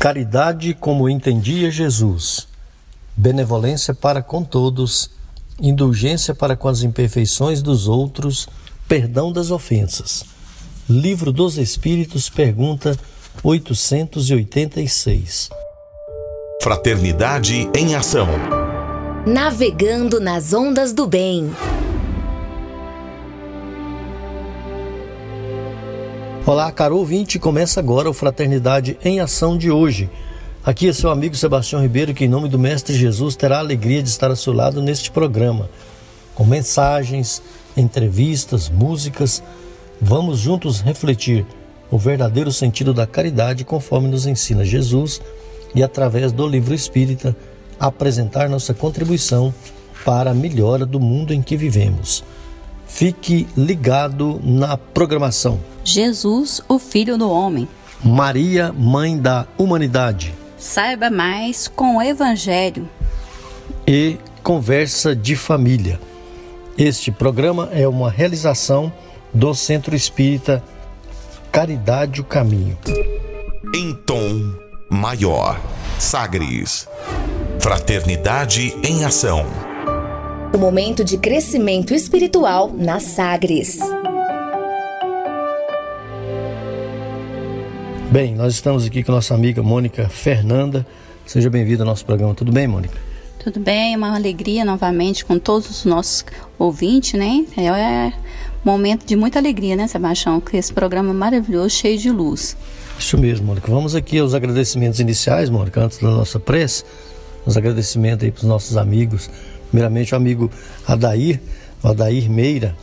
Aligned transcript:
Caridade 0.00 0.72
como 0.72 1.08
entendia 1.10 1.70
Jesus, 1.70 2.48
benevolência 3.14 3.92
para 3.92 4.22
com 4.22 4.42
todos, 4.42 5.10
indulgência 5.60 6.34
para 6.34 6.56
com 6.56 6.68
as 6.68 6.82
imperfeições 6.82 7.60
dos 7.60 7.86
outros, 7.86 8.48
perdão 8.88 9.30
das 9.30 9.50
ofensas. 9.50 10.24
Livro 10.88 11.30
dos 11.30 11.58
Espíritos, 11.58 12.30
pergunta 12.30 12.98
886. 13.44 15.50
Fraternidade 16.62 17.68
em 17.76 17.94
Ação. 17.94 18.26
Navegando 19.26 20.18
nas 20.18 20.54
ondas 20.54 20.94
do 20.94 21.06
bem. 21.06 21.50
Olá, 26.50 26.72
caro 26.72 26.96
ouvinte, 26.96 27.38
começa 27.38 27.78
agora 27.78 28.10
o 28.10 28.12
Fraternidade 28.12 28.98
em 29.04 29.20
Ação 29.20 29.56
de 29.56 29.70
hoje. 29.70 30.10
Aqui 30.64 30.88
é 30.88 30.92
seu 30.92 31.08
amigo 31.08 31.36
Sebastião 31.36 31.80
Ribeiro, 31.80 32.12
que 32.12 32.24
em 32.24 32.28
nome 32.28 32.48
do 32.48 32.58
Mestre 32.58 32.92
Jesus 32.92 33.36
terá 33.36 33.58
a 33.58 33.60
alegria 33.60 34.02
de 34.02 34.08
estar 34.08 34.30
ao 34.30 34.34
seu 34.34 34.52
lado 34.52 34.82
neste 34.82 35.12
programa. 35.12 35.70
Com 36.34 36.44
mensagens, 36.44 37.40
entrevistas, 37.76 38.68
músicas, 38.68 39.40
vamos 40.02 40.40
juntos 40.40 40.80
refletir 40.80 41.46
o 41.88 41.96
verdadeiro 41.96 42.50
sentido 42.50 42.92
da 42.92 43.06
caridade 43.06 43.64
conforme 43.64 44.08
nos 44.08 44.26
ensina 44.26 44.64
Jesus 44.64 45.20
e 45.72 45.84
através 45.84 46.32
do 46.32 46.48
livro 46.48 46.74
espírita 46.74 47.36
apresentar 47.78 48.48
nossa 48.48 48.74
contribuição 48.74 49.54
para 50.04 50.32
a 50.32 50.34
melhora 50.34 50.84
do 50.84 50.98
mundo 50.98 51.32
em 51.32 51.42
que 51.42 51.56
vivemos. 51.56 52.24
Fique 52.92 53.48
ligado 53.56 54.38
na 54.44 54.76
programação. 54.76 55.58
Jesus, 55.82 56.60
o 56.68 56.78
Filho 56.78 57.16
do 57.16 57.30
Homem. 57.30 57.66
Maria, 58.04 58.72
Mãe 58.72 59.16
da 59.16 59.46
Humanidade. 59.56 60.34
Saiba 60.58 61.08
mais 61.08 61.66
com 61.66 61.96
o 61.96 62.02
Evangelho. 62.02 62.86
E 63.86 64.18
Conversa 64.42 65.16
de 65.16 65.34
Família. 65.34 65.98
Este 66.76 67.10
programa 67.10 67.70
é 67.72 67.88
uma 67.88 68.10
realização 68.10 68.92
do 69.32 69.54
Centro 69.54 69.94
Espírita 69.94 70.62
Caridade 71.50 72.20
o 72.20 72.24
Caminho. 72.24 72.76
Em 73.74 73.94
tom 73.94 74.52
maior. 74.90 75.58
Sagres. 75.98 76.86
Fraternidade 77.60 78.76
em 78.82 79.04
Ação. 79.04 79.69
O 80.52 80.58
momento 80.58 81.04
de 81.04 81.16
crescimento 81.16 81.94
espiritual 81.94 82.72
na 82.76 82.98
Sagres. 82.98 83.78
Bem, 88.10 88.34
nós 88.34 88.54
estamos 88.54 88.84
aqui 88.84 89.04
com 89.04 89.12
nossa 89.12 89.32
amiga 89.32 89.62
Mônica 89.62 90.08
Fernanda. 90.08 90.84
Seja 91.24 91.48
bem-vinda 91.48 91.84
ao 91.84 91.86
nosso 91.86 92.04
programa. 92.04 92.34
Tudo 92.34 92.50
bem, 92.50 92.66
Mônica? 92.66 92.98
Tudo 93.38 93.60
bem, 93.60 93.94
é 93.94 93.96
uma 93.96 94.12
alegria 94.12 94.64
novamente 94.64 95.24
com 95.24 95.38
todos 95.38 95.70
os 95.70 95.84
nossos 95.84 96.24
ouvintes, 96.58 97.12
né? 97.12 97.46
É 97.56 97.70
um 97.72 98.12
momento 98.64 99.06
de 99.06 99.14
muita 99.14 99.38
alegria, 99.38 99.76
né, 99.76 99.86
Sebastião? 99.86 100.40
Com 100.40 100.56
esse 100.56 100.72
programa 100.72 101.14
maravilhoso, 101.14 101.70
cheio 101.70 101.96
de 101.96 102.10
luz. 102.10 102.56
Isso 102.98 103.16
mesmo, 103.16 103.46
Mônica. 103.46 103.70
Vamos 103.70 103.94
aqui 103.94 104.18
aos 104.18 104.34
agradecimentos 104.34 104.98
iniciais, 104.98 105.48
Mônica, 105.48 105.80
antes 105.80 105.98
da 105.98 106.10
nossa 106.10 106.40
prece. 106.40 106.82
Os 107.46 107.56
agradecimentos 107.56 108.24
aí 108.24 108.32
para 108.32 108.42
os 108.42 108.48
nossos 108.48 108.76
amigos. 108.76 109.30
Primeiramente, 109.70 110.12
o 110.12 110.16
amigo 110.16 110.50
Adair, 110.86 111.40
o 111.82 111.88
Adair 111.88 112.30
Meira. 112.30 112.76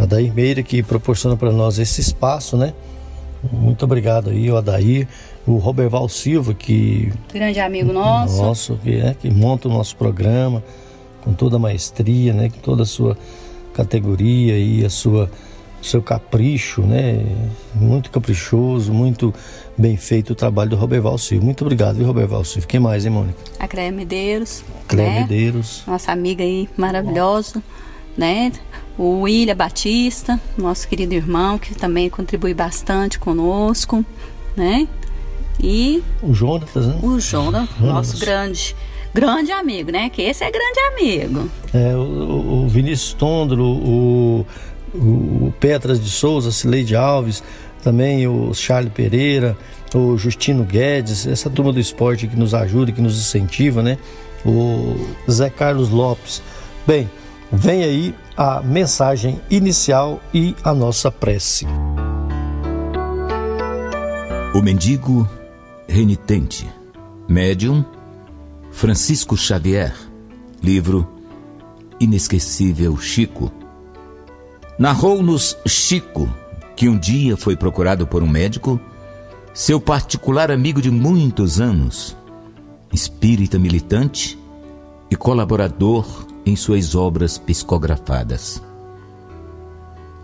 Adair 0.00 0.32
Meira 0.34 0.62
que 0.62 0.82
proporciona 0.82 1.36
para 1.36 1.52
nós 1.52 1.78
esse 1.78 2.00
espaço, 2.00 2.56
né? 2.56 2.74
Muito 3.52 3.84
obrigado 3.84 4.30
aí, 4.30 4.50
o 4.50 4.56
Adair, 4.56 5.06
o 5.46 5.56
Roberval 5.56 6.08
Silva, 6.08 6.54
que. 6.54 7.12
Grande 7.32 7.60
amigo 7.60 7.92
nosso. 7.92 8.42
Nosso, 8.42 8.76
que, 8.82 8.96
é, 8.96 9.14
que 9.14 9.30
monta 9.30 9.68
o 9.68 9.72
nosso 9.72 9.96
programa 9.96 10.62
com 11.22 11.32
toda 11.32 11.56
a 11.56 11.58
maestria, 11.58 12.32
né? 12.32 12.48
Com 12.48 12.58
toda 12.58 12.82
a 12.82 12.86
sua 12.86 13.16
categoria 13.72 14.58
e 14.58 14.84
a 14.84 14.90
sua 14.90 15.30
seu 15.82 16.02
capricho, 16.02 16.82
né? 16.82 17.24
Muito 17.74 18.10
caprichoso, 18.10 18.92
muito 18.92 19.32
bem 19.78 19.96
feito 19.96 20.30
o 20.30 20.34
trabalho 20.34 20.70
do 20.70 20.76
Roberval 20.76 21.16
Silva. 21.16 21.44
Muito 21.44 21.62
obrigado, 21.62 21.96
viu, 21.96 22.06
Roberval 22.06 22.44
Silva? 22.44 22.66
Quem 22.66 22.80
mais, 22.80 23.06
hein, 23.06 23.12
Mônica? 23.12 23.38
A 23.60 23.68
Cléia 23.68 23.92
Medeiros. 23.92 24.64
Cléia 24.88 25.10
né? 25.10 25.20
Medeiros. 25.20 25.84
Nossa 25.86 26.10
amiga 26.10 26.42
aí 26.42 26.68
maravilhosa, 26.76 27.62
né? 28.16 28.52
O 28.98 29.20
William 29.20 29.54
Batista, 29.54 30.40
nosso 30.56 30.88
querido 30.88 31.14
irmão, 31.14 31.58
que 31.58 31.74
também 31.74 32.10
contribui 32.10 32.52
bastante 32.52 33.18
conosco, 33.18 34.04
né? 34.56 34.88
E 35.60 36.02
O 36.22 36.34
Jonatas, 36.34 36.86
né? 36.86 36.98
o 37.02 37.18
Jonas, 37.18 37.68
nosso 37.80 38.18
grande, 38.18 38.74
grande 39.14 39.52
amigo, 39.52 39.90
né? 39.92 40.08
Que 40.10 40.22
esse 40.22 40.42
é 40.44 40.50
grande 40.50 40.80
amigo. 40.92 41.50
É, 41.72 41.96
o, 41.96 42.64
o 42.64 42.68
Vinícius 42.68 43.12
Tondro, 43.12 43.64
o, 43.64 44.46
o 44.94 45.52
Petras 45.58 46.02
de 46.02 46.10
Souza, 46.10 46.50
Cileide 46.50 46.94
Alves, 46.96 47.42
também 47.82 48.26
o 48.26 48.52
Charles 48.54 48.92
Pereira, 48.92 49.56
o 49.94 50.16
Justino 50.16 50.64
Guedes, 50.64 51.26
essa 51.26 51.48
turma 51.48 51.72
do 51.72 51.80
esporte 51.80 52.26
que 52.26 52.36
nos 52.36 52.54
ajuda, 52.54 52.92
que 52.92 53.00
nos 53.00 53.18
incentiva, 53.18 53.82
né? 53.82 53.98
O 54.44 54.96
Zé 55.30 55.50
Carlos 55.50 55.90
Lopes. 55.90 56.42
Bem, 56.86 57.10
vem 57.50 57.82
aí 57.82 58.14
a 58.36 58.60
mensagem 58.62 59.40
inicial 59.50 60.20
e 60.32 60.54
a 60.62 60.74
nossa 60.74 61.10
prece. 61.10 61.66
O 64.54 64.62
mendigo 64.62 65.28
renitente. 65.88 66.68
Médium 67.28 67.84
Francisco 68.70 69.36
Xavier. 69.36 69.94
Livro 70.62 71.08
Inesquecível 72.00 72.96
Chico. 72.96 73.52
Narrou-nos 74.78 75.56
Chico 75.66 76.28
que 76.78 76.88
um 76.88 76.96
dia 76.96 77.36
foi 77.36 77.56
procurado 77.56 78.06
por 78.06 78.22
um 78.22 78.28
médico, 78.28 78.78
seu 79.52 79.80
particular 79.80 80.48
amigo 80.48 80.80
de 80.80 80.92
muitos 80.92 81.60
anos, 81.60 82.16
espírita 82.92 83.58
militante 83.58 84.38
e 85.10 85.16
colaborador 85.16 86.06
em 86.46 86.54
suas 86.54 86.94
obras 86.94 87.36
psicografadas. 87.36 88.62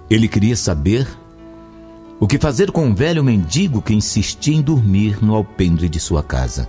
Ele 0.08 0.28
queria 0.28 0.54
saber 0.54 1.08
o 2.20 2.26
que 2.28 2.38
fazer 2.38 2.70
com 2.70 2.86
um 2.86 2.94
velho 2.94 3.24
mendigo 3.24 3.82
que 3.82 3.92
insistia 3.92 4.54
em 4.54 4.62
dormir 4.62 5.18
no 5.20 5.34
alpendre 5.34 5.88
de 5.88 5.98
sua 5.98 6.22
casa. 6.22 6.68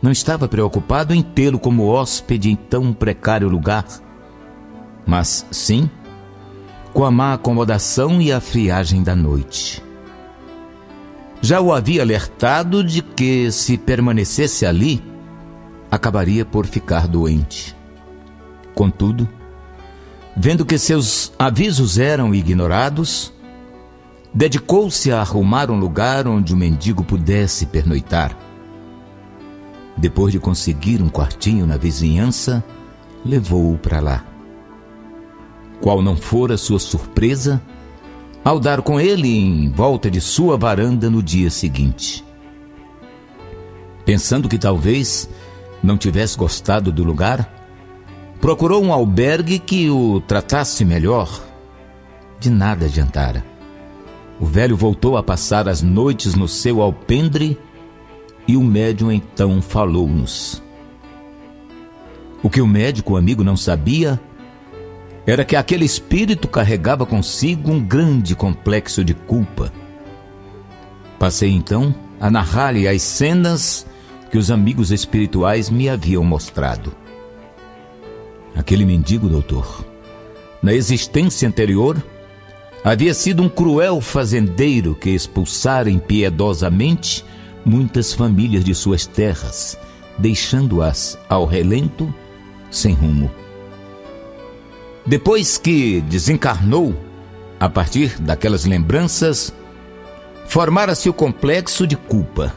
Não 0.00 0.10
estava 0.10 0.48
preocupado 0.48 1.12
em 1.12 1.20
tê-lo 1.20 1.58
como 1.58 1.88
hóspede 1.88 2.50
em 2.50 2.56
tão 2.56 2.90
precário 2.94 3.50
lugar, 3.50 3.84
mas 5.06 5.44
sim 5.50 5.90
com 6.96 7.04
a 7.04 7.10
má 7.10 7.34
acomodação 7.34 8.22
e 8.22 8.32
a 8.32 8.40
friagem 8.40 9.02
da 9.02 9.14
noite. 9.14 9.84
Já 11.42 11.60
o 11.60 11.70
havia 11.70 12.00
alertado 12.00 12.82
de 12.82 13.02
que, 13.02 13.52
se 13.52 13.76
permanecesse 13.76 14.64
ali, 14.64 15.04
acabaria 15.90 16.42
por 16.42 16.64
ficar 16.64 17.06
doente. 17.06 17.76
Contudo, 18.74 19.28
vendo 20.34 20.64
que 20.64 20.78
seus 20.78 21.34
avisos 21.38 21.98
eram 21.98 22.34
ignorados, 22.34 23.30
dedicou-se 24.32 25.12
a 25.12 25.20
arrumar 25.20 25.70
um 25.70 25.78
lugar 25.78 26.26
onde 26.26 26.54
o 26.54 26.56
mendigo 26.56 27.04
pudesse 27.04 27.66
pernoitar. 27.66 28.34
Depois 29.98 30.32
de 30.32 30.38
conseguir 30.38 31.02
um 31.02 31.10
quartinho 31.10 31.66
na 31.66 31.76
vizinhança, 31.76 32.64
levou-o 33.22 33.76
para 33.76 34.00
lá. 34.00 34.35
Qual 35.80 36.02
não 36.02 36.16
fora 36.16 36.56
sua 36.56 36.78
surpresa 36.78 37.62
ao 38.46 38.60
dar 38.60 38.80
com 38.80 39.00
ele 39.00 39.28
em 39.28 39.68
volta 39.68 40.08
de 40.08 40.20
sua 40.20 40.56
varanda 40.56 41.10
no 41.10 41.20
dia 41.20 41.50
seguinte. 41.50 42.24
Pensando 44.04 44.48
que 44.48 44.56
talvez 44.56 45.28
não 45.82 45.98
tivesse 45.98 46.38
gostado 46.38 46.92
do 46.92 47.02
lugar, 47.02 47.52
procurou 48.40 48.84
um 48.84 48.92
albergue 48.92 49.58
que 49.58 49.90
o 49.90 50.20
tratasse 50.20 50.84
melhor. 50.84 51.42
De 52.38 52.48
nada 52.48 52.86
adiantara. 52.86 53.44
O 54.38 54.46
velho 54.46 54.76
voltou 54.76 55.16
a 55.16 55.24
passar 55.24 55.68
as 55.68 55.82
noites 55.82 56.36
no 56.36 56.46
seu 56.46 56.80
alpendre 56.80 57.58
e 58.46 58.56
o 58.56 58.62
médium 58.62 59.10
então 59.10 59.60
falou-nos. 59.60 60.62
O 62.44 62.48
que 62.48 62.60
o 62.60 62.66
médico 62.66 63.16
amigo 63.16 63.42
não 63.42 63.56
sabia 63.56 64.20
era 65.26 65.44
que 65.44 65.56
aquele 65.56 65.84
espírito 65.84 66.46
carregava 66.46 67.04
consigo 67.04 67.72
um 67.72 67.84
grande 67.84 68.36
complexo 68.36 69.04
de 69.04 69.12
culpa. 69.12 69.72
Passei 71.18 71.50
então 71.50 71.92
a 72.20 72.30
narrar-lhe 72.30 72.86
as 72.86 73.02
cenas 73.02 73.86
que 74.30 74.38
os 74.38 74.50
amigos 74.50 74.92
espirituais 74.92 75.68
me 75.68 75.88
haviam 75.88 76.22
mostrado. 76.22 76.94
Aquele 78.54 78.84
mendigo, 78.84 79.28
doutor, 79.28 79.84
na 80.62 80.72
existência 80.72 81.48
anterior, 81.48 82.00
havia 82.84 83.12
sido 83.12 83.42
um 83.42 83.48
cruel 83.48 84.00
fazendeiro 84.00 84.94
que 84.94 85.10
expulsara 85.10 85.90
impiedosamente 85.90 87.24
muitas 87.64 88.12
famílias 88.12 88.64
de 88.64 88.74
suas 88.74 89.06
terras, 89.06 89.76
deixando-as 90.16 91.18
ao 91.28 91.44
relento, 91.44 92.14
sem 92.70 92.94
rumo. 92.94 93.30
Depois 95.06 95.56
que 95.56 96.00
desencarnou, 96.00 96.92
a 97.60 97.68
partir 97.68 98.20
daquelas 98.20 98.64
lembranças, 98.64 99.54
formara-se 100.48 101.08
o 101.08 101.12
complexo 101.12 101.86
de 101.86 101.96
culpa. 101.96 102.52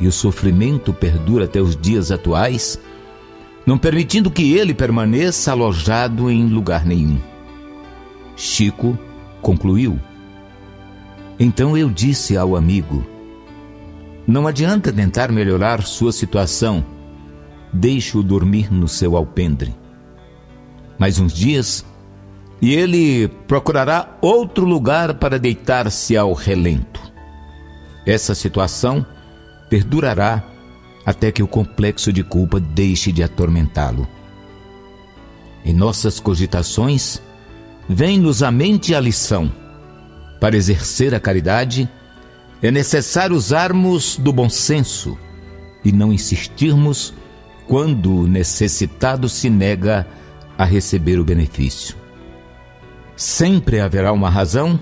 E 0.00 0.06
o 0.06 0.12
sofrimento 0.12 0.94
perdura 0.94 1.44
até 1.44 1.60
os 1.60 1.76
dias 1.76 2.10
atuais, 2.10 2.80
não 3.66 3.76
permitindo 3.76 4.30
que 4.30 4.54
ele 4.54 4.72
permaneça 4.72 5.52
alojado 5.52 6.30
em 6.30 6.48
lugar 6.48 6.86
nenhum. 6.86 7.20
Chico 8.34 8.98
concluiu. 9.42 10.00
Então 11.38 11.76
eu 11.76 11.90
disse 11.90 12.34
ao 12.34 12.56
amigo: 12.56 13.06
Não 14.26 14.46
adianta 14.46 14.90
tentar 14.90 15.30
melhorar 15.30 15.82
sua 15.82 16.12
situação, 16.12 16.82
deixe-o 17.70 18.22
dormir 18.22 18.72
no 18.72 18.88
seu 18.88 19.16
alpendre. 19.18 19.81
Mais 20.98 21.18
uns 21.18 21.32
dias, 21.32 21.84
e 22.60 22.74
ele 22.74 23.28
procurará 23.48 24.16
outro 24.20 24.64
lugar 24.64 25.14
para 25.14 25.38
deitar-se 25.38 26.16
ao 26.16 26.32
relento. 26.32 27.00
Essa 28.06 28.34
situação 28.34 29.04
perdurará 29.68 30.44
até 31.04 31.32
que 31.32 31.42
o 31.42 31.48
complexo 31.48 32.12
de 32.12 32.22
culpa 32.22 32.60
deixe 32.60 33.10
de 33.10 33.22
atormentá-lo. 33.22 34.06
Em 35.64 35.72
nossas 35.72 36.20
cogitações, 36.20 37.20
vem-nos 37.88 38.42
à 38.42 38.50
mente 38.50 38.94
a 38.94 39.00
lição. 39.00 39.50
Para 40.40 40.56
exercer 40.56 41.14
a 41.14 41.20
caridade, 41.20 41.88
é 42.62 42.70
necessário 42.70 43.34
usarmos 43.34 44.16
do 44.16 44.32
bom 44.32 44.48
senso 44.48 45.18
e 45.84 45.90
não 45.90 46.12
insistirmos 46.12 47.12
quando 47.66 48.22
o 48.22 48.26
necessitado 48.28 49.28
se 49.28 49.48
nega 49.50 50.00
a 50.00 50.21
receber 50.64 51.18
o 51.18 51.24
benefício. 51.24 51.96
Sempre 53.16 53.80
haverá 53.80 54.12
uma 54.12 54.30
razão 54.30 54.78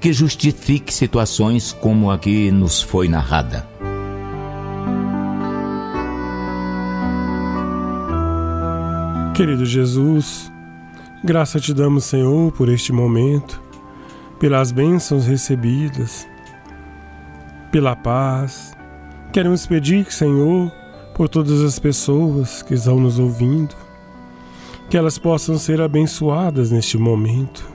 que 0.00 0.12
justifique 0.12 0.92
situações 0.92 1.72
como 1.72 2.10
a 2.10 2.18
que 2.18 2.50
nos 2.50 2.82
foi 2.82 3.08
narrada. 3.08 3.68
Querido 9.34 9.64
Jesus, 9.64 10.50
graça 11.24 11.60
te 11.60 11.72
damos, 11.72 12.04
Senhor, 12.04 12.52
por 12.52 12.68
este 12.68 12.92
momento, 12.92 13.62
pelas 14.38 14.72
bênçãos 14.72 15.26
recebidas, 15.26 16.26
pela 17.70 17.94
paz. 17.94 18.76
Queremos 19.32 19.66
pedir, 19.66 20.10
Senhor, 20.12 20.70
por 21.14 21.28
todas 21.28 21.62
as 21.62 21.78
pessoas 21.78 22.62
que 22.62 22.74
estão 22.74 22.98
nos 22.98 23.18
ouvindo, 23.18 23.74
que 24.90 24.98
elas 24.98 25.16
possam 25.16 25.56
ser 25.56 25.80
abençoadas 25.80 26.70
neste 26.70 26.98
momento. 26.98 27.66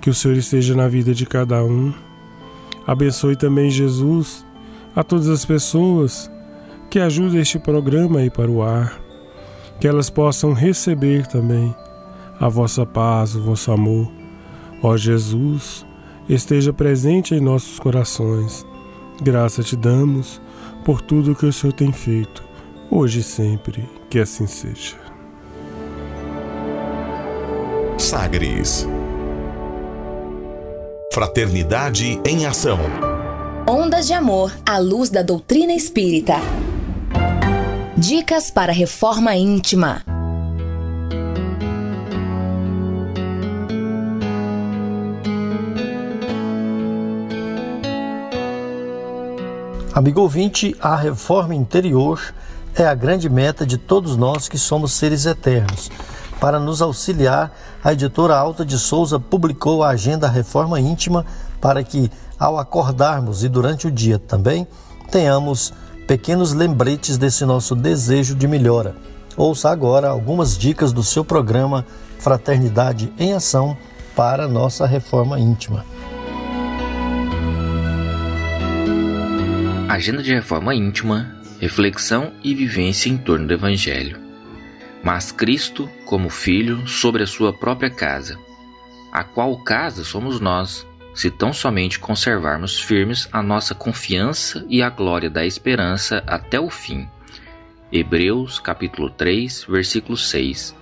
Que 0.00 0.10
o 0.10 0.14
Senhor 0.14 0.36
esteja 0.36 0.76
na 0.76 0.86
vida 0.86 1.12
de 1.12 1.26
cada 1.26 1.64
um. 1.64 1.92
Abençoe 2.86 3.34
também, 3.34 3.70
Jesus, 3.70 4.46
a 4.94 5.02
todas 5.02 5.28
as 5.28 5.44
pessoas 5.44 6.30
que 6.88 7.00
ajudam 7.00 7.40
este 7.40 7.58
programa 7.58 8.20
a 8.20 8.24
ir 8.24 8.30
para 8.30 8.50
o 8.50 8.62
ar 8.62 9.00
que 9.80 9.88
elas 9.88 10.10
possam 10.10 10.52
receber 10.52 11.26
também 11.26 11.74
a 12.38 12.48
vossa 12.48 12.84
paz, 12.84 13.34
o 13.34 13.40
vosso 13.40 13.72
amor. 13.72 14.12
Ó 14.82 14.96
Jesus, 14.96 15.86
esteja 16.28 16.72
presente 16.72 17.34
em 17.34 17.40
nossos 17.40 17.78
corações. 17.78 18.64
Graça 19.22 19.62
te 19.62 19.74
damos 19.74 20.40
por 20.84 21.00
tudo 21.00 21.34
que 21.34 21.46
o 21.46 21.52
Senhor 21.52 21.72
tem 21.72 21.92
feito, 21.92 22.44
hoje 22.90 23.20
e 23.20 23.22
sempre, 23.22 23.88
que 24.10 24.18
assim 24.18 24.46
seja. 24.46 24.99
Sagres 28.10 28.88
Fraternidade 31.14 32.20
em 32.26 32.44
Ação 32.44 32.76
Ondas 33.68 34.08
de 34.08 34.12
Amor 34.12 34.52
à 34.66 34.78
luz 34.78 35.10
da 35.10 35.22
doutrina 35.22 35.72
espírita. 35.72 36.34
Dicas 37.96 38.50
para 38.50 38.72
reforma 38.72 39.36
íntima. 39.36 40.02
Amigo 49.94 50.20
ouvinte, 50.20 50.74
a 50.80 50.96
reforma 50.96 51.54
interior 51.54 52.34
é 52.74 52.84
a 52.84 52.94
grande 52.96 53.28
meta 53.30 53.64
de 53.64 53.78
todos 53.78 54.16
nós 54.16 54.48
que 54.48 54.58
somos 54.58 54.94
seres 54.94 55.26
eternos. 55.26 55.92
Para 56.40 56.58
nos 56.58 56.80
auxiliar, 56.80 57.54
a 57.84 57.92
editora 57.92 58.34
Alta 58.34 58.64
de 58.64 58.78
Souza 58.78 59.20
publicou 59.20 59.84
a 59.84 59.90
Agenda 59.90 60.26
Reforma 60.26 60.80
Íntima 60.80 61.26
para 61.60 61.84
que, 61.84 62.10
ao 62.38 62.58
acordarmos 62.58 63.44
e 63.44 63.48
durante 63.48 63.86
o 63.86 63.90
dia 63.90 64.18
também, 64.18 64.66
tenhamos 65.10 65.74
pequenos 66.06 66.54
lembretes 66.54 67.18
desse 67.18 67.44
nosso 67.44 67.76
desejo 67.76 68.34
de 68.34 68.48
melhora. 68.48 68.96
Ouça 69.36 69.68
agora 69.68 70.08
algumas 70.08 70.56
dicas 70.56 70.94
do 70.94 71.02
seu 71.02 71.22
programa 71.22 71.84
Fraternidade 72.18 73.12
em 73.18 73.34
Ação 73.34 73.76
para 74.16 74.48
nossa 74.48 74.86
reforma 74.86 75.38
íntima. 75.38 75.84
Agenda 79.88 80.22
de 80.22 80.32
reforma 80.32 80.74
íntima, 80.74 81.34
reflexão 81.60 82.32
e 82.42 82.54
vivência 82.54 83.10
em 83.10 83.18
torno 83.18 83.46
do 83.46 83.52
Evangelho. 83.52 84.29
Mas 85.02 85.32
Cristo, 85.32 85.88
como 86.04 86.28
Filho, 86.28 86.86
sobre 86.86 87.22
a 87.22 87.26
sua 87.26 87.52
própria 87.52 87.90
casa, 87.90 88.38
a 89.10 89.24
qual 89.24 89.56
casa 89.58 90.04
somos 90.04 90.40
nós, 90.40 90.86
se 91.14 91.30
tão 91.30 91.52
somente 91.52 91.98
conservarmos 91.98 92.78
firmes 92.78 93.28
a 93.32 93.42
nossa 93.42 93.74
confiança 93.74 94.64
e 94.68 94.82
a 94.82 94.88
glória 94.88 95.28
da 95.28 95.44
esperança 95.44 96.22
até 96.26 96.60
o 96.60 96.70
fim. 96.70 97.08
Hebreus 97.90 98.60
capítulo 98.60 99.10
3, 99.10 99.64
versículo 99.68 100.16
6. 100.16 100.76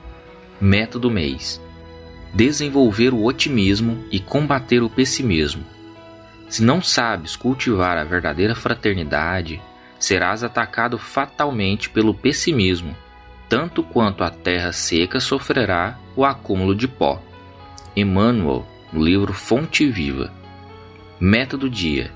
Meta 0.60 0.98
do 0.98 1.10
mês: 1.10 1.60
desenvolver 2.34 3.14
o 3.14 3.24
otimismo 3.24 4.04
e 4.10 4.20
combater 4.20 4.82
o 4.82 4.90
pessimismo. 4.90 5.64
Se 6.48 6.62
não 6.62 6.82
sabes 6.82 7.36
cultivar 7.36 7.96
a 7.96 8.04
verdadeira 8.04 8.54
fraternidade, 8.54 9.60
serás 9.98 10.42
atacado 10.42 10.98
fatalmente 10.98 11.88
pelo 11.88 12.14
pessimismo, 12.14 12.96
tanto 13.48 13.82
quanto 13.82 14.22
a 14.22 14.30
terra 14.30 14.72
seca 14.72 15.20
sofrerá 15.20 15.98
o 16.14 16.24
acúmulo 16.24 16.74
de 16.74 16.86
pó. 16.86 17.22
Emmanuel 17.96 18.66
no 18.92 19.02
livro 19.02 19.32
Fonte 19.32 19.86
Viva. 19.86 20.32
Método 21.18 21.68
dia: 21.68 22.12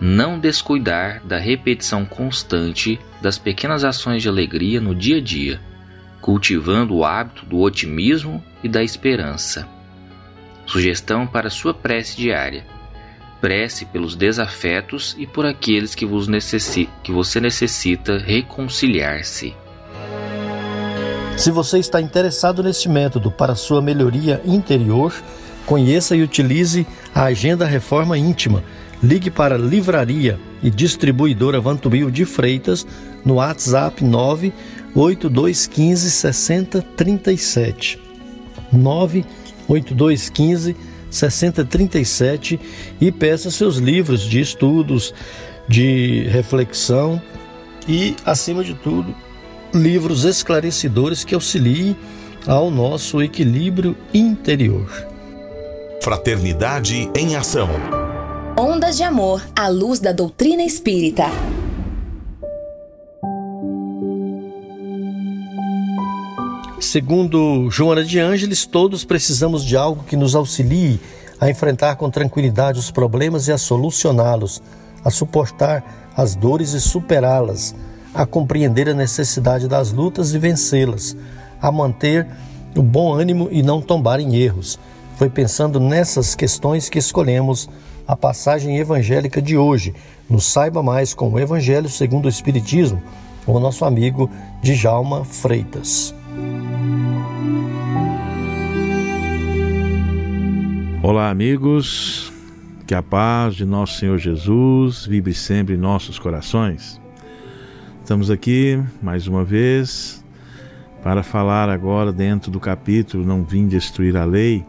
não 0.00 0.38
descuidar 0.38 1.24
da 1.24 1.38
repetição 1.38 2.04
constante 2.04 2.98
das 3.22 3.38
pequenas 3.38 3.84
ações 3.84 4.22
de 4.22 4.28
alegria 4.28 4.80
no 4.80 4.94
dia 4.94 5.18
a 5.18 5.20
dia, 5.20 5.60
cultivando 6.20 6.94
o 6.94 7.04
hábito 7.04 7.46
do 7.46 7.60
otimismo 7.60 8.44
e 8.62 8.68
da 8.68 8.82
esperança. 8.82 9.68
Sugestão 10.66 11.26
para 11.26 11.50
sua 11.50 11.72
prece 11.72 12.16
diária: 12.16 12.66
prece 13.40 13.84
pelos 13.86 14.16
desafetos 14.16 15.14
e 15.18 15.26
por 15.26 15.46
aqueles 15.46 15.94
que, 15.94 16.06
necessi 16.06 16.88
que 17.02 17.12
você 17.12 17.40
necessita 17.40 18.18
reconciliar-se. 18.18 19.54
Se 21.36 21.50
você 21.50 21.78
está 21.78 22.00
interessado 22.00 22.62
neste 22.62 22.88
método 22.88 23.30
para 23.30 23.54
sua 23.54 23.82
melhoria 23.82 24.40
interior, 24.44 25.12
Conheça 25.66 26.14
e 26.14 26.22
utilize 26.22 26.86
a 27.14 27.24
Agenda 27.24 27.64
Reforma 27.64 28.18
Íntima. 28.18 28.62
Ligue 29.02 29.30
para 29.30 29.56
Livraria 29.56 30.38
e 30.62 30.70
Distribuidora 30.70 31.58
Vantubil 31.60 32.10
de 32.10 32.24
Freitas 32.24 32.86
no 33.24 33.34
WhatsApp 33.34 34.04
98215 34.04 36.10
6037. 36.10 38.00
98215 38.72 40.76
6037 41.10 42.60
e 43.00 43.12
peça 43.12 43.50
seus 43.50 43.76
livros 43.76 44.22
de 44.22 44.40
estudos, 44.40 45.14
de 45.68 46.26
reflexão 46.28 47.22
e, 47.88 48.16
acima 48.24 48.64
de 48.64 48.74
tudo, 48.74 49.14
livros 49.74 50.24
esclarecedores 50.24 51.24
que 51.24 51.34
auxiliem 51.34 51.96
ao 52.46 52.70
nosso 52.70 53.20
equilíbrio 53.20 53.96
interior. 54.12 54.88
Fraternidade 56.02 57.10
em 57.14 57.34
Ação. 57.34 57.68
Ondas 58.58 58.96
de 58.96 59.02
Amor 59.02 59.42
à 59.56 59.68
luz 59.68 59.98
da 59.98 60.12
doutrina 60.12 60.62
espírita. 60.62 61.24
Segundo 66.78 67.68
Joana 67.70 68.04
de 68.04 68.20
Ângeles, 68.20 68.64
todos 68.66 69.04
precisamos 69.04 69.64
de 69.64 69.76
algo 69.76 70.04
que 70.04 70.16
nos 70.16 70.36
auxilie 70.36 71.00
a 71.40 71.50
enfrentar 71.50 71.96
com 71.96 72.08
tranquilidade 72.08 72.78
os 72.78 72.90
problemas 72.90 73.48
e 73.48 73.52
a 73.52 73.58
solucioná-los. 73.58 74.62
a 75.04 75.10
suportar 75.10 76.12
as 76.16 76.34
dores 76.34 76.72
e 76.72 76.80
superá-las, 76.80 77.74
a 78.14 78.24
compreender 78.24 78.88
a 78.88 78.94
necessidade 78.94 79.66
das 79.66 79.92
lutas 79.92 80.32
e 80.32 80.38
vencê-las, 80.38 81.16
a 81.60 81.72
manter 81.72 82.26
o 82.76 82.82
bom 82.82 83.12
ânimo 83.12 83.48
e 83.50 83.62
não 83.62 83.82
tombar 83.82 84.20
em 84.20 84.36
erros. 84.36 84.78
Foi 85.16 85.28
pensando 85.28 85.80
nessas 85.80 86.34
questões 86.34 86.88
que 86.88 86.98
escolhemos 86.98 87.68
a 88.06 88.16
passagem 88.16 88.78
evangélica 88.78 89.42
de 89.42 89.56
hoje, 89.56 89.94
no 90.28 90.40
Saiba 90.40 90.82
Mais 90.82 91.12
com 91.12 91.30
o 91.30 91.38
Evangelho 91.38 91.88
segundo 91.88 92.26
o 92.26 92.28
Espiritismo, 92.28 93.02
com 93.44 93.52
o 93.52 93.60
nosso 93.60 93.84
amigo 93.84 94.30
Djalma 94.62 95.24
Freitas. 95.24 96.14
Olá, 101.02 101.30
amigos. 101.30 102.32
Que 102.86 102.94
a 102.94 103.02
paz 103.02 103.54
de 103.54 103.64
nosso 103.64 103.98
Senhor 103.98 104.18
Jesus 104.18 105.06
vibre 105.06 105.32
sempre 105.32 105.74
em 105.74 105.78
nossos 105.78 106.18
corações. 106.18 107.03
Estamos 108.04 108.30
aqui 108.30 108.78
mais 109.00 109.26
uma 109.26 109.42
vez 109.42 110.22
para 111.02 111.22
falar 111.22 111.70
agora 111.70 112.12
dentro 112.12 112.50
do 112.50 112.60
capítulo 112.60 113.24
Não 113.24 113.42
Vim 113.42 113.66
Destruir 113.66 114.14
a 114.14 114.26
Lei, 114.26 114.62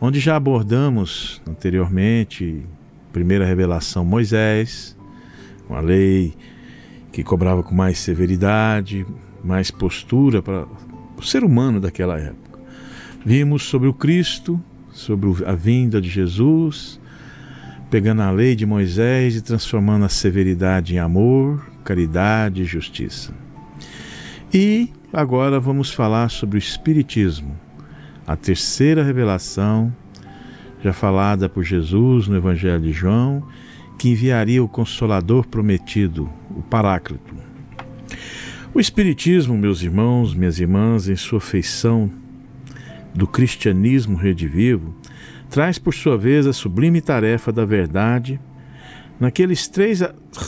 onde 0.00 0.18
já 0.18 0.34
abordamos 0.34 1.40
anteriormente 1.48 2.66
primeira 3.12 3.46
revelação 3.46 4.04
Moisés, 4.04 4.96
uma 5.70 5.78
lei 5.78 6.34
que 7.12 7.22
cobrava 7.22 7.62
com 7.62 7.76
mais 7.76 8.00
severidade, 8.00 9.06
mais 9.44 9.70
postura 9.70 10.42
para 10.42 10.66
o 11.16 11.22
ser 11.22 11.44
humano 11.44 11.80
daquela 11.80 12.18
época. 12.18 12.58
Vimos 13.24 13.62
sobre 13.62 13.86
o 13.86 13.94
Cristo, 13.94 14.60
sobre 14.90 15.44
a 15.46 15.54
vinda 15.54 16.00
de 16.00 16.08
Jesus, 16.08 17.00
pegando 17.88 18.22
a 18.22 18.32
lei 18.32 18.56
de 18.56 18.66
Moisés 18.66 19.36
e 19.36 19.42
transformando 19.42 20.06
a 20.06 20.08
severidade 20.08 20.96
em 20.96 20.98
amor, 20.98 21.77
caridade 21.88 22.60
e 22.60 22.66
justiça. 22.66 23.32
E 24.52 24.90
agora 25.10 25.58
vamos 25.58 25.90
falar 25.90 26.28
sobre 26.28 26.58
o 26.58 26.60
Espiritismo, 26.60 27.58
a 28.26 28.36
terceira 28.36 29.02
revelação, 29.02 29.90
já 30.84 30.92
falada 30.92 31.48
por 31.48 31.64
Jesus 31.64 32.28
no 32.28 32.36
Evangelho 32.36 32.82
de 32.82 32.92
João, 32.92 33.42
que 33.98 34.10
enviaria 34.10 34.62
o 34.62 34.68
Consolador 34.68 35.46
prometido, 35.46 36.28
o 36.50 36.60
Paráclito. 36.60 37.34
O 38.74 38.78
Espiritismo, 38.78 39.56
meus 39.56 39.82
irmãos, 39.82 40.34
minhas 40.34 40.60
irmãs, 40.60 41.08
em 41.08 41.16
sua 41.16 41.40
feição 41.40 42.10
do 43.14 43.26
cristianismo 43.26 44.14
redivivo, 44.14 44.94
traz 45.48 45.78
por 45.78 45.94
sua 45.94 46.18
vez 46.18 46.46
a 46.46 46.52
sublime 46.52 47.00
tarefa 47.00 47.50
da 47.50 47.64
verdade 47.64 48.38
naqueles 49.18 49.68
três 49.68 50.00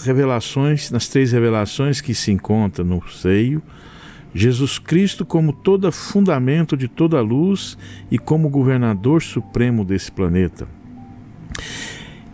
revelações, 0.05 0.91
nas 0.91 1.09
três 1.09 1.33
revelações 1.33 2.01
que 2.01 2.15
se 2.15 2.31
encontram 2.31 2.85
no 2.85 3.09
seio, 3.09 3.63
Jesus 4.35 4.79
Cristo 4.79 5.27
como 5.27 5.53
todo 5.53 5.91
fundamento 5.91 6.77
de 6.77 6.87
toda 6.87 7.19
a 7.19 7.23
luz 7.23 7.77
e 8.11 8.19
como 8.19 8.49
governador 8.49 9.23
supremo 9.23 9.85
desse 9.85 10.13
planeta. 10.13 10.69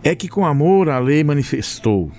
É 0.03 0.13
que 0.13 0.27
com 0.27 0.45
amor 0.45 0.89
a 0.89 0.99
lei 0.99 1.23
manifestou 1.23 2.11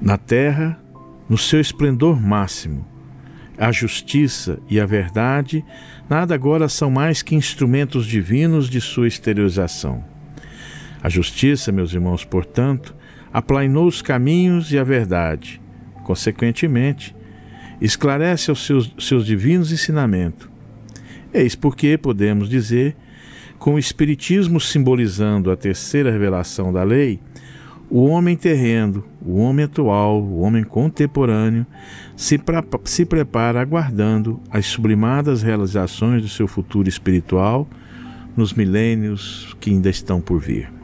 na 0.00 0.16
terra 0.16 0.80
no 1.28 1.36
seu 1.36 1.60
esplendor 1.60 2.20
máximo. 2.20 2.86
A 3.58 3.72
justiça 3.72 4.60
e 4.70 4.78
a 4.78 4.86
verdade 4.86 5.64
nada 6.08 6.32
agora 6.34 6.68
são 6.68 6.88
mais 6.90 7.22
que 7.22 7.34
instrumentos 7.34 8.06
divinos 8.06 8.70
de 8.70 8.80
sua 8.80 9.08
exteriorização. 9.08 10.04
A 11.02 11.08
justiça, 11.08 11.70
meus 11.70 11.92
irmãos, 11.92 12.24
portanto, 12.24 12.94
aplainou 13.32 13.86
os 13.86 14.02
caminhos 14.02 14.72
e 14.72 14.78
a 14.78 14.84
verdade. 14.84 15.60
Consequentemente, 16.04 17.14
esclarece 17.80 18.50
os 18.50 18.64
seus, 18.64 18.92
seus 18.98 19.24
divinos 19.24 19.70
ensinamentos. 19.70 20.48
Eis 21.32 21.54
porque 21.54 21.96
podemos 21.96 22.48
dizer, 22.48 22.96
com 23.58 23.74
o 23.74 23.78
Espiritismo 23.78 24.60
simbolizando 24.60 25.50
a 25.50 25.56
terceira 25.56 26.10
revelação 26.10 26.72
da 26.72 26.82
lei, 26.82 27.20
o 27.90 28.04
homem 28.06 28.36
terreno, 28.36 29.04
o 29.20 29.38
homem 29.38 29.64
atual, 29.64 30.22
o 30.22 30.40
homem 30.40 30.62
contemporâneo, 30.62 31.66
se, 32.16 32.38
se 32.84 33.06
prepara 33.06 33.60
aguardando 33.60 34.40
as 34.50 34.66
sublimadas 34.66 35.42
realizações 35.42 36.22
do 36.22 36.28
seu 36.28 36.46
futuro 36.46 36.88
espiritual 36.88 37.68
nos 38.36 38.52
milênios 38.52 39.56
que 39.58 39.70
ainda 39.70 39.88
estão 39.88 40.20
por 40.20 40.38
vir. 40.38 40.77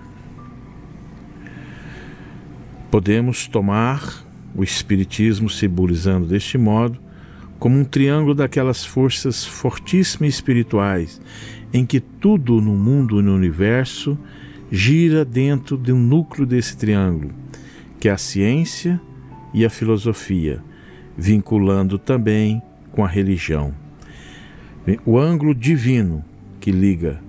Podemos 2.94 3.48
tomar 3.48 4.24
o 4.54 4.62
Espiritismo 4.62 5.50
simbolizando 5.50 6.28
deste 6.28 6.56
modo 6.56 6.96
como 7.58 7.76
um 7.76 7.84
triângulo 7.84 8.36
daquelas 8.36 8.84
forças 8.84 9.44
fortíssimas 9.44 10.34
espirituais 10.34 11.20
em 11.72 11.84
que 11.84 11.98
tudo 11.98 12.60
no 12.60 12.76
mundo 12.76 13.18
e 13.18 13.22
no 13.24 13.34
universo 13.34 14.16
gira 14.70 15.24
dentro 15.24 15.76
de 15.76 15.92
um 15.92 15.98
núcleo 15.98 16.46
desse 16.46 16.76
triângulo, 16.76 17.34
que 17.98 18.08
é 18.08 18.12
a 18.12 18.16
ciência 18.16 19.00
e 19.52 19.64
a 19.64 19.70
filosofia, 19.70 20.62
vinculando 21.18 21.98
também 21.98 22.62
com 22.92 23.04
a 23.04 23.08
religião. 23.08 23.74
O 25.04 25.18
ângulo 25.18 25.52
divino 25.52 26.24
que 26.60 26.70
liga 26.70 27.20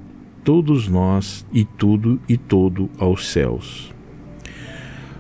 todos 0.44 0.88
nós 0.88 1.44
e 1.52 1.66
tudo 1.66 2.22
e 2.30 2.38
todo 2.38 2.88
aos 3.00 3.28
céus. 3.28 3.95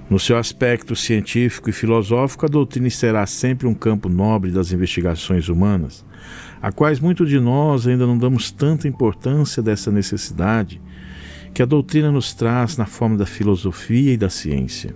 No 0.08 0.20
seu 0.20 0.38
aspecto 0.38 0.96
científico 0.96 1.68
e 1.68 1.74
filosófico, 1.74 2.46
a 2.46 2.50
doutrina 2.50 2.90
será 2.92 3.26
sempre 3.26 3.66
um 3.66 3.74
campo 3.74 4.08
nobre 4.08 4.52
das 4.52 4.72
investigações 4.72 5.50
humanas, 5.50 6.06
a 6.62 6.72
quais 6.72 7.00
muitos 7.00 7.28
de 7.28 7.40
nós 7.40 7.88
ainda 7.88 8.06
não 8.06 8.16
damos 8.16 8.52
tanta 8.52 8.88
importância 8.88 9.64
dessa 9.64 9.92
necessidade 9.92 10.80
que 11.56 11.62
a 11.64 11.66
doutrina 11.66 12.12
nos 12.12 12.34
traz 12.34 12.78
na 12.78 12.86
forma 12.86 13.18
da 13.18 13.26
filosofia 13.26 14.14
e 14.14 14.18
da 14.18 14.30
ciência. 14.30 14.94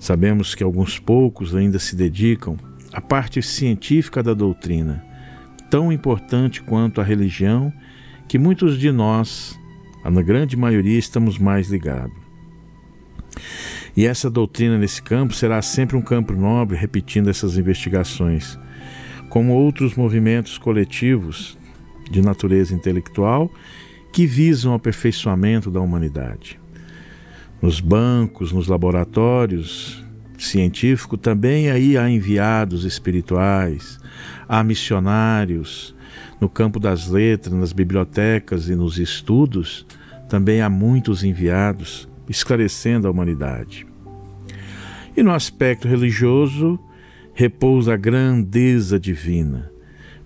Sabemos 0.00 0.54
que 0.54 0.64
alguns 0.64 0.98
poucos 0.98 1.54
ainda 1.54 1.78
se 1.78 1.94
dedicam 1.94 2.56
à 2.92 3.00
parte 3.00 3.40
científica 3.40 4.20
da 4.20 4.34
doutrina, 4.34 5.04
tão 5.70 5.92
importante 5.92 6.60
quanto 6.60 7.00
a 7.00 7.04
religião, 7.04 7.72
que 8.26 8.38
muitos 8.38 8.78
de 8.78 8.90
nós, 8.90 9.56
na 10.04 10.22
grande 10.22 10.56
maioria, 10.56 10.98
estamos 10.98 11.38
mais 11.38 11.68
ligados. 11.68 12.26
E 13.96 14.04
essa 14.04 14.28
doutrina 14.28 14.76
nesse 14.76 15.00
campo 15.00 15.32
será 15.32 15.62
sempre 15.62 15.96
um 15.96 16.02
campo 16.02 16.34
nobre, 16.34 16.76
repetindo 16.76 17.30
essas 17.30 17.56
investigações, 17.56 18.58
como 19.30 19.54
outros 19.54 19.94
movimentos 19.94 20.58
coletivos 20.58 21.56
de 22.10 22.20
natureza 22.20 22.74
intelectual 22.74 23.50
que 24.12 24.26
visam 24.26 24.72
o 24.72 24.74
aperfeiçoamento 24.74 25.70
da 25.70 25.80
humanidade. 25.80 26.60
Nos 27.60 27.80
bancos, 27.80 28.52
nos 28.52 28.66
laboratórios 28.66 30.04
científicos, 30.38 31.18
também 31.20 31.70
aí 31.70 31.96
há 31.96 32.08
enviados 32.08 32.84
espirituais, 32.84 33.98
há 34.46 34.62
missionários, 34.62 35.94
no 36.38 36.48
campo 36.48 36.78
das 36.78 37.08
letras, 37.08 37.54
nas 37.54 37.72
bibliotecas 37.72 38.68
e 38.68 38.74
nos 38.74 38.98
estudos, 38.98 39.86
também 40.28 40.60
há 40.60 40.68
muitos 40.68 41.24
enviados 41.24 42.08
esclarecendo 42.28 43.06
a 43.06 43.10
humanidade. 43.10 43.85
E 45.16 45.22
no 45.22 45.32
aspecto 45.32 45.88
religioso, 45.88 46.78
repousa 47.32 47.94
a 47.94 47.96
grandeza 47.96 49.00
divina, 49.00 49.72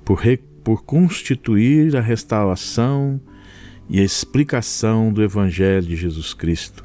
por, 0.04 0.22
por 0.64 0.82
constituir 0.82 1.96
a 1.96 2.00
restauração 2.00 3.20
e 3.88 4.00
a 4.00 4.04
explicação 4.04 5.12
do 5.12 5.22
Evangelho 5.22 5.86
de 5.86 5.94
Jesus 5.94 6.34
Cristo, 6.34 6.84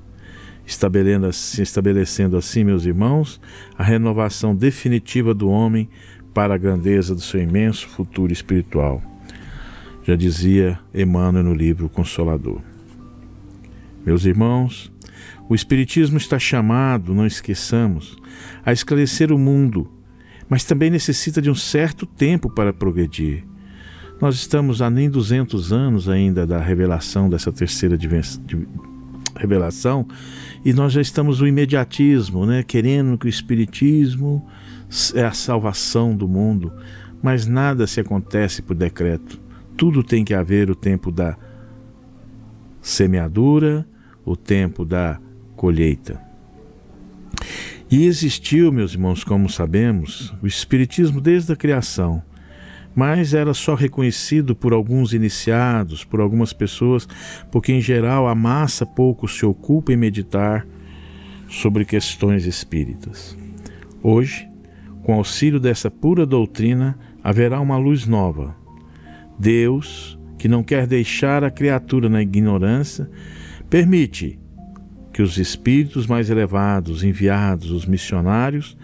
estabelecendo 0.66 1.26
assim, 1.26 1.62
estabelecendo 1.62 2.38
assim, 2.38 2.64
meus 2.64 2.86
irmãos, 2.86 3.42
a 3.78 3.84
renovação 3.84 4.56
definitiva 4.56 5.34
do 5.34 5.50
homem 5.50 5.90
para 6.34 6.54
a 6.54 6.58
grandeza 6.58 7.16
do 7.16 7.22
seu 7.22 7.42
imenso 7.42 7.88
futuro 7.88 8.32
espiritual. 8.32 9.02
Já 10.04 10.16
dizia 10.16 10.80
Emmanuel 10.94 11.44
no 11.44 11.54
livro 11.54 11.90
Consolador. 11.90 12.62
Meus 14.06 14.26
irmãos, 14.26 14.92
o 15.48 15.56
Espiritismo 15.56 16.18
está 16.18 16.40
chamado, 16.40 17.14
não 17.14 17.26
esqueçamos, 17.26 18.18
a 18.66 18.72
esclarecer 18.74 19.32
o 19.32 19.38
mundo, 19.38 19.92
mas 20.50 20.64
também 20.64 20.90
necessita 20.90 21.42
de 21.42 21.50
um 21.50 21.56
certo 21.56 22.06
tempo 22.06 22.50
para 22.50 22.74
progredir 22.74 23.44
nós 24.20 24.36
estamos 24.36 24.82
há 24.82 24.90
nem 24.90 25.10
200 25.10 25.74
anos 25.74 26.08
ainda 26.08 26.48
da 26.48 26.60
revelação 26.60 27.30
dessa 27.30 27.52
terceira 27.52 27.98
revelação 29.36 30.08
e 30.64 30.72
nós 30.72 30.94
já 30.94 31.02
estamos 31.02 31.42
no 31.42 31.48
imediatismo, 31.48 32.46
né? 32.46 32.64
querendo 32.64 33.18
que 33.18 33.26
o 33.26 33.30
Espiritismo 33.30 34.48
é 35.14 35.24
a 35.24 35.34
salvação 35.34 36.16
do 36.16 36.28
mundo, 36.28 36.72
mas 37.22 37.46
nada 37.46 37.86
se 37.86 38.00
acontece 38.00 38.62
por 38.62 38.76
decreto. 38.76 39.40
Tudo 39.76 40.02
tem 40.02 40.24
que 40.24 40.34
haver 40.34 40.72
o 40.72 40.76
tempo 40.76 41.12
da 41.12 41.38
semeadura, 42.82 43.86
o 44.24 44.38
tempo 44.38 44.86
da 44.86 45.20
colheita. 45.56 46.22
E 47.90 48.06
existiu, 48.06 48.72
meus 48.72 48.94
irmãos, 48.94 49.24
como 49.24 49.50
sabemos, 49.50 50.34
o 50.42 50.48
Espiritismo 50.48 51.22
desde 51.22 51.54
a 51.54 51.56
criação, 51.56 52.22
mas 52.96 53.34
era 53.34 53.54
só 53.54 53.76
reconhecido 53.76 54.56
por 54.56 54.74
alguns 54.74 55.14
iniciados, 55.14 56.04
por 56.04 56.22
algumas 56.22 56.54
pessoas, 56.54 57.08
porque 57.52 57.74
em 57.74 57.82
geral 57.82 58.28
a 58.28 58.34
massa 58.34 58.86
pouco 58.86 59.28
se 59.28 59.46
ocupa 59.46 59.92
em 59.92 59.98
meditar 59.98 60.66
sobre 61.50 61.86
questões 61.86 62.46
espíritas. 62.46 63.38
Hoje, 64.02 64.48
com 65.04 65.14
auxílio 65.14 65.60
dessa 65.60 65.92
pura 65.92 66.26
doutrina, 66.26 66.98
haverá 67.24 67.60
uma 67.60 67.78
luz 67.78 68.08
nova. 68.08 68.56
Deus, 69.38 70.18
que 70.38 70.48
não 70.48 70.64
quer 70.64 70.88
deixar 70.88 71.44
a 71.44 71.52
criatura 71.52 72.08
na 72.08 72.22
ignorância, 72.22 73.10
permite 73.70 74.40
que 75.16 75.22
os 75.22 75.38
espíritos 75.38 76.06
mais 76.06 76.30
elevados, 76.30 77.02
enviados, 77.02 77.72
os 77.72 77.86
missionários, 77.86 78.76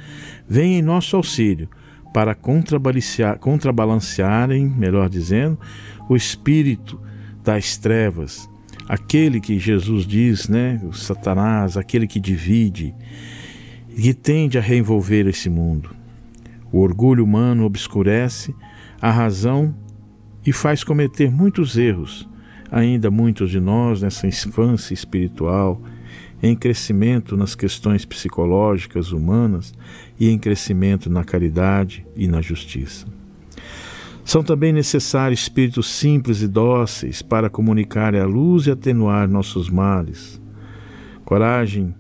venham 0.48 0.80
em 0.80 0.82
nosso 0.82 1.18
auxílio 1.18 1.68
para 2.14 2.34
contrabalancear, 2.34 3.38
contrabalancearem, 3.38 4.66
melhor 4.66 5.10
dizendo, 5.10 5.60
o 6.08 6.16
espírito 6.16 6.98
das 7.44 7.76
trevas, 7.76 8.50
aquele 8.88 9.42
que 9.42 9.60
Jesus 9.60 10.08
diz, 10.08 10.48
né, 10.48 10.80
o 10.86 10.94
Satanás, 10.94 11.76
aquele 11.76 12.08
que 12.08 12.18
divide, 12.18 12.96
que 13.94 14.14
tende 14.14 14.58
a 14.58 14.62
reenvolver 14.62 15.28
esse 15.28 15.50
mundo. 15.50 15.94
O 16.72 16.80
orgulho 16.80 17.26
humano 17.26 17.66
obscurece 17.66 18.56
a 19.02 19.12
razão 19.12 19.76
e 20.46 20.54
faz 20.54 20.82
cometer 20.82 21.30
muitos 21.30 21.78
erros, 21.78 22.26
ainda 22.72 23.12
muitos 23.12 23.52
de 23.52 23.60
nós 23.60 24.02
nessa 24.02 24.26
infância 24.28 24.94
espiritual, 24.94 25.82
em 26.42 26.56
crescimento 26.56 27.38
nas 27.38 27.56
questões 27.56 28.06
psicológicas 28.06 29.12
humanas 29.12 29.74
e 30.20 30.30
em 30.30 30.40
crescimento 30.40 31.10
na 31.10 31.24
caridade 31.24 32.06
e 32.16 32.28
na 32.28 32.42
justiça. 32.42 33.06
São 34.24 34.44
também 34.44 34.72
necessários 34.72 35.42
espíritos 35.42 35.88
simples 35.88 36.42
e 36.42 36.48
dóceis 36.48 37.22
para 37.22 37.50
comunicar 37.50 38.16
a 38.16 38.26
luz 38.26 38.68
e 38.68 38.72
atenuar 38.72 39.28
nossos 39.28 39.70
males. 39.70 40.40
Coragem, 41.26 41.94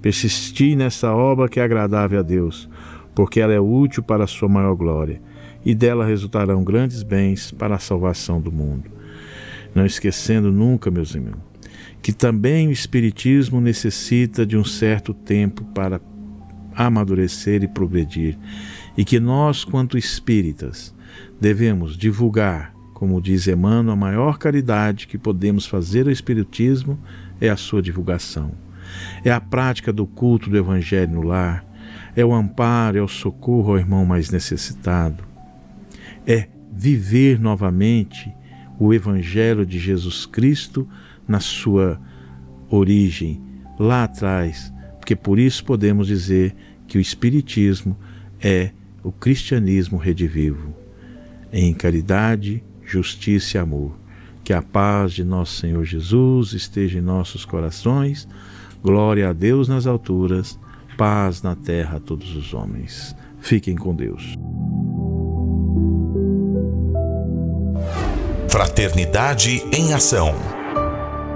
persistir 0.00 0.76
nessa 0.76 1.12
obra 1.12 1.48
que 1.48 1.60
é 1.60 1.62
agradável 1.62 2.18
a 2.18 2.22
Deus, 2.22 2.68
porque 3.14 3.40
ela 3.40 3.52
é 3.52 3.60
útil 3.60 4.02
para 4.02 4.24
a 4.24 4.26
sua 4.26 4.48
maior 4.48 4.74
glória, 4.74 5.20
e 5.64 5.74
dela 5.74 6.04
resultarão 6.04 6.64
grandes 6.64 7.02
bens 7.02 7.50
para 7.50 7.76
a 7.76 7.78
salvação 7.78 8.40
do 8.40 8.50
mundo. 8.50 8.90
Não 9.74 9.86
esquecendo 9.86 10.50
nunca, 10.50 10.90
meus 10.90 11.14
irmãos, 11.14 11.51
que 12.00 12.12
também 12.12 12.68
o 12.68 12.72
Espiritismo 12.72 13.60
necessita 13.60 14.44
de 14.44 14.56
um 14.56 14.64
certo 14.64 15.14
tempo 15.14 15.64
para 15.74 16.00
amadurecer 16.74 17.62
e 17.62 17.68
progredir, 17.68 18.38
e 18.96 19.04
que 19.04 19.20
nós, 19.20 19.64
quanto 19.64 19.98
espíritas, 19.98 20.94
devemos 21.40 21.96
divulgar, 21.96 22.74
como 22.94 23.20
diz 23.20 23.46
Emmanuel, 23.46 23.94
a 23.94 23.96
maior 23.96 24.38
caridade 24.38 25.06
que 25.06 25.18
podemos 25.18 25.66
fazer 25.66 26.06
ao 26.06 26.12
Espiritismo 26.12 26.98
é 27.40 27.48
a 27.48 27.56
sua 27.56 27.82
divulgação. 27.82 28.52
É 29.24 29.30
a 29.30 29.40
prática 29.40 29.92
do 29.92 30.06
culto 30.06 30.50
do 30.50 30.56
Evangelho 30.56 31.12
no 31.12 31.22
lar, 31.22 31.64
é 32.14 32.24
o 32.24 32.32
amparo, 32.32 32.98
é 32.98 33.02
o 33.02 33.08
socorro 33.08 33.72
ao 33.72 33.78
irmão 33.78 34.04
mais 34.04 34.30
necessitado, 34.30 35.24
é 36.26 36.48
viver 36.70 37.38
novamente 37.38 38.32
o 38.78 38.92
Evangelho 38.92 39.64
de 39.64 39.78
Jesus 39.78 40.26
Cristo 40.26 40.88
na 41.32 41.40
sua 41.40 41.98
origem, 42.68 43.40
lá 43.78 44.04
atrás, 44.04 44.72
porque 44.98 45.16
por 45.16 45.38
isso 45.38 45.64
podemos 45.64 46.06
dizer 46.06 46.54
que 46.86 46.98
o 46.98 47.00
Espiritismo 47.00 47.96
é 48.38 48.70
o 49.02 49.10
cristianismo 49.10 49.96
redivivo, 49.96 50.74
em 51.50 51.72
caridade, 51.72 52.62
justiça 52.84 53.56
e 53.56 53.60
amor. 53.60 53.98
Que 54.44 54.52
a 54.52 54.60
paz 54.60 55.12
de 55.12 55.24
nosso 55.24 55.58
Senhor 55.60 55.84
Jesus 55.84 56.52
esteja 56.52 56.98
em 56.98 57.02
nossos 57.02 57.44
corações. 57.44 58.28
Glória 58.82 59.30
a 59.30 59.32
Deus 59.32 59.68
nas 59.68 59.86
alturas, 59.86 60.58
paz 60.98 61.40
na 61.42 61.54
terra 61.54 61.96
a 61.96 62.00
todos 62.00 62.36
os 62.36 62.52
homens. 62.52 63.16
Fiquem 63.40 63.76
com 63.76 63.94
Deus. 63.94 64.36
Fraternidade 68.48 69.62
em 69.72 69.94
Ação. 69.94 70.51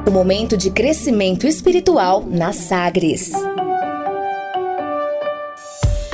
O 0.06 0.10
momento 0.12 0.56
de 0.56 0.70
crescimento 0.70 1.48
espiritual 1.48 2.24
na 2.24 2.52
Sagres. 2.52 3.32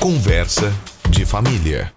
Conversa 0.01 0.73
de 1.11 1.27
família. 1.27 1.93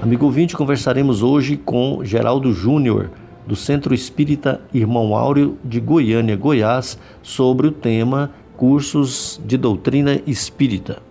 Amigo 0.00 0.24
ouvinte, 0.24 0.56
conversaremos 0.56 1.22
hoje 1.22 1.58
com 1.58 2.02
Geraldo 2.02 2.54
Júnior, 2.54 3.10
do 3.46 3.54
Centro 3.54 3.92
Espírita 3.92 4.62
Irmão 4.72 5.14
Áureo 5.14 5.58
de 5.62 5.78
Goiânia, 5.78 6.36
Goiás, 6.36 6.98
sobre 7.22 7.66
o 7.66 7.72
tema 7.72 8.30
cursos 8.60 9.40
de 9.42 9.56
doutrina 9.56 10.20
espírita. 10.26 11.02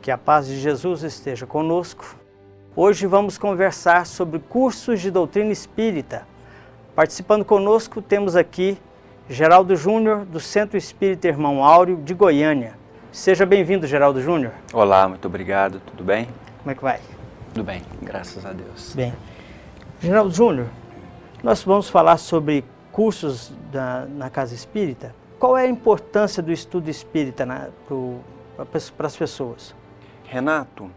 Que 0.00 0.08
a 0.08 0.16
paz 0.16 0.46
de 0.46 0.56
Jesus 0.60 1.02
esteja 1.02 1.44
conosco. 1.44 2.14
Hoje 2.76 3.08
vamos 3.08 3.36
conversar 3.36 4.06
sobre 4.06 4.38
cursos 4.38 5.00
de 5.00 5.10
doutrina 5.10 5.50
espírita. 5.50 6.24
Participando 6.94 7.44
conosco 7.44 8.00
temos 8.00 8.36
aqui 8.36 8.78
Geraldo 9.28 9.74
Júnior, 9.74 10.24
do 10.26 10.38
Centro 10.38 10.78
Espírita 10.78 11.26
Irmão 11.26 11.64
Áureo 11.64 11.96
de 11.96 12.14
Goiânia. 12.14 12.74
Seja 13.10 13.44
bem-vindo, 13.44 13.84
Geraldo 13.84 14.22
Júnior. 14.22 14.52
Olá, 14.72 15.08
muito 15.08 15.26
obrigado. 15.26 15.80
Tudo 15.80 16.04
bem? 16.04 16.28
Como 16.60 16.70
é 16.70 16.74
que 16.76 16.82
vai? 16.84 17.00
Tudo 17.52 17.64
bem, 17.64 17.82
graças 18.00 18.46
a 18.46 18.52
Deus. 18.52 18.94
Bem. 18.94 19.12
Geraldo 20.00 20.32
Júnior, 20.32 20.68
nós 21.42 21.64
vamos 21.64 21.88
falar 21.88 22.16
sobre 22.16 22.64
cursos 22.92 23.52
da, 23.72 24.06
na 24.06 24.30
Casa 24.30 24.54
Espírita 24.54 25.25
qual 25.38 25.56
é 25.56 25.64
a 25.64 25.68
importância 25.68 26.42
do 26.42 26.50
estudo 26.50 26.88
espírita 26.88 27.46
para 27.86 29.06
as 29.06 29.16
pessoas? 29.16 29.74
Renato, 30.24 30.90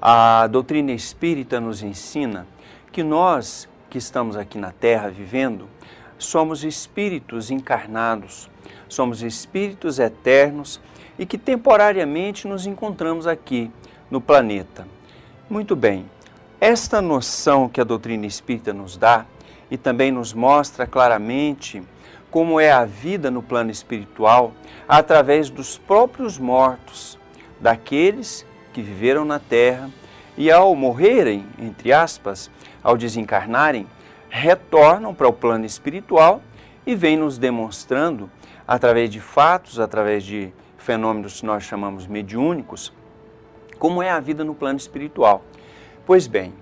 a 0.00 0.46
doutrina 0.48 0.92
espírita 0.92 1.60
nos 1.60 1.82
ensina 1.82 2.46
que 2.92 3.02
nós 3.02 3.68
que 3.88 3.98
estamos 3.98 4.36
aqui 4.36 4.58
na 4.58 4.72
Terra 4.72 5.08
vivendo 5.08 5.68
somos 6.18 6.64
espíritos 6.64 7.50
encarnados, 7.50 8.50
somos 8.88 9.22
espíritos 9.22 9.98
eternos 9.98 10.80
e 11.18 11.24
que 11.24 11.38
temporariamente 11.38 12.48
nos 12.48 12.66
encontramos 12.66 13.26
aqui 13.26 13.70
no 14.10 14.20
planeta. 14.20 14.86
Muito 15.48 15.76
bem, 15.76 16.06
esta 16.60 17.00
noção 17.00 17.68
que 17.68 17.80
a 17.80 17.84
doutrina 17.84 18.26
espírita 18.26 18.72
nos 18.72 18.96
dá 18.96 19.26
e 19.70 19.76
também 19.76 20.10
nos 20.10 20.32
mostra 20.32 20.86
claramente 20.86 21.82
como 22.34 22.58
é 22.58 22.72
a 22.72 22.84
vida 22.84 23.30
no 23.30 23.40
plano 23.40 23.70
espiritual 23.70 24.52
através 24.88 25.48
dos 25.48 25.78
próprios 25.78 26.36
mortos, 26.36 27.16
daqueles 27.60 28.44
que 28.72 28.82
viveram 28.82 29.24
na 29.24 29.38
terra 29.38 29.88
e 30.36 30.50
ao 30.50 30.74
morrerem, 30.74 31.46
entre 31.60 31.92
aspas, 31.92 32.50
ao 32.82 32.96
desencarnarem, 32.96 33.86
retornam 34.28 35.14
para 35.14 35.28
o 35.28 35.32
plano 35.32 35.64
espiritual 35.64 36.42
e 36.84 36.96
vêm 36.96 37.16
nos 37.16 37.38
demonstrando, 37.38 38.28
através 38.66 39.10
de 39.10 39.20
fatos, 39.20 39.78
através 39.78 40.24
de 40.24 40.52
fenômenos 40.76 41.38
que 41.38 41.46
nós 41.46 41.62
chamamos 41.62 42.04
mediúnicos, 42.08 42.92
como 43.78 44.02
é 44.02 44.10
a 44.10 44.18
vida 44.18 44.42
no 44.42 44.56
plano 44.56 44.76
espiritual. 44.76 45.44
Pois 46.04 46.26
bem, 46.26 46.52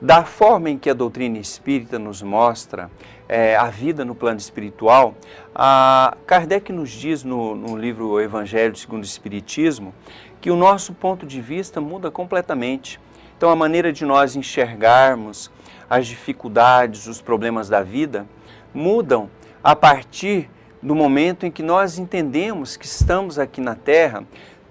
da 0.00 0.24
forma 0.24 0.70
em 0.70 0.78
que 0.78 0.88
a 0.88 0.94
doutrina 0.94 1.36
espírita 1.36 1.98
nos 1.98 2.22
mostra 2.22 2.90
é, 3.28 3.54
a 3.56 3.68
vida 3.68 4.04
no 4.04 4.14
plano 4.14 4.38
espiritual, 4.38 5.14
a 5.54 6.16
Kardec 6.26 6.72
nos 6.72 6.90
diz 6.90 7.22
no, 7.22 7.54
no 7.54 7.76
livro 7.76 8.20
Evangelho 8.20 8.74
segundo 8.74 9.02
o 9.02 9.06
Espiritismo 9.06 9.94
que 10.40 10.50
o 10.50 10.56
nosso 10.56 10.94
ponto 10.94 11.26
de 11.26 11.40
vista 11.40 11.80
muda 11.80 12.10
completamente. 12.10 12.98
Então, 13.36 13.50
a 13.50 13.56
maneira 13.56 13.92
de 13.92 14.04
nós 14.04 14.34
enxergarmos 14.34 15.50
as 15.90 16.06
dificuldades, 16.06 17.06
os 17.06 17.20
problemas 17.20 17.68
da 17.68 17.82
vida 17.82 18.26
mudam 18.72 19.28
a 19.62 19.76
partir 19.76 20.48
do 20.82 20.94
momento 20.94 21.44
em 21.44 21.50
que 21.50 21.62
nós 21.62 21.98
entendemos 21.98 22.76
que 22.76 22.86
estamos 22.86 23.38
aqui 23.38 23.60
na 23.60 23.74
Terra 23.74 24.24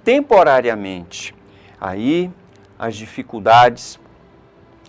temporariamente. 0.03 1.35
Aí, 1.79 2.31
as 2.79 2.95
dificuldades 2.95 3.99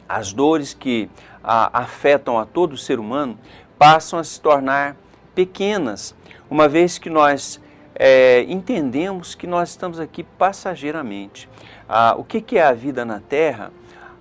as 0.09 0.33
dores 0.33 0.73
que 0.73 1.11
a, 1.43 1.81
afetam 1.81 2.39
a 2.39 2.45
todo 2.45 2.77
ser 2.77 2.99
humano 2.99 3.39
passam 3.79 4.19
a 4.19 4.25
se 4.25 4.41
tornar 4.41 4.97
pequenas, 5.35 6.15
uma 6.51 6.69
vez 6.69 6.99
que 6.99 7.09
nós 7.09 7.61
é, 7.95 8.45
entendemos 8.49 9.35
que 9.35 9.47
nós 9.47 9.71
estamos 9.71 10.01
aqui 10.01 10.23
passageiramente. 10.23 11.49
Ah, 11.89 12.15
o 12.17 12.25
que, 12.25 12.41
que 12.41 12.59
é 12.59 12.65
a 12.65 12.73
vida 12.73 13.05
na 13.05 13.21
Terra? 13.21 13.73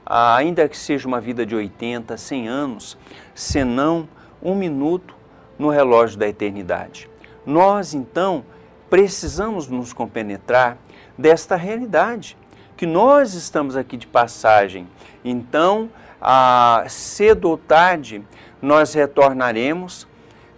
Ah, 0.05 0.35
ainda 0.35 0.67
que 0.69 0.77
seja 0.77 1.07
uma 1.07 1.19
vida 1.19 1.45
de 1.45 1.55
80, 1.55 2.15
100 2.15 2.47
anos, 2.47 2.97
senão 3.33 4.07
um 4.41 4.55
minuto 4.55 5.15
no 5.57 5.69
relógio 5.69 6.17
da 6.17 6.27
eternidade. 6.27 7.09
Nós, 7.45 7.93
então, 7.93 8.45
precisamos 8.89 9.67
nos 9.67 9.93
compenetrar 9.93 10.77
desta 11.17 11.55
realidade, 11.55 12.37
que 12.75 12.85
nós 12.85 13.33
estamos 13.33 13.75
aqui 13.75 13.97
de 13.97 14.05
passagem. 14.05 14.87
Então, 15.25 15.89
a, 16.21 16.85
cedo 16.87 17.49
ou 17.49 17.57
tarde, 17.57 18.23
nós 18.61 18.93
retornaremos 18.93 20.07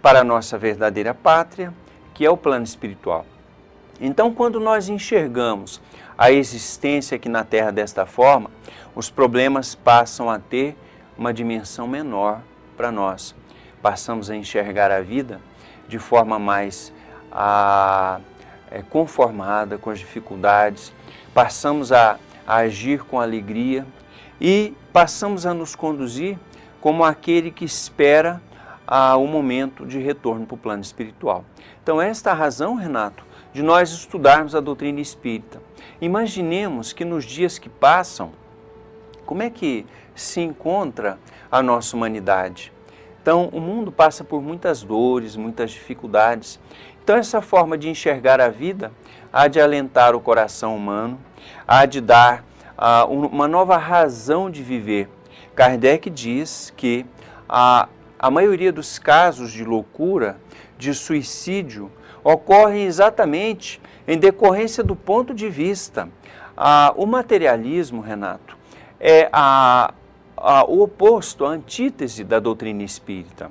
para 0.02 0.20
a 0.20 0.24
nossa 0.24 0.56
verdadeira 0.56 1.12
pátria, 1.12 1.72
que 2.14 2.24
é 2.24 2.30
o 2.30 2.36
plano 2.36 2.64
espiritual. 2.64 3.26
Então, 4.00 4.32
quando 4.32 4.58
nós 4.58 4.88
enxergamos 4.88 5.80
a 6.16 6.32
existência 6.32 7.16
aqui 7.16 7.28
na 7.28 7.44
Terra 7.44 7.70
desta 7.70 8.06
forma, 8.06 8.50
os 8.94 9.10
problemas 9.10 9.74
passam 9.74 10.30
a 10.30 10.38
ter 10.38 10.76
uma 11.16 11.34
dimensão 11.34 11.86
menor 11.86 12.40
para 12.76 12.90
nós. 12.90 13.34
Passamos 13.82 14.30
a 14.30 14.36
enxergar 14.36 14.90
a 14.90 15.00
vida 15.00 15.40
de 15.86 15.98
forma 15.98 16.38
mais 16.38 16.92
a, 17.30 18.20
é, 18.70 18.82
conformada 18.82 19.76
com 19.76 19.90
as 19.90 19.98
dificuldades, 19.98 20.92
passamos 21.34 21.92
a, 21.92 22.18
a 22.46 22.56
agir 22.56 23.02
com 23.04 23.20
alegria 23.20 23.86
e 24.40 24.74
passamos 24.92 25.44
a 25.44 25.52
nos 25.52 25.76
conduzir 25.76 26.38
como 26.80 27.04
aquele 27.04 27.50
que 27.50 27.64
espera 27.64 28.40
o 29.18 29.26
momento 29.26 29.86
de 29.86 29.98
retorno 29.98 30.46
para 30.46 30.54
o 30.54 30.58
plano 30.58 30.82
espiritual. 30.82 31.44
Então, 31.82 32.00
esta 32.00 32.30
é 32.30 32.32
a 32.32 32.36
razão, 32.36 32.74
Renato, 32.74 33.24
de 33.52 33.62
nós 33.62 33.90
estudarmos 33.90 34.54
a 34.54 34.60
doutrina 34.60 35.00
espírita. 35.00 35.60
Imaginemos 36.00 36.92
que 36.92 37.04
nos 37.04 37.24
dias 37.24 37.58
que 37.58 37.68
passam, 37.68 38.32
como 39.26 39.42
é 39.42 39.50
que 39.50 39.86
se 40.14 40.40
encontra 40.40 41.18
a 41.50 41.62
nossa 41.62 41.96
humanidade? 41.96 42.72
Então, 43.22 43.48
o 43.52 43.60
mundo 43.60 43.92
passa 43.92 44.24
por 44.24 44.42
muitas 44.42 44.82
dores, 44.82 45.36
muitas 45.36 45.70
dificuldades. 45.70 46.58
Então, 47.04 47.16
essa 47.16 47.40
forma 47.40 47.76
de 47.76 47.88
enxergar 47.88 48.40
a 48.40 48.48
vida 48.48 48.90
há 49.32 49.46
de 49.46 49.60
alentar 49.60 50.14
o 50.16 50.20
coração 50.20 50.74
humano, 50.76 51.20
há 51.66 51.86
de 51.86 52.00
dar 52.00 52.44
uma 53.08 53.46
nova 53.46 53.76
razão 53.76 54.50
de 54.50 54.62
viver. 54.62 55.08
Kardec 55.54 56.08
diz 56.08 56.72
que 56.76 57.04
a, 57.48 57.88
a 58.18 58.30
maioria 58.30 58.72
dos 58.72 58.98
casos 58.98 59.52
de 59.52 59.64
loucura, 59.64 60.38
de 60.78 60.94
suicídio, 60.94 61.90
ocorrem 62.24 62.84
exatamente 62.84 63.80
em 64.06 64.18
decorrência 64.18 64.82
do 64.82 64.96
ponto 64.96 65.34
de 65.34 65.48
vista. 65.48 66.08
Uh, 66.56 67.02
o 67.02 67.06
materialismo, 67.06 68.00
Renato, 68.00 68.56
é 68.98 69.28
a, 69.32 69.92
a, 70.36 70.64
o 70.64 70.82
oposto, 70.82 71.44
a 71.44 71.50
antítese 71.50 72.24
da 72.24 72.38
doutrina 72.38 72.82
espírita. 72.82 73.50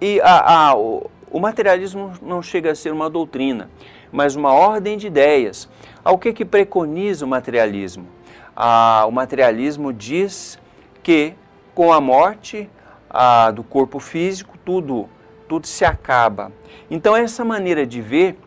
E 0.00 0.20
a, 0.22 0.74
o, 0.76 1.10
o 1.30 1.40
materialismo 1.40 2.12
não 2.20 2.42
chega 2.42 2.72
a 2.72 2.74
ser 2.74 2.92
uma 2.92 3.08
doutrina, 3.08 3.70
mas 4.12 4.36
uma 4.36 4.52
ordem 4.52 4.96
de 4.96 5.06
ideias. 5.06 5.68
Ao 6.04 6.18
que, 6.18 6.32
que 6.32 6.44
preconiza 6.44 7.24
o 7.24 7.28
materialismo? 7.28 8.06
Ah, 8.54 9.04
o 9.06 9.10
materialismo 9.10 9.92
diz 9.92 10.58
que 11.02 11.34
com 11.74 11.92
a 11.92 12.00
morte 12.00 12.70
ah, 13.10 13.50
do 13.50 13.62
corpo 13.62 13.98
físico, 13.98 14.56
tudo, 14.64 15.08
tudo 15.48 15.66
se 15.66 15.84
acaba. 15.84 16.50
Então, 16.90 17.16
essa 17.16 17.44
maneira 17.44 17.86
de 17.86 18.00
ver 18.00 18.38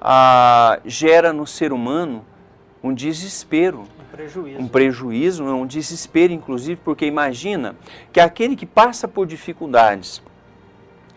ah, 0.00 0.78
gera 0.84 1.32
no 1.32 1.46
ser 1.46 1.72
humano 1.72 2.24
um 2.82 2.94
desespero. 2.94 3.80
Um 3.80 4.16
prejuízo. 4.16 4.60
Um 4.60 4.68
prejuízo, 4.68 5.44
um 5.44 5.66
desespero, 5.66 6.32
inclusive, 6.32 6.80
porque 6.84 7.04
imagina 7.04 7.76
que 8.12 8.20
aquele 8.20 8.56
que 8.56 8.66
passa 8.66 9.06
por 9.06 9.26
dificuldades, 9.26 10.22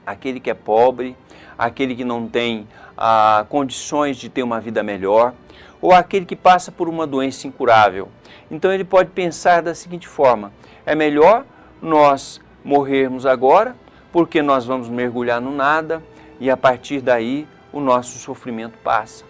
aquele 0.05 0.39
que 0.39 0.49
é 0.49 0.53
pobre, 0.53 1.15
aquele 1.57 1.95
que 1.95 2.03
não 2.03 2.27
tem 2.27 2.67
ah, 3.03 3.45
condições 3.49 4.17
de 4.17 4.29
ter 4.29 4.43
uma 4.43 4.59
vida 4.59 4.83
melhor, 4.83 5.33
ou 5.81 5.91
aquele 5.91 6.23
que 6.23 6.35
passa 6.35 6.71
por 6.71 6.87
uma 6.87 7.07
doença 7.07 7.47
incurável. 7.47 8.09
Então 8.51 8.71
ele 8.71 8.83
pode 8.83 9.09
pensar 9.09 9.63
da 9.63 9.73
seguinte 9.73 10.07
forma: 10.07 10.53
é 10.85 10.93
melhor 10.93 11.43
nós 11.81 12.39
morrermos 12.63 13.25
agora, 13.25 13.75
porque 14.11 14.43
nós 14.43 14.67
vamos 14.67 14.87
mergulhar 14.87 15.41
no 15.41 15.51
nada 15.51 16.03
e 16.39 16.47
a 16.47 16.55
partir 16.55 17.01
daí 17.01 17.47
o 17.73 17.79
nosso 17.79 18.19
sofrimento 18.19 18.77
passa. 18.83 19.25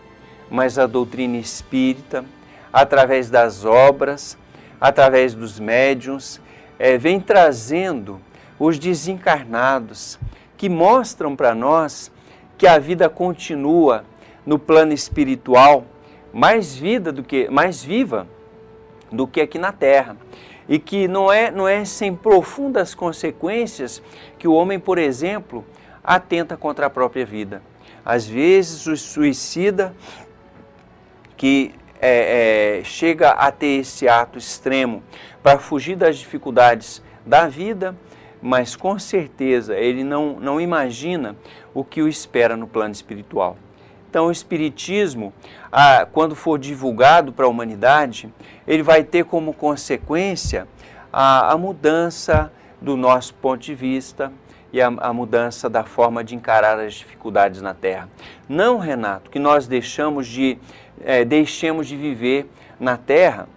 Mas 0.49 0.77
a 0.77 0.85
doutrina 0.85 1.37
espírita, 1.37 2.25
através 2.73 3.29
das 3.29 3.63
obras, 3.63 4.37
através 4.81 5.33
dos 5.33 5.61
médiuns, 5.61 6.41
é, 6.77 6.97
vem 6.97 7.21
trazendo 7.21 8.19
os 8.59 8.77
desencarnados 8.77 10.19
que 10.57 10.67
mostram 10.67 11.37
para 11.37 11.55
nós 11.55 12.10
que 12.61 12.67
a 12.67 12.77
vida 12.77 13.09
continua 13.09 14.05
no 14.45 14.59
plano 14.59 14.93
espiritual 14.93 15.83
mais 16.31 16.75
vida 16.75 17.11
do 17.11 17.23
que 17.23 17.49
mais 17.49 17.83
viva 17.83 18.27
do 19.11 19.25
que 19.25 19.41
aqui 19.41 19.57
na 19.57 19.71
terra 19.71 20.15
e 20.69 20.77
que 20.77 21.07
não 21.07 21.33
é 21.33 21.49
não 21.49 21.67
é 21.67 21.83
sem 21.83 22.15
profundas 22.15 22.93
consequências 22.93 23.99
que 24.37 24.47
o 24.47 24.53
homem, 24.53 24.79
por 24.79 24.99
exemplo, 24.99 25.65
atenta 26.03 26.55
contra 26.55 26.85
a 26.85 26.89
própria 26.91 27.25
vida. 27.25 27.63
Às 28.05 28.27
vezes 28.27 28.85
o 28.85 28.95
suicida 28.95 29.95
que 31.35 31.73
é, 31.99 32.81
é, 32.81 32.83
chega 32.83 33.31
a 33.31 33.51
ter 33.51 33.79
esse 33.79 34.07
ato 34.07 34.37
extremo 34.37 35.01
para 35.41 35.57
fugir 35.57 35.95
das 35.95 36.15
dificuldades 36.15 37.01
da 37.25 37.47
vida, 37.47 37.95
mas 38.41 38.75
com 38.75 38.97
certeza 38.97 39.75
ele 39.75 40.03
não, 40.03 40.39
não 40.39 40.59
imagina 40.59 41.35
o 41.73 41.83
que 41.83 42.01
o 42.01 42.07
espera 42.07 42.57
no 42.57 42.67
plano 42.67 42.93
espiritual. 42.93 43.57
Então, 44.09 44.27
o 44.27 44.31
Espiritismo, 44.31 45.31
ah, 45.71 46.05
quando 46.11 46.35
for 46.35 46.59
divulgado 46.59 47.31
para 47.31 47.45
a 47.45 47.47
humanidade, 47.47 48.29
ele 48.67 48.83
vai 48.83 49.05
ter 49.05 49.23
como 49.23 49.53
consequência 49.53 50.67
a, 51.13 51.53
a 51.53 51.57
mudança 51.57 52.51
do 52.81 52.97
nosso 52.97 53.33
ponto 53.35 53.61
de 53.61 53.73
vista 53.73 54.29
e 54.73 54.81
a, 54.81 54.87
a, 54.87 55.13
mudança 55.13 55.69
da 55.69 55.85
forma 55.85 56.25
de 56.25 56.35
encarar 56.35 56.77
as 56.77 56.95
dificuldades 56.95 57.61
na 57.61 57.73
Terra. 57.73 58.09
Não, 58.49 58.79
Renato, 58.79 59.29
que 59.29 59.39
nós 59.39 59.65
deixamos 59.65 60.27
de, 60.27 60.57
é, 61.05 61.23
deixemos 61.23 61.87
de 61.87 61.95
viver 61.95 62.49
na 62.77 62.97
Terra 62.97 63.47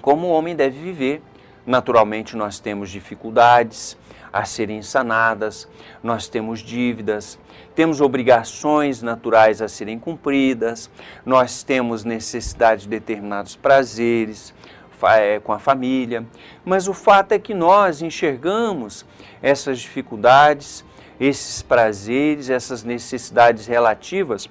como 0.00 0.28
o 0.28 0.30
homem 0.30 0.56
deve 0.56 0.78
viver. 0.78 1.20
Naturalmente, 1.66 2.36
nós 2.36 2.60
temos 2.60 2.90
dificuldades 2.90 3.96
a 4.32 4.44
serem 4.44 4.82
sanadas, 4.82 5.66
nós 6.02 6.28
temos 6.28 6.60
dívidas, 6.60 7.38
temos 7.74 8.00
obrigações 8.00 9.02
naturais 9.02 9.60
a 9.60 9.68
serem 9.68 9.98
cumpridas, 9.98 10.90
nós 11.24 11.62
temos 11.62 12.04
necessidade 12.04 12.82
de 12.82 12.88
determinados 12.88 13.56
prazeres 13.56 14.54
é, 15.02 15.40
com 15.40 15.52
a 15.52 15.58
família, 15.58 16.24
mas 16.64 16.86
o 16.86 16.94
fato 16.94 17.32
é 17.32 17.38
que 17.38 17.54
nós 17.54 18.00
enxergamos 18.00 19.04
essas 19.42 19.80
dificuldades, 19.80 20.84
esses 21.18 21.62
prazeres, 21.62 22.48
essas 22.48 22.84
necessidades 22.84 23.66
relativas 23.66 24.48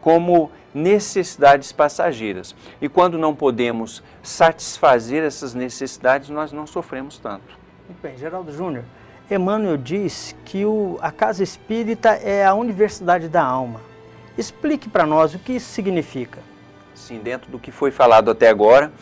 como 0.00 0.50
necessidades 0.74 1.72
passageiras. 1.72 2.54
E 2.80 2.88
quando 2.88 3.18
não 3.18 3.34
podemos 3.34 4.02
satisfazer 4.22 5.24
essas 5.24 5.54
necessidades, 5.54 6.28
nós 6.28 6.52
não 6.52 6.66
sofremos 6.66 7.18
tanto. 7.18 7.58
Muito 7.88 8.00
bem, 8.02 8.16
Geraldo 8.18 8.52
Júnior, 8.52 8.84
Emmanuel 9.30 9.76
diz 9.76 10.34
que 10.44 10.64
o, 10.64 10.98
a 11.00 11.10
casa 11.10 11.42
espírita 11.42 12.10
é 12.10 12.44
a 12.44 12.54
universidade 12.54 13.28
da 13.28 13.42
alma. 13.42 13.80
Explique 14.36 14.88
para 14.88 15.04
nós 15.04 15.34
o 15.34 15.38
que 15.38 15.52
isso 15.54 15.70
significa. 15.70 16.40
Sim, 16.94 17.18
dentro 17.18 17.50
do 17.50 17.58
que 17.58 17.70
foi 17.70 17.90
falado 17.90 18.30
até 18.30 18.48
agora, 18.48 18.92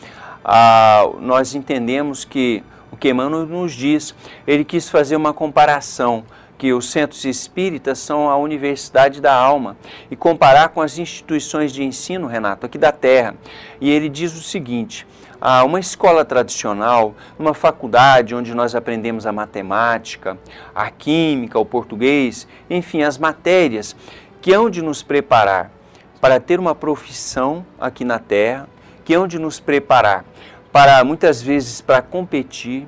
ah, 0.43 1.09
nós 1.19 1.55
entendemos 1.55 2.25
que 2.25 2.63
o 2.91 2.97
que 2.97 3.09
Emmanuel 3.09 3.45
nos 3.45 3.73
diz, 3.73 4.15
ele 4.45 4.63
quis 4.63 4.89
fazer 4.89 5.15
uma 5.15 5.33
comparação 5.33 6.23
que 6.57 6.73
os 6.73 6.89
centros 6.89 7.23
espíritas 7.23 7.99
são 7.99 8.29
a 8.29 8.37
universidade 8.37 9.21
da 9.21 9.33
alma 9.33 9.77
e 10.09 10.15
comparar 10.15 10.69
com 10.69 10.81
as 10.81 10.97
instituições 10.97 11.71
de 11.71 11.83
ensino, 11.83 12.27
Renato, 12.27 12.65
aqui 12.65 12.77
da 12.77 12.91
Terra. 12.91 13.35
E 13.79 13.89
ele 13.89 14.09
diz 14.09 14.35
o 14.35 14.41
seguinte: 14.41 15.05
a 15.39 15.63
uma 15.63 15.79
escola 15.79 16.25
tradicional, 16.25 17.13
uma 17.37 17.53
faculdade 17.53 18.33
onde 18.33 18.53
nós 18.55 18.73
aprendemos 18.73 19.25
a 19.25 19.31
matemática, 19.31 20.37
a 20.73 20.89
química, 20.89 21.59
o 21.59 21.65
português, 21.65 22.47
enfim, 22.69 23.03
as 23.03 23.17
matérias 23.17 23.95
que 24.41 24.51
hão 24.51 24.69
de 24.69 24.81
nos 24.81 25.03
preparar 25.03 25.71
para 26.19 26.39
ter 26.39 26.59
uma 26.59 26.73
profissão 26.73 27.65
aqui 27.79 28.03
na 28.03 28.17
Terra, 28.17 28.67
que 29.05 29.13
hão 29.13 29.27
de 29.27 29.37
nos 29.37 29.59
preparar 29.59 30.25
para 30.71 31.03
muitas 31.03 31.41
vezes 31.41 31.81
para 31.81 32.01
competir, 32.01 32.87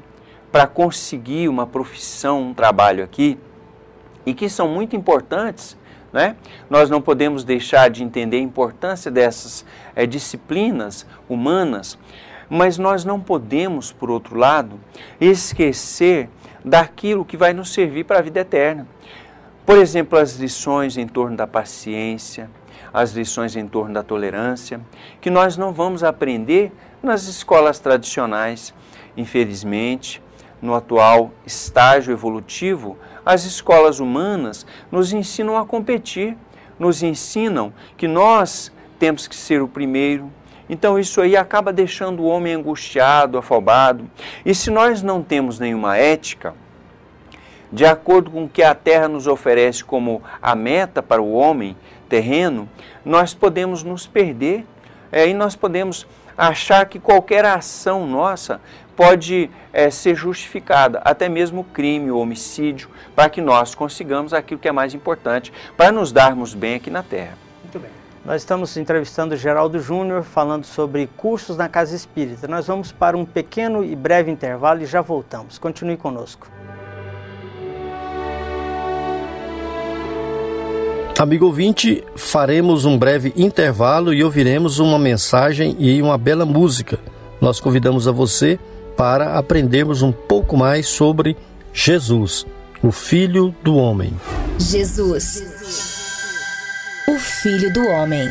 para 0.52 0.66
conseguir 0.66 1.48
uma 1.48 1.68
profissão, 1.68 2.42
um 2.42 2.54
trabalho 2.54 3.04
aqui, 3.04 3.38
e 4.30 4.34
que 4.34 4.48
são 4.48 4.68
muito 4.68 4.96
importantes 4.96 5.76
Né? 6.14 6.36
Nós 6.70 6.90
não 6.90 7.02
podemos 7.02 7.44
deixar 7.44 7.90
de 7.90 8.04
entender 8.04 8.38
a 8.38 8.42
importância 8.42 9.12
dessas 9.12 9.64
é, 9.96 10.08
disciplinas 10.08 11.06
humanas, 11.28 12.00
mas 12.50 12.80
nós 12.80 13.06
não 13.06 13.20
podemos, 13.20 13.92
por 13.92 14.10
outro 14.10 14.36
lado, 14.36 14.80
esquecer 15.22 16.28
daquilo 16.66 17.24
que 17.24 17.38
vai 17.38 17.54
nos 17.54 17.72
servir 17.72 18.06
para 18.06 18.18
a 18.18 18.22
vida 18.24 18.40
eterna. 18.40 18.88
Por 19.68 19.78
exemplo, 19.78 20.18
as 20.18 20.36
lições 20.36 20.98
em 20.98 21.08
torno 21.08 21.38
da 21.38 21.46
paciência, 21.46 22.50
as 22.92 23.12
lições 23.12 23.56
em 23.56 23.68
torno 23.68 23.94
da 23.94 24.02
tolerância, 24.02 24.82
que 25.22 25.30
nós 25.30 25.58
não 25.58 25.72
vamos 25.72 26.04
aprender 26.04 26.72
nas 27.04 27.28
escolas 27.28 27.78
tradicionais. 27.78 28.74
Infelizmente, 29.16 30.24
no 30.60 30.74
atual 30.74 31.32
estágio 31.46 32.12
evolutivo, 32.12 32.98
as 33.30 33.46
escolas 33.46 34.00
humanas 34.00 34.66
nos 34.92 35.14
ensinam 35.14 35.56
a 35.56 35.64
competir, 35.64 36.36
nos 36.80 37.04
ensinam 37.04 37.72
que 37.96 38.08
nós 38.08 38.72
temos 38.98 39.28
que 39.28 39.36
ser 39.36 39.62
o 39.62 39.68
primeiro. 39.68 40.32
Então, 40.68 40.98
isso 40.98 41.22
aí 41.22 41.38
acaba 41.38 41.72
deixando 41.72 42.24
o 42.24 42.26
homem 42.26 42.56
angustiado, 42.56 43.38
afobado. 43.38 44.10
E 44.44 44.56
se 44.56 44.72
nós 44.72 45.04
não 45.04 45.22
temos 45.22 45.60
nenhuma 45.60 45.96
ética, 45.96 46.56
de 47.72 47.86
acordo 47.86 48.32
com 48.32 48.46
o 48.46 48.50
que 48.50 48.64
a 48.64 48.74
terra 48.74 49.08
nos 49.08 49.28
oferece 49.28 49.84
como 49.84 50.24
a 50.42 50.56
meta 50.56 51.04
para 51.04 51.22
o 51.22 51.34
homem 51.34 51.78
terreno, 52.10 52.68
nós 53.06 53.36
podemos 53.36 53.84
nos 53.84 54.08
perder 54.08 54.66
é, 55.12 55.28
e 55.28 55.36
nós 55.36 55.56
podemos 55.56 56.08
achar 56.40 56.86
que 56.86 57.00
qualquer 57.00 57.44
ação 57.44 58.08
nossa 58.08 58.62
pode 58.96 59.50
é, 59.74 59.90
ser 59.90 60.16
justificada, 60.16 61.02
até 61.04 61.28
mesmo 61.28 61.66
crime 61.66 62.10
ou 62.10 62.22
homicídio, 62.22 62.90
para 63.14 63.30
que 63.30 63.42
nós 63.42 63.76
consigamos 63.76 64.34
aquilo 64.34 64.60
que 64.60 64.68
é 64.68 64.72
mais 64.72 64.94
importante, 64.94 65.52
para 65.76 65.92
nos 65.92 66.12
darmos 66.14 66.54
bem 66.54 66.76
aqui 66.76 66.90
na 66.90 67.04
Terra. 67.04 67.38
Muito 67.62 67.80
bem. 67.80 67.92
Nós 68.24 68.42
estamos 68.42 68.76
entrevistando 68.78 69.36
Geraldo 69.36 69.80
Júnior 69.80 70.24
falando 70.24 70.66
sobre 70.66 71.08
cursos 71.18 71.58
na 71.58 71.68
Casa 71.68 71.96
Espírita. 71.96 72.48
Nós 72.48 72.68
vamos 72.68 72.92
para 72.92 73.18
um 73.18 73.26
pequeno 73.26 73.84
e 73.84 73.96
breve 73.96 74.32
intervalo 74.32 74.82
e 74.82 74.86
já 74.86 75.02
voltamos. 75.02 75.58
Continue 75.58 75.98
conosco. 75.98 76.48
Amigo 81.20 81.48
ouvinte, 81.48 82.02
faremos 82.16 82.86
um 82.86 82.98
breve 82.98 83.34
intervalo 83.36 84.14
e 84.14 84.24
ouviremos 84.24 84.80
uma 84.80 84.98
mensagem 84.98 85.76
e 85.78 86.02
uma 86.02 86.18
bela 86.18 86.46
música. 86.46 86.98
Nós 87.42 87.60
convidamos 87.60 88.08
a 88.08 88.12
você 88.14 88.58
para 88.96 89.38
aprendermos 89.38 90.02
um 90.02 90.14
pouco 90.14 90.56
mais 90.56 90.88
sobre 90.88 91.36
Jesus, 91.74 92.46
o 92.82 92.90
Filho 92.90 93.54
do 93.62 93.76
Homem. 93.76 94.14
Jesus, 94.58 95.44
o 97.06 97.20
Filho 97.20 97.74
do 97.74 97.86
Homem. 97.86 98.26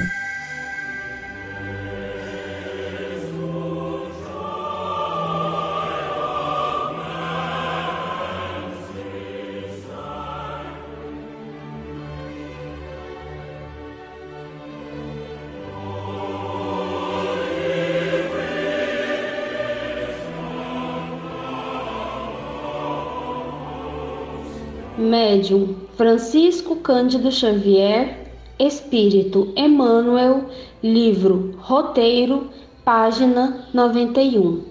Médium 25.39 25.77
Francisco 25.97 26.75
Cândido 26.75 27.31
Xavier, 27.31 28.27
Espírito 28.59 29.53
Emmanuel, 29.57 30.47
livro 30.83 31.55
Roteiro, 31.59 32.51
página 32.85 33.69
91. 33.73 34.65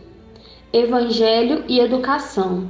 Evangelho 0.73 1.63
e 1.69 1.79
Educação. 1.79 2.67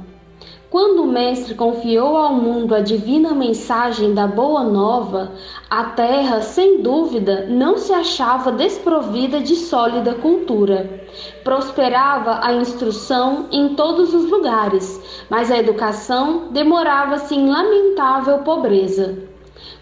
Quando 0.70 1.02
o 1.02 1.06
Mestre 1.06 1.54
confiou 1.54 2.14
ao 2.14 2.34
mundo 2.34 2.74
a 2.74 2.80
divina 2.80 3.34
mensagem 3.34 4.12
da 4.12 4.26
Boa 4.26 4.62
Nova, 4.62 5.32
a 5.70 5.84
terra, 5.84 6.42
sem 6.42 6.82
dúvida, 6.82 7.46
não 7.48 7.78
se 7.78 7.90
achava 7.90 8.52
desprovida 8.52 9.40
de 9.40 9.56
sólida 9.56 10.14
cultura. 10.16 11.08
Prosperava 11.42 12.40
a 12.42 12.52
instrução 12.52 13.46
em 13.50 13.74
todos 13.74 14.12
os 14.12 14.30
lugares, 14.30 15.24
mas 15.30 15.50
a 15.50 15.56
educação 15.56 16.48
demorava-se 16.50 17.34
em 17.34 17.48
lamentável 17.48 18.40
pobreza. 18.40 19.27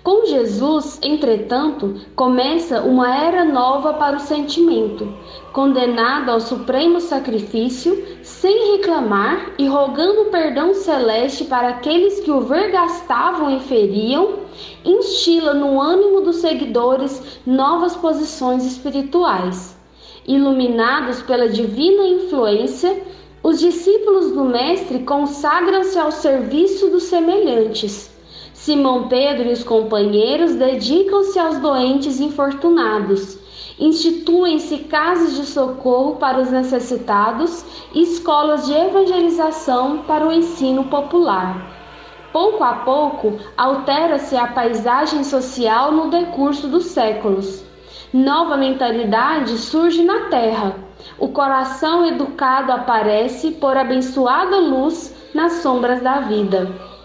Com 0.07 0.25
Jesus, 0.25 1.01
entretanto, 1.03 1.97
começa 2.15 2.81
uma 2.83 3.13
era 3.13 3.45
nova 3.45 3.95
para 3.95 4.17
o 4.17 4.21
sentimento, 4.21 5.13
condenado 5.53 6.31
ao 6.31 6.41
supremo 6.41 7.01
sacrifício, 7.01 8.07
sem 8.23 8.77
reclamar 8.77 9.51
e 9.59 9.67
rogando 9.67 10.31
perdão 10.31 10.73
celeste 10.75 11.47
para 11.47 11.71
aqueles 11.71 12.21
que 12.21 12.31
o 12.31 12.41
vergastavam 12.41 13.57
e 13.57 13.59
feriam, 13.59 14.41
instila 14.85 15.53
no 15.53 15.81
ânimo 15.81 16.21
dos 16.21 16.37
seguidores 16.37 17.41
novas 17.45 17.97
posições 17.97 18.65
espirituais. 18.65 19.77
Iluminados 20.25 21.21
pela 21.23 21.49
divina 21.49 22.07
influência, 22.07 23.03
os 23.43 23.59
discípulos 23.59 24.31
do 24.31 24.45
Mestre 24.45 25.01
consagram-se 25.01 25.99
ao 25.99 26.13
serviço 26.13 26.89
dos 26.91 27.03
semelhantes 27.03 28.15
Simão 28.67 29.07
Pedro 29.07 29.49
e 29.49 29.53
os 29.53 29.63
companheiros 29.63 30.57
dedicam-se 30.57 31.39
aos 31.39 31.57
doentes 31.61 32.19
infortunados. 32.19 33.39
Instituem-se 33.79 34.79
casas 34.79 35.37
de 35.37 35.47
socorro 35.47 36.17
para 36.17 36.41
os 36.41 36.51
necessitados 36.51 37.65
e 37.95 38.03
escolas 38.03 38.67
de 38.67 38.73
evangelização 38.73 39.99
para 39.99 40.27
o 40.27 40.33
ensino 40.33 40.83
popular. 40.87 41.65
Pouco 42.33 42.65
a 42.65 42.73
pouco, 42.79 43.39
altera-se 43.57 44.37
a 44.37 44.49
paisagem 44.49 45.23
social 45.23 45.93
no 45.93 46.11
decurso 46.11 46.67
dos 46.67 46.87
séculos. 46.87 47.63
Nova 48.13 48.57
mentalidade 48.57 49.59
surge 49.59 50.03
na 50.03 50.23
terra. 50.23 50.75
O 51.21 51.29
coração 51.29 52.05
educado 52.05 52.73
aparece 52.73 53.53
por 53.53 53.77
abençoada 53.77 54.59
luz 54.59 55.15
nas 55.33 55.53
sombras 55.63 56.03
da 56.03 56.19
vida. 56.19 56.96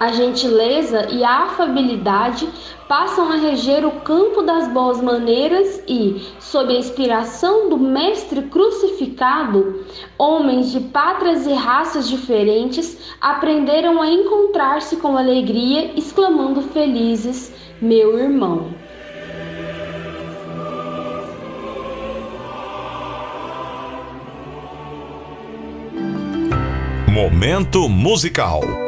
A 0.00 0.12
gentileza 0.12 1.08
e 1.10 1.24
a 1.24 1.44
afabilidade 1.44 2.48
passam 2.86 3.32
a 3.32 3.34
reger 3.34 3.84
o 3.84 3.90
campo 4.00 4.42
das 4.42 4.68
boas 4.68 5.00
maneiras 5.00 5.82
e, 5.88 6.24
sob 6.38 6.72
a 6.72 6.78
inspiração 6.78 7.68
do 7.68 7.76
Mestre 7.76 8.42
crucificado, 8.42 9.84
homens 10.16 10.70
de 10.70 10.78
pátrias 10.78 11.46
e 11.46 11.52
raças 11.52 12.08
diferentes 12.08 12.96
aprenderam 13.20 14.00
a 14.00 14.08
encontrar-se 14.08 14.96
com 14.96 15.16
alegria, 15.16 15.90
exclamando 15.96 16.62
felizes: 16.62 17.52
Meu 17.82 18.16
irmão. 18.16 18.72
Momento 27.08 27.88
musical. 27.88 28.87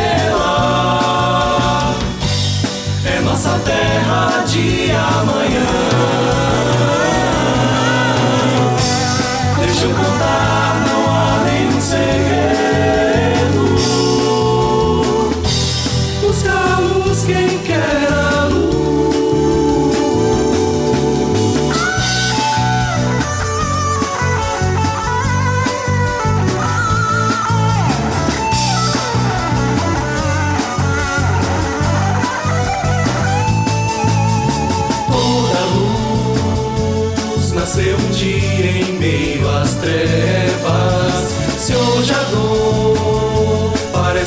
de 4.53 4.91
amanhã. 4.91 6.50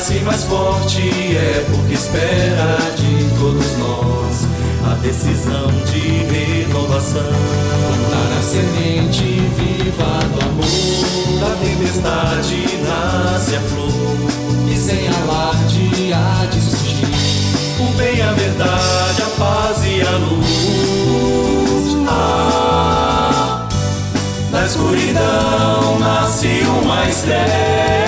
Parece 0.05 0.23
mais 0.23 0.43
forte, 0.43 1.01
é 1.35 1.65
porque 1.71 1.95
espera 1.95 2.77
de 2.95 3.25
todos 3.39 3.77
nós 3.77 4.45
a 4.91 4.93
decisão 5.01 5.67
de 5.85 5.99
renovação. 5.99 7.23
Plantar 7.87 8.37
a 8.37 8.41
semente 8.41 9.41
viva 9.57 10.19
do 10.31 10.41
amor, 10.45 11.39
da 11.39 11.55
tempestade 11.55 12.67
nasce 12.83 13.55
a 13.55 13.61
flor, 13.61 13.91
e 14.71 14.75
sem 14.77 15.07
alarde 15.07 16.13
há 16.13 16.45
de 16.45 16.61
surgir 16.61 17.07
o 17.79 17.97
bem, 17.97 18.21
a 18.21 18.31
verdade, 18.33 19.21
a 19.23 19.29
paz 19.39 19.77
e 19.85 20.01
a 20.01 20.17
luz. 20.17 21.95
Ah, 22.07 23.67
na 24.51 24.65
escuridão 24.65 25.99
nasce 25.99 26.61
uma 26.83 27.09
estrela. 27.09 28.04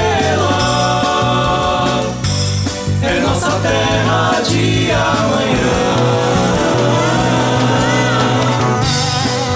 De 4.49 4.91
amanhã. 4.91 5.77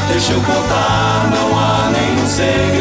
Deixa 0.10 0.34
eu 0.34 0.42
contar, 0.42 1.30
não 1.32 1.58
há 1.58 1.92
nenhum 1.92 2.28
segredo. 2.28 2.81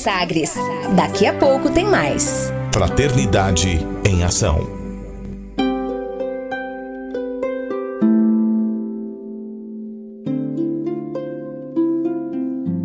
Sagres. 0.00 0.54
Daqui 0.96 1.26
a 1.26 1.34
pouco 1.34 1.70
tem 1.70 1.84
mais. 1.84 2.50
Fraternidade 2.72 3.86
em 4.02 4.24
Ação. 4.24 4.66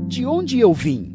De 0.08 0.26
onde 0.26 0.60
eu 0.60 0.74
vim? 0.74 1.15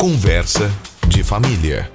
Conversa 0.00 0.70
de 1.06 1.22
família. 1.22 1.90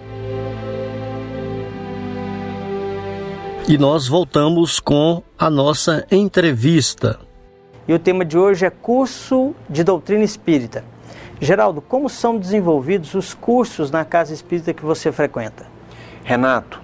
E 3.68 3.80
nós 3.80 4.08
voltamos 4.08 4.80
com 4.80 5.24
a 5.39 5.50
nossa 5.50 6.06
entrevista. 6.12 7.20
E 7.88 7.94
o 7.96 7.98
tema 7.98 8.24
de 8.24 8.38
hoje 8.38 8.63
é 8.63 8.70
curso 8.70 9.56
de 9.68 9.84
doutrina 9.84 10.24
espírita. 10.24 10.84
Geraldo, 11.41 11.82
como 11.82 12.08
são 12.08 12.38
desenvolvidos 12.38 13.15
os 13.15 13.34
cursos 13.34 13.89
na 13.89 14.06
casa 14.06 14.36
espírita 14.36 14.72
que 14.72 14.86
você 14.86 15.12
frequenta? 15.12 15.65
Renato, 16.24 16.80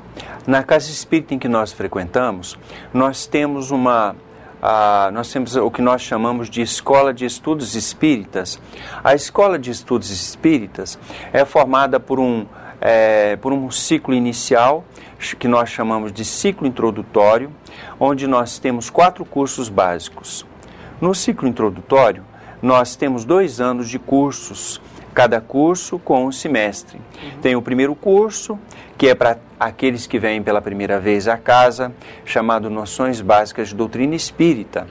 na 0.48 0.64
casa 0.64 0.90
espírita 0.90 1.36
em 1.36 1.38
que 1.38 1.48
nós 1.48 1.72
frequentamos, 1.72 2.58
nós 2.92 3.28
temos 3.28 3.70
uma 3.70 4.16
ah, 4.62 5.10
nós 5.12 5.32
temos 5.32 5.56
o 5.56 5.72
que 5.72 5.82
nós 5.82 6.04
chamamos 6.04 6.48
de 6.48 6.62
Escola 6.62 7.12
de 7.12 7.26
Estudos 7.26 7.74
Espíritas. 7.74 8.60
A 9.04 9.16
Escola 9.16 9.58
de 9.58 9.72
Estudos 9.72 10.12
Espíritas 10.12 11.00
é 11.34 11.44
formada 11.44 12.00
por 12.00 12.20
um, 12.20 12.46
é, 12.80 13.36
por 13.38 13.52
um 13.54 13.72
ciclo 13.72 14.14
inicial, 14.14 14.86
que 15.40 15.48
nós 15.48 15.70
chamamos 15.70 16.12
de 16.14 16.24
ciclo 16.24 16.68
introdutório, 16.68 17.52
onde 18.00 18.28
nós 18.28 18.60
temos 18.60 18.90
quatro 18.90 19.26
cursos 19.26 19.68
básicos. 19.68 20.46
No 21.00 21.16
ciclo 21.16 21.48
introdutório, 21.48 22.24
nós 22.62 22.96
temos 22.96 23.26
dois 23.26 23.60
anos 23.60 23.90
de 23.90 23.98
cursos, 23.98 24.80
cada 25.14 25.42
curso 25.42 26.00
com 26.00 26.26
um 26.26 26.32
semestre. 26.32 27.00
Tem 27.42 27.56
o 27.56 27.62
primeiro 27.62 27.96
curso, 27.96 28.58
que 28.98 29.08
é 29.08 29.16
para 29.16 29.38
aqueles 29.60 30.08
que 30.08 30.20
vêm 30.20 30.42
pela 30.42 30.62
primeira 30.62 31.00
vez 31.00 31.28
à 31.28 31.38
casa, 31.38 31.92
chamado 32.26 32.70
Noções 32.70 33.22
Básicas 33.22 33.70
de 33.70 33.76
Doutrina 33.76 34.16
Espírita, 34.16 34.88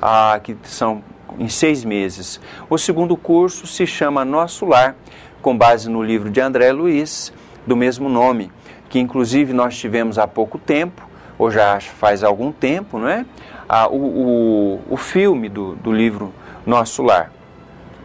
ah, 0.00 0.38
que 0.42 0.56
são 0.64 1.02
em 1.38 1.48
seis 1.48 1.84
meses. 1.84 2.40
O 2.70 2.78
segundo 2.78 3.16
curso 3.16 3.66
se 3.66 3.86
chama 3.86 4.24
Nosso 4.24 4.64
Lar, 4.66 4.96
com 5.42 5.56
base 5.56 5.90
no 5.90 6.02
livro 6.02 6.30
de 6.30 6.40
André 6.40 6.72
Luiz, 6.72 7.32
do 7.66 7.76
mesmo 7.76 8.08
nome, 8.08 8.50
que 8.88 8.98
inclusive 8.98 9.52
nós 9.52 9.76
tivemos 9.76 10.18
há 10.18 10.26
pouco 10.26 10.58
tempo, 10.58 11.02
ou 11.36 11.50
já 11.50 11.80
faz 11.80 12.22
algum 12.22 12.52
tempo, 12.52 12.98
não 12.98 13.08
é? 13.08 13.26
Ah, 13.68 13.88
o, 13.88 13.96
o, 13.96 14.80
o 14.90 14.96
filme 14.96 15.48
do, 15.48 15.74
do 15.74 15.92
livro 15.92 16.32
Nosso 16.64 17.02
Lar. 17.02 17.32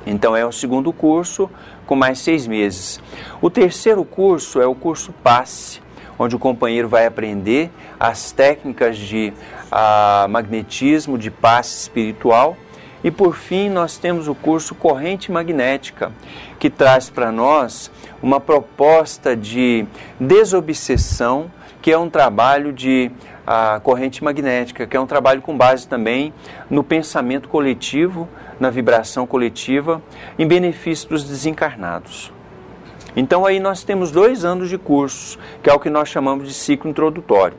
Então 0.10 0.36
é 0.36 0.44
o 0.44 0.52
segundo 0.52 0.92
curso 0.92 1.48
com 1.86 1.96
mais 1.96 2.18
seis 2.18 2.48
meses. 2.48 3.00
O 3.40 3.48
terceiro 3.48 4.04
curso 4.04 4.60
é 4.60 4.66
o 4.66 4.74
curso 4.74 5.14
Passe, 5.24 5.82
onde 6.18 6.36
o 6.36 6.40
companheiro 6.40 6.90
vai 6.90 7.06
aprender 7.06 7.70
as 8.00 8.32
técnicas 8.32 8.98
de 8.98 9.32
ah, 9.72 10.26
magnetismo, 10.28 11.16
de 11.16 11.30
passe 11.30 11.82
espiritual. 11.82 12.58
E 13.04 13.12
por 13.12 13.36
fim, 13.36 13.70
nós 13.70 13.98
temos 13.98 14.28
o 14.28 14.34
curso 14.34 14.74
Corrente 14.74 15.32
Magnética, 15.32 16.12
que 16.58 16.70
traz 16.70 17.10
para 17.10 17.32
nós 17.32 17.90
uma 18.22 18.40
proposta 18.40 19.38
de 19.38 19.86
desobsessão, 20.20 21.52
que 21.82 21.92
é 21.92 21.98
um 21.98 22.10
trabalho 22.10 22.74
de 22.74 23.12
a 23.52 23.80
corrente 23.80 24.24
magnética, 24.24 24.86
que 24.86 24.96
é 24.96 25.00
um 25.00 25.08
trabalho 25.08 25.42
com 25.42 25.58
base 25.58 25.88
também 25.88 26.32
no 26.70 26.84
pensamento 26.84 27.50
coletivo, 27.50 28.30
na 28.60 28.70
vibração 28.70 29.26
coletiva, 29.26 30.02
em 30.38 30.48
benefício 30.48 31.10
dos 31.10 31.24
desencarnados. 31.24 32.32
Então 33.16 33.46
aí 33.46 33.60
nós 33.60 33.84
temos 33.84 34.12
dois 34.12 34.46
anos 34.46 34.70
de 34.70 34.78
cursos, 34.78 35.38
que 35.64 35.70
é 35.70 35.74
o 35.74 35.80
que 35.80 35.90
nós 35.90 36.10
chamamos 36.10 36.48
de 36.48 36.54
ciclo 36.54 36.90
introdutório. 36.90 37.58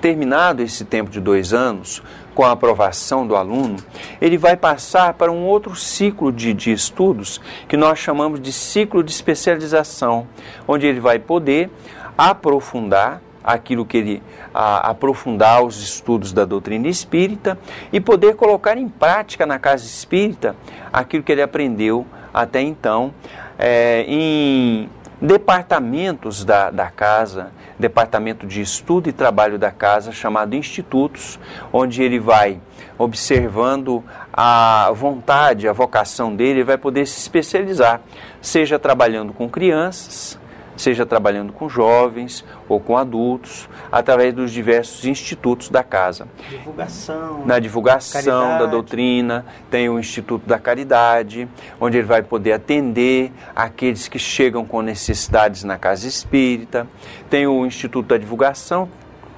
Terminado 0.00 0.62
esse 0.62 0.84
tempo 0.84 1.10
de 1.10 1.20
dois 1.20 1.52
anos, 1.52 2.02
com 2.34 2.44
a 2.44 2.52
aprovação 2.52 3.26
do 3.26 3.34
aluno, 3.34 3.76
ele 4.20 4.36
vai 4.36 4.56
passar 4.56 5.14
para 5.14 5.32
um 5.32 5.46
outro 5.46 5.74
ciclo 5.74 6.30
de, 6.30 6.52
de 6.52 6.70
estudos 6.70 7.40
que 7.66 7.78
nós 7.78 7.98
chamamos 7.98 8.40
de 8.40 8.52
ciclo 8.52 9.02
de 9.02 9.10
especialização, 9.10 10.26
onde 10.68 10.86
ele 10.86 11.00
vai 11.00 11.18
poder 11.18 11.70
aprofundar 12.16 13.22
aquilo 13.46 13.86
que 13.86 13.96
ele 13.96 14.22
a, 14.52 14.90
aprofundar 14.90 15.62
os 15.62 15.80
estudos 15.80 16.32
da 16.32 16.44
doutrina 16.44 16.88
espírita 16.88 17.56
e 17.92 18.00
poder 18.00 18.34
colocar 18.34 18.76
em 18.76 18.88
prática 18.88 19.46
na 19.46 19.58
casa 19.58 19.84
espírita 19.84 20.56
aquilo 20.92 21.22
que 21.22 21.30
ele 21.30 21.42
aprendeu 21.42 22.04
até 22.34 22.60
então 22.60 23.14
é, 23.58 24.04
em 24.06 24.90
departamentos 25.20 26.44
da, 26.44 26.70
da 26.70 26.90
casa, 26.90 27.50
departamento 27.78 28.46
de 28.46 28.60
estudo 28.60 29.08
e 29.08 29.12
trabalho 29.12 29.58
da 29.58 29.70
casa, 29.70 30.12
chamado 30.12 30.54
institutos, 30.54 31.38
onde 31.72 32.02
ele 32.02 32.18
vai 32.18 32.60
observando 32.98 34.04
a 34.32 34.90
vontade, 34.94 35.68
a 35.68 35.72
vocação 35.72 36.34
dele, 36.34 36.60
ele 36.60 36.64
vai 36.64 36.78
poder 36.78 37.06
se 37.06 37.18
especializar, 37.18 38.00
seja 38.40 38.78
trabalhando 38.78 39.32
com 39.32 39.48
crianças, 39.48 40.38
seja 40.76 41.06
trabalhando 41.06 41.52
com 41.52 41.68
jovens 41.68 42.44
ou 42.68 42.78
com 42.78 42.96
adultos, 42.96 43.68
através 43.90 44.34
dos 44.34 44.52
diversos 44.52 45.04
institutos 45.04 45.68
da 45.68 45.82
casa. 45.82 46.28
Divulgação. 46.48 47.42
Na 47.46 47.58
divulgação 47.58 48.22
caridade. 48.22 48.58
da 48.58 48.66
doutrina, 48.66 49.46
tem 49.70 49.88
o 49.88 49.98
Instituto 49.98 50.46
da 50.46 50.58
Caridade, 50.58 51.48
onde 51.80 51.98
ele 51.98 52.06
vai 52.06 52.22
poder 52.22 52.52
atender 52.52 53.32
aqueles 53.54 54.08
que 54.08 54.18
chegam 54.18 54.64
com 54.64 54.82
necessidades 54.82 55.64
na 55.64 55.78
casa 55.78 56.06
espírita. 56.06 56.86
Tem 57.30 57.46
o 57.46 57.64
Instituto 57.64 58.08
da 58.08 58.18
Divulgação, 58.18 58.88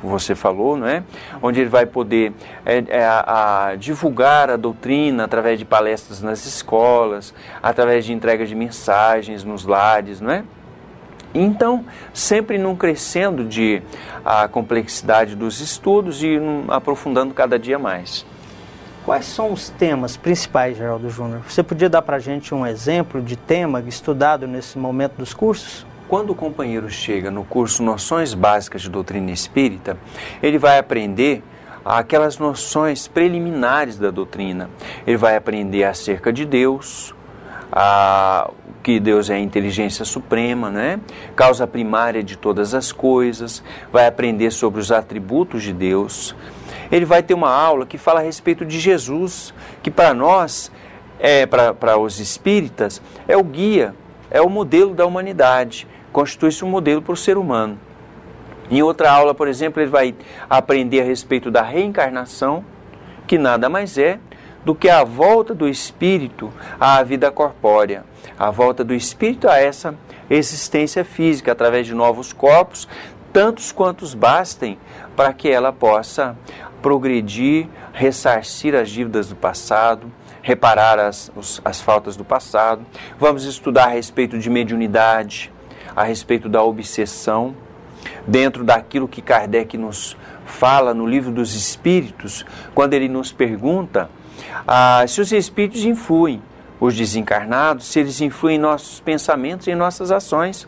você 0.03 0.35
falou, 0.35 0.77
não 0.77 0.87
é? 0.87 1.03
Onde 1.43 1.61
ele 1.61 1.69
vai 1.69 1.85
poder 1.85 2.33
é, 2.65 2.85
é, 2.89 3.05
a, 3.05 3.69
a 3.69 3.75
divulgar 3.75 4.49
a 4.51 4.57
doutrina 4.57 5.25
através 5.25 5.59
de 5.59 5.65
palestras 5.65 6.23
nas 6.23 6.47
escolas, 6.47 7.35
através 7.63 8.05
de 8.05 8.13
entrega 8.13 8.47
de 8.47 8.55
mensagens 8.55 9.43
nos 9.43 9.65
lares, 9.65 10.21
não 10.21 10.31
é? 10.31 10.45
Então, 11.35 11.85
sempre 12.13 12.59
num 12.59 12.75
crescendo 12.75 13.45
de 13.45 13.83
a 14.25 14.49
complexidade 14.49 15.37
dos 15.37 15.61
estudos 15.61 16.23
e 16.23 16.39
num, 16.39 16.65
aprofundando 16.69 17.35
cada 17.35 17.59
dia 17.59 17.79
mais. 17.79 18.25
Quais 19.05 19.25
são 19.25 19.53
os 19.53 19.71
temas 19.71 20.17
principais, 20.17 20.77
Geraldo 20.77 21.09
Júnior? 21.09 21.41
Você 21.49 21.63
podia 21.63 21.89
dar 21.89 22.03
para 22.03 22.17
a 22.17 22.21
gente 22.21 22.55
um 22.55 22.67
exemplo 22.67 23.23
de 23.23 23.37
tema 23.37 23.83
estudado 23.87 24.47
nesse 24.47 24.79
momento 24.79 25.17
dos 25.17 25.33
cursos? 25.33 25.87
Quando 26.09 26.31
o 26.31 26.35
companheiro 26.35 26.91
chega 26.91 27.31
no 27.31 27.45
curso 27.45 27.83
Noções 27.83 28.35
Básicas 28.35 28.83
de 28.83 28.91
Doutrina 28.91 29.31
Espírita, 29.31 29.97
ele 30.43 30.59
vai 30.59 30.79
aprender 30.79 31.43
aquelas 31.85 32.39
noções 32.39 33.09
preliminares 33.09 33.99
da 33.99 34.11
doutrina. 34.11 34.69
Ele 35.07 35.17
vai 35.17 35.37
aprender 35.37 35.85
acerca 35.85 36.33
de 36.33 36.45
Deus, 36.45 37.15
a, 37.73 38.51
que 38.83 38.99
Deus 38.99 39.31
é 39.31 39.35
a 39.35 39.39
inteligência 39.39 40.05
suprema, 40.05 40.71
né? 40.71 41.01
causa 41.37 41.67
primária 41.67 42.23
de 42.23 42.37
todas 42.37 42.75
as 42.75 42.93
coisas, 42.93 43.63
vai 43.93 44.07
aprender 44.07 44.51
sobre 44.51 44.81
os 44.81 44.91
atributos 44.91 45.63
de 45.63 45.73
Deus. 45.73 46.35
Ele 46.91 47.05
vai 47.05 47.23
ter 47.23 47.35
uma 47.35 47.51
aula 47.51 47.85
que 47.85 47.99
fala 47.99 48.21
a 48.21 48.23
respeito 48.23 48.65
de 48.65 48.79
Jesus, 48.79 49.53
que 49.83 49.91
para 49.91 50.15
nós, 50.15 50.73
é 51.21 51.47
para 51.47 51.99
os 51.99 52.19
espíritas, 52.19 53.03
é 53.27 53.37
o 53.37 53.45
guia, 53.45 53.95
é 54.31 54.41
o 54.41 54.49
modelo 54.49 54.95
da 54.95 55.05
humanidade, 55.05 55.87
constitui-se 56.13 56.65
um 56.65 56.69
modelo 56.69 57.03
para 57.03 57.13
o 57.13 57.17
ser 57.17 57.37
humano. 57.37 57.79
Em 58.71 58.83
outra 58.83 59.11
aula, 59.11 59.35
por 59.35 59.49
exemplo, 59.49 59.83
ele 59.83 59.91
vai 59.91 60.15
aprender 60.49 61.01
a 61.01 61.05
respeito 61.05 61.51
da 61.51 61.63
reencarnação, 61.63 62.65
que 63.27 63.39
nada 63.39 63.69
mais 63.69 63.97
é 63.97 64.19
do 64.65 64.75
que 64.75 64.89
a 64.89 65.05
volta 65.05 65.55
do 65.55 65.69
espírito 65.69 66.53
à 66.79 67.03
vida 67.03 67.31
corpórea, 67.31 68.05
a 68.39 68.51
volta 68.51 68.85
do 68.85 68.95
espírito 68.95 69.49
a 69.49 69.59
essa 69.59 69.95
existência 70.29 71.05
física 71.05 71.53
através 71.53 71.87
de 71.87 71.95
novos 71.95 72.33
corpos, 72.33 72.89
tantos 73.33 73.73
quantos 73.73 74.15
bastem 74.15 74.79
para 75.17 75.33
que 75.33 75.49
ela 75.49 75.73
possa 75.73 76.37
progredir, 76.83 77.69
ressarcir 77.93 78.75
as 78.75 78.91
dívidas 78.91 79.29
do 79.29 79.37
passado, 79.37 80.11
reparar 80.43 80.99
as, 80.99 81.31
os, 81.35 81.61
as 81.65 81.81
faltas 81.81 82.17
do 82.17 82.25
passado. 82.25 82.85
Vamos 83.19 83.45
estudar 83.45 83.85
a 83.85 83.91
respeito 83.91 84.39
de 84.39 84.49
mediunidade, 84.49 85.53
a 85.95 86.05
respeito 86.05 86.49
da 86.49 86.63
obsessão, 86.63 87.55
dentro 88.27 88.65
daquilo 88.65 89.09
que 89.09 89.21
Kardec 89.21 89.77
nos 89.77 90.17
fala 90.47 90.95
no 90.95 91.07
livro 91.07 91.31
dos 91.31 91.55
Espíritos, 91.55 92.47
quando 92.75 92.95
ele 92.95 93.09
nos 93.09 93.33
pergunta 93.33 94.09
ah, 94.67 95.05
se 95.07 95.21
os 95.21 95.33
espíritos 95.33 95.85
influem 95.85 96.43
os 96.81 96.95
desencarnados, 96.97 97.87
se 97.87 98.01
eles 98.01 98.21
influem 98.21 98.57
em 98.57 98.61
nossos 98.61 99.01
pensamentos 99.01 99.67
e 99.67 99.71
em 99.71 99.75
nossas 99.75 100.11
ações. 100.11 100.67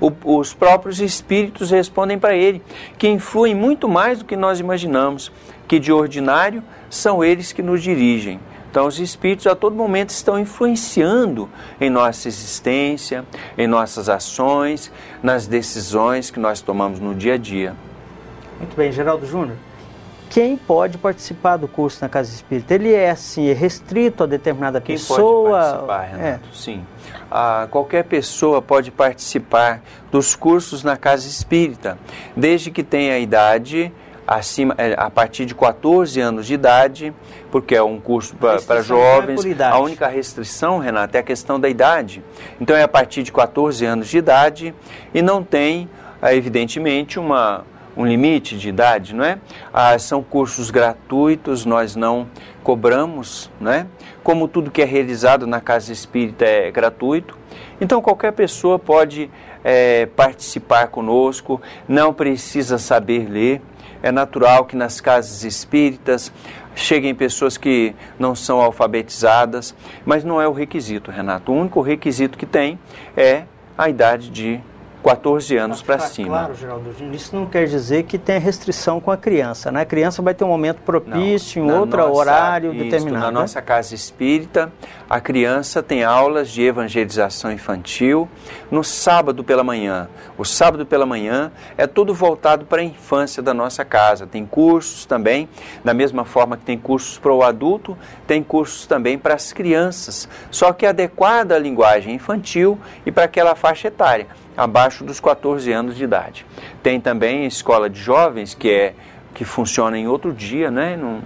O, 0.00 0.12
os 0.38 0.54
próprios 0.54 1.00
espíritos 1.00 1.70
respondem 1.70 2.18
para 2.18 2.34
ele 2.34 2.62
que 2.96 3.08
influem 3.08 3.54
muito 3.54 3.88
mais 3.88 4.20
do 4.20 4.24
que 4.24 4.36
nós 4.36 4.60
imaginamos, 4.60 5.32
que 5.66 5.80
de 5.80 5.92
ordinário 5.92 6.62
são 6.88 7.24
eles 7.24 7.52
que 7.52 7.62
nos 7.62 7.82
dirigem. 7.82 8.38
Então, 8.70 8.86
os 8.86 9.00
espíritos 9.00 9.46
a 9.46 9.56
todo 9.56 9.74
momento 9.74 10.10
estão 10.10 10.38
influenciando 10.38 11.48
em 11.80 11.88
nossa 11.88 12.28
existência, 12.28 13.24
em 13.56 13.66
nossas 13.66 14.08
ações, 14.08 14.92
nas 15.22 15.46
decisões 15.46 16.30
que 16.30 16.38
nós 16.38 16.60
tomamos 16.60 17.00
no 17.00 17.14
dia 17.14 17.34
a 17.34 17.38
dia. 17.38 17.74
Muito 18.58 18.76
bem, 18.76 18.92
Geraldo 18.92 19.26
Júnior. 19.26 19.56
Quem 20.30 20.56
pode 20.56 20.98
participar 20.98 21.56
do 21.56 21.66
curso 21.66 21.98
na 22.02 22.08
Casa 22.08 22.32
Espírita? 22.32 22.74
Ele 22.74 22.92
é 22.92 23.10
assim, 23.10 23.48
é 23.48 23.52
restrito 23.52 24.24
a 24.24 24.26
determinada 24.26 24.80
Quem 24.80 24.96
pessoa? 24.96 25.50
pode 25.50 25.64
participar, 25.64 26.02
Renato? 26.02 26.44
É. 26.46 26.54
Sim. 26.54 26.86
Ah, 27.30 27.66
qualquer 27.70 28.04
pessoa 28.04 28.60
pode 28.60 28.90
participar 28.90 29.82
dos 30.10 30.34
cursos 30.36 30.82
na 30.82 30.96
Casa 30.96 31.26
Espírita, 31.26 31.98
desde 32.36 32.70
que 32.70 32.82
tenha 32.82 33.14
a 33.14 33.18
idade 33.18 33.92
acima, 34.26 34.74
é, 34.76 34.94
a 34.98 35.08
partir 35.08 35.46
de 35.46 35.54
14 35.54 36.20
anos 36.20 36.46
de 36.46 36.52
idade, 36.52 37.14
porque 37.50 37.74
é 37.74 37.82
um 37.82 37.98
curso 37.98 38.36
para 38.36 38.82
jovens. 38.82 39.42
É 39.44 39.64
a 39.64 39.78
única 39.78 40.06
restrição, 40.06 40.78
Renato, 40.78 41.16
é 41.16 41.20
a 41.20 41.22
questão 41.22 41.58
da 41.58 41.68
idade. 41.68 42.22
Então 42.60 42.76
é 42.76 42.82
a 42.82 42.88
partir 42.88 43.22
de 43.22 43.32
14 43.32 43.84
anos 43.86 44.08
de 44.08 44.18
idade 44.18 44.74
e 45.14 45.22
não 45.22 45.42
tem, 45.42 45.88
evidentemente, 46.22 47.18
uma 47.18 47.64
um 47.98 48.06
limite 48.06 48.56
de 48.56 48.68
idade, 48.68 49.12
não 49.12 49.24
é? 49.24 49.38
Ah, 49.74 49.98
são 49.98 50.22
cursos 50.22 50.70
gratuitos, 50.70 51.64
nós 51.64 51.96
não 51.96 52.28
cobramos, 52.62 53.50
não 53.60 53.72
é? 53.72 53.86
Como 54.22 54.46
tudo 54.46 54.70
que 54.70 54.80
é 54.80 54.84
realizado 54.84 55.48
na 55.48 55.60
casa 55.60 55.92
espírita 55.92 56.44
é 56.44 56.70
gratuito, 56.70 57.36
então 57.80 58.00
qualquer 58.00 58.32
pessoa 58.32 58.78
pode 58.78 59.28
é, 59.64 60.06
participar 60.06 60.86
conosco, 60.86 61.60
não 61.88 62.14
precisa 62.14 62.78
saber 62.78 63.28
ler. 63.28 63.60
É 64.00 64.12
natural 64.12 64.64
que 64.64 64.76
nas 64.76 65.00
casas 65.00 65.42
espíritas 65.42 66.32
cheguem 66.76 67.12
pessoas 67.16 67.56
que 67.56 67.96
não 68.16 68.36
são 68.36 68.60
alfabetizadas, 68.60 69.74
mas 70.06 70.22
não 70.22 70.40
é 70.40 70.46
o 70.46 70.52
requisito, 70.52 71.10
Renato. 71.10 71.50
O 71.50 71.56
único 71.56 71.80
requisito 71.80 72.38
que 72.38 72.46
tem 72.46 72.78
é 73.16 73.42
a 73.76 73.88
idade 73.88 74.30
de 74.30 74.60
14 75.02 75.56
anos 75.56 75.82
para 75.82 75.98
cima. 76.00 76.28
Claro, 76.28 76.54
Geraldo, 76.54 76.90
isso 77.12 77.34
não 77.34 77.46
quer 77.46 77.66
dizer 77.66 78.02
que 78.04 78.18
tem 78.18 78.38
restrição 78.38 79.00
com 79.00 79.10
a 79.10 79.16
criança, 79.16 79.70
né? 79.70 79.82
A 79.82 79.84
criança 79.84 80.20
vai 80.20 80.34
ter 80.34 80.44
um 80.44 80.48
momento 80.48 80.82
propício 80.82 81.64
não, 81.64 81.74
em 81.74 81.78
outro 81.78 81.98
nossa, 81.98 82.12
horário 82.12 82.72
isso, 82.72 82.84
determinado. 82.84 83.24
Na 83.26 83.30
né? 83.30 83.40
nossa 83.40 83.62
casa 83.62 83.94
espírita, 83.94 84.72
a 85.08 85.20
criança 85.20 85.82
tem 85.82 86.04
aulas 86.04 86.50
de 86.50 86.62
evangelização 86.62 87.52
infantil 87.52 88.28
no 88.70 88.82
sábado 88.82 89.44
pela 89.44 89.62
manhã. 89.62 90.08
O 90.36 90.44
sábado 90.44 90.84
pela 90.84 91.06
manhã 91.06 91.52
é 91.76 91.86
todo 91.86 92.12
voltado 92.12 92.66
para 92.66 92.82
a 92.82 92.84
infância 92.84 93.42
da 93.42 93.54
nossa 93.54 93.84
casa. 93.84 94.26
Tem 94.26 94.44
cursos 94.44 95.06
também, 95.06 95.48
da 95.84 95.94
mesma 95.94 96.24
forma 96.24 96.56
que 96.56 96.64
tem 96.64 96.76
cursos 96.76 97.18
para 97.18 97.32
o 97.32 97.42
adulto, 97.42 97.96
tem 98.26 98.42
cursos 98.42 98.86
também 98.86 99.18
para 99.18 99.34
as 99.34 99.52
crianças, 99.52 100.28
só 100.50 100.72
que 100.72 100.84
adequada 100.84 101.54
à 101.54 101.58
linguagem 101.58 102.14
infantil 102.14 102.78
e 103.06 103.12
para 103.12 103.24
aquela 103.24 103.54
faixa 103.54 103.88
etária 103.88 104.26
abaixo 104.58 105.04
dos 105.04 105.20
14 105.20 105.70
anos 105.72 105.96
de 105.96 106.02
idade. 106.02 106.44
Tem 106.82 107.00
também 107.00 107.46
escola 107.46 107.88
de 107.88 108.00
jovens 108.00 108.54
que 108.54 108.68
é 108.68 108.94
que 109.32 109.44
funciona 109.44 109.96
em 109.96 110.08
outro 110.08 110.32
dia, 110.32 110.68
né? 110.68 110.96
Num... 110.96 111.20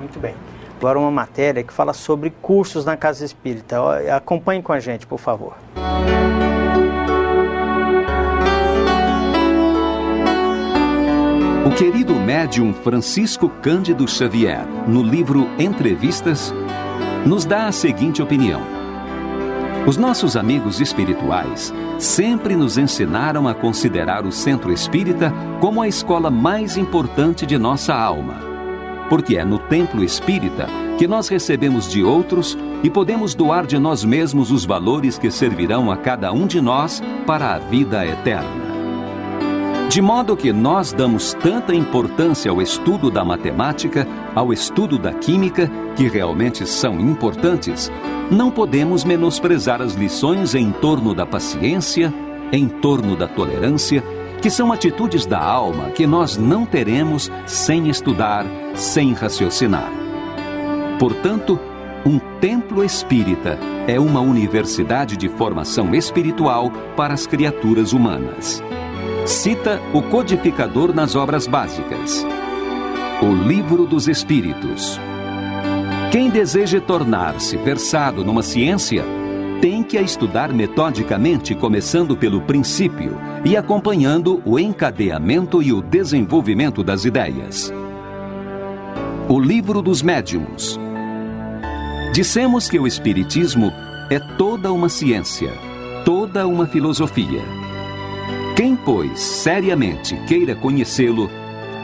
Muito 0.00 0.18
bem. 0.18 0.34
Agora 0.76 0.98
uma 0.98 1.10
matéria 1.10 1.62
que 1.62 1.72
fala 1.72 1.92
sobre 1.92 2.30
cursos 2.42 2.84
na 2.84 2.96
casa 2.96 3.24
espírita. 3.24 3.78
Acompanhe 4.14 4.60
com 4.60 4.72
a 4.72 4.80
gente, 4.80 5.06
por 5.06 5.18
favor. 5.18 5.54
O 11.64 11.70
querido 11.76 12.14
médium 12.14 12.74
Francisco 12.74 13.48
Cândido 13.48 14.06
Xavier, 14.06 14.66
no 14.86 15.02
livro 15.02 15.48
Entrevistas, 15.58 16.52
nos 17.24 17.44
dá 17.44 17.68
a 17.68 17.72
seguinte 17.72 18.20
opinião. 18.20 18.83
Os 19.86 19.98
nossos 19.98 20.34
amigos 20.34 20.80
espirituais 20.80 21.70
sempre 21.98 22.56
nos 22.56 22.78
ensinaram 22.78 23.46
a 23.46 23.52
considerar 23.52 24.24
o 24.24 24.32
centro 24.32 24.72
espírita 24.72 25.30
como 25.60 25.82
a 25.82 25.86
escola 25.86 26.30
mais 26.30 26.78
importante 26.78 27.44
de 27.44 27.58
nossa 27.58 27.94
alma. 27.94 28.36
Porque 29.10 29.36
é 29.36 29.44
no 29.44 29.58
templo 29.58 30.02
espírita 30.02 30.66
que 30.96 31.06
nós 31.06 31.28
recebemos 31.28 31.86
de 31.86 32.02
outros 32.02 32.56
e 32.82 32.88
podemos 32.88 33.34
doar 33.34 33.66
de 33.66 33.78
nós 33.78 34.02
mesmos 34.02 34.50
os 34.50 34.64
valores 34.64 35.18
que 35.18 35.30
servirão 35.30 35.92
a 35.92 35.98
cada 35.98 36.32
um 36.32 36.46
de 36.46 36.62
nós 36.62 37.02
para 37.26 37.54
a 37.54 37.58
vida 37.58 38.06
eterna. 38.06 38.73
De 39.94 40.02
modo 40.02 40.36
que 40.36 40.52
nós 40.52 40.92
damos 40.92 41.34
tanta 41.34 41.72
importância 41.72 42.50
ao 42.50 42.60
estudo 42.60 43.12
da 43.12 43.24
matemática, 43.24 44.04
ao 44.34 44.52
estudo 44.52 44.98
da 44.98 45.12
química, 45.12 45.70
que 45.94 46.08
realmente 46.08 46.66
são 46.66 46.98
importantes, 46.98 47.92
não 48.28 48.50
podemos 48.50 49.04
menosprezar 49.04 49.80
as 49.80 49.94
lições 49.94 50.56
em 50.56 50.72
torno 50.72 51.14
da 51.14 51.24
paciência, 51.24 52.12
em 52.50 52.68
torno 52.68 53.14
da 53.14 53.28
tolerância, 53.28 54.02
que 54.42 54.50
são 54.50 54.72
atitudes 54.72 55.26
da 55.26 55.38
alma 55.38 55.90
que 55.90 56.08
nós 56.08 56.36
não 56.36 56.66
teremos 56.66 57.30
sem 57.46 57.88
estudar, 57.88 58.44
sem 58.74 59.12
raciocinar. 59.12 59.92
Portanto, 60.98 61.56
um 62.04 62.18
templo 62.40 62.82
espírita 62.82 63.60
é 63.86 64.00
uma 64.00 64.20
universidade 64.20 65.16
de 65.16 65.28
formação 65.28 65.94
espiritual 65.94 66.68
para 66.96 67.14
as 67.14 67.28
criaturas 67.28 67.92
humanas. 67.92 68.60
Cita 69.26 69.80
o 69.94 70.02
codificador 70.02 70.94
nas 70.94 71.16
obras 71.16 71.46
básicas. 71.46 72.26
O 73.22 73.32
Livro 73.32 73.86
dos 73.86 74.06
Espíritos. 74.06 75.00
Quem 76.12 76.28
deseja 76.28 76.78
tornar-se 76.78 77.56
versado 77.56 78.22
numa 78.22 78.42
ciência, 78.42 79.02
tem 79.62 79.82
que 79.82 79.96
a 79.96 80.02
estudar 80.02 80.52
metodicamente, 80.52 81.54
começando 81.54 82.14
pelo 82.14 82.42
princípio 82.42 83.18
e 83.46 83.56
acompanhando 83.56 84.42
o 84.44 84.58
encadeamento 84.58 85.62
e 85.62 85.72
o 85.72 85.80
desenvolvimento 85.80 86.84
das 86.84 87.06
ideias. 87.06 87.72
O 89.26 89.40
Livro 89.40 89.80
dos 89.80 90.02
Médiuns. 90.02 90.78
Dissemos 92.12 92.68
que 92.68 92.78
o 92.78 92.86
Espiritismo 92.86 93.72
é 94.10 94.18
toda 94.36 94.70
uma 94.70 94.90
ciência, 94.90 95.50
toda 96.04 96.46
uma 96.46 96.66
filosofia. 96.66 97.63
Quem, 98.54 98.76
pois, 98.76 99.18
seriamente 99.18 100.16
queira 100.28 100.54
conhecê-lo, 100.54 101.28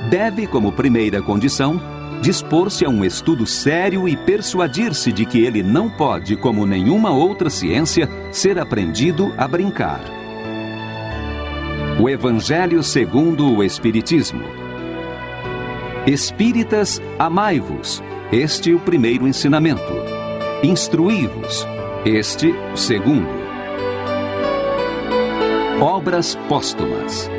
deve, 0.08 0.46
como 0.46 0.70
primeira 0.70 1.20
condição, 1.20 1.80
dispor-se 2.22 2.84
a 2.84 2.88
um 2.88 3.04
estudo 3.04 3.44
sério 3.44 4.08
e 4.08 4.16
persuadir-se 4.16 5.10
de 5.10 5.26
que 5.26 5.44
ele 5.44 5.64
não 5.64 5.90
pode, 5.90 6.36
como 6.36 6.64
nenhuma 6.64 7.10
outra 7.10 7.50
ciência, 7.50 8.08
ser 8.30 8.56
aprendido 8.56 9.32
a 9.36 9.48
brincar. 9.48 10.00
O 12.00 12.08
Evangelho 12.08 12.84
segundo 12.84 13.52
o 13.52 13.64
Espiritismo. 13.64 14.42
Espíritas, 16.06 17.02
amai-vos. 17.18 18.00
Este 18.30 18.72
o 18.72 18.78
primeiro 18.78 19.26
ensinamento. 19.26 19.92
Instruí-vos. 20.62 21.66
Este 22.04 22.54
o 22.72 22.76
segundo. 22.76 23.39
Obras 25.80 26.34
póstumas. 26.46 27.30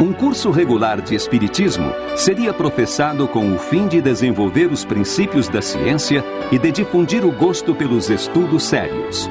Um 0.00 0.12
curso 0.12 0.52
regular 0.52 1.00
de 1.00 1.16
Espiritismo 1.16 1.92
seria 2.14 2.54
professado 2.54 3.26
com 3.26 3.52
o 3.52 3.58
fim 3.58 3.88
de 3.88 4.00
desenvolver 4.00 4.70
os 4.70 4.84
princípios 4.84 5.48
da 5.48 5.60
ciência 5.60 6.24
e 6.52 6.58
de 6.58 6.70
difundir 6.70 7.24
o 7.24 7.32
gosto 7.32 7.74
pelos 7.74 8.08
estudos 8.08 8.62
sérios. 8.62 9.28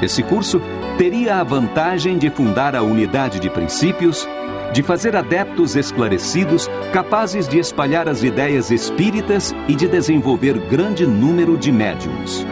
Esse 0.00 0.22
curso 0.22 0.62
teria 0.96 1.40
a 1.40 1.42
vantagem 1.42 2.18
de 2.18 2.30
fundar 2.30 2.76
a 2.76 2.84
unidade 2.84 3.40
de 3.40 3.50
princípios, 3.50 4.24
de 4.72 4.84
fazer 4.84 5.16
adeptos 5.16 5.74
esclarecidos 5.74 6.70
capazes 6.92 7.48
de 7.48 7.58
espalhar 7.58 8.08
as 8.08 8.22
ideias 8.22 8.70
espíritas 8.70 9.52
e 9.66 9.74
de 9.74 9.88
desenvolver 9.88 10.56
grande 10.68 11.04
número 11.04 11.58
de 11.58 11.72
médiums. 11.72 12.46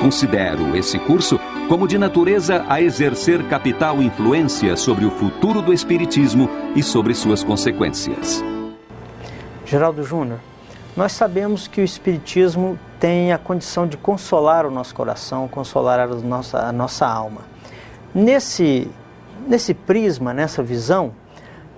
Considero 0.00 0.74
esse 0.74 0.98
curso 0.98 1.38
como 1.68 1.88
de 1.88 1.96
natureza 1.96 2.64
a 2.68 2.80
exercer 2.80 3.42
capital 3.48 4.02
influência 4.02 4.76
sobre 4.76 5.04
o 5.04 5.10
futuro 5.10 5.62
do 5.62 5.72
Espiritismo 5.72 6.48
e 6.74 6.82
sobre 6.82 7.14
suas 7.14 7.42
consequências. 7.42 8.42
Geraldo 9.64 10.02
Júnior, 10.02 10.38
nós 10.96 11.12
sabemos 11.12 11.66
que 11.66 11.80
o 11.80 11.84
Espiritismo 11.84 12.78
tem 13.00 13.32
a 13.32 13.38
condição 13.38 13.86
de 13.86 13.96
consolar 13.96 14.66
o 14.66 14.70
nosso 14.70 14.94
coração, 14.94 15.48
consolar 15.48 15.98
a 15.98 16.06
nossa, 16.06 16.58
a 16.58 16.72
nossa 16.72 17.06
alma. 17.06 17.40
Nesse, 18.14 18.90
nesse 19.46 19.72
prisma, 19.72 20.34
nessa 20.34 20.62
visão, 20.62 21.14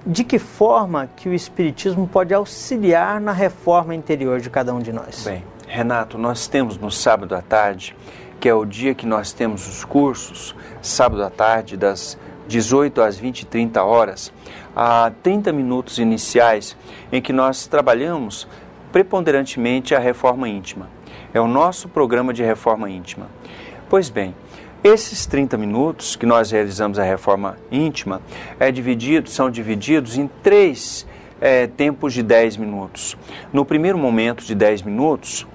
de 0.07 0.25
que 0.25 0.39
forma 0.39 1.09
que 1.17 1.29
o 1.29 1.33
Espiritismo 1.35 2.09
pode 2.09 2.35
auxiliar 2.35 3.21
na 3.21 3.33
reforma 3.33 3.95
interior 3.95 4.41
de 4.41 4.51
cada 4.51 4.75
um 4.75 4.81
de 4.81 4.93
nós? 4.93 5.25
Bem, 5.25 5.45
Renato, 5.67 6.19
nós 6.19 6.47
temos 6.47 6.77
no 6.77 6.91
sábado 6.91 7.35
à 7.35 7.41
tarde 7.41 7.97
que 8.45 8.49
é 8.51 8.55
o 8.55 8.67
dia 8.67 8.95
que 8.95 9.07
nós 9.07 9.33
temos 9.33 9.67
os 9.67 9.87
cursos, 9.87 10.55
sábado 10.83 11.25
à 11.25 11.31
tarde, 11.31 11.79
das 11.79 12.19
18 12.47 13.01
às 13.01 13.17
20 13.17 13.41
e 13.41 13.47
30 13.47 13.83
horas, 13.83 14.31
há 14.77 15.11
30 15.23 15.51
minutos 15.51 15.97
iniciais 15.97 16.77
em 17.11 17.23
que 17.23 17.33
nós 17.33 17.67
trabalhamos 17.67 18.47
preponderantemente 18.93 19.95
a 19.95 19.99
reforma 19.99 20.47
íntima. 20.47 20.91
É 21.33 21.41
o 21.41 21.49
nosso 21.49 21.89
programa 21.89 22.35
de 22.35 22.43
reforma 22.43 22.91
íntima. 22.91 23.29
Pois 23.89 24.11
bem, 24.11 24.35
esses 24.85 25.25
30 25.25 25.57
minutos 25.57 26.15
que 26.15 26.27
nós 26.27 26.51
realizamos 26.51 26.99
a 26.99 27.03
reforma 27.03 27.57
íntima 27.73 28.21
é 28.61 28.71
dividido, 28.71 29.31
são 29.31 29.51
divididos 29.51 30.19
em 30.19 30.29
três 30.43 31.07
é, 31.41 31.67
tempos 31.67 32.13
de 32.13 32.23
10 32.23 32.59
minutos. 32.59 33.17
No 33.51 33.65
primeiro 33.65 33.97
momento 33.97 34.45
de 34.45 34.55
10 34.55 34.83
minutos, 34.83 35.47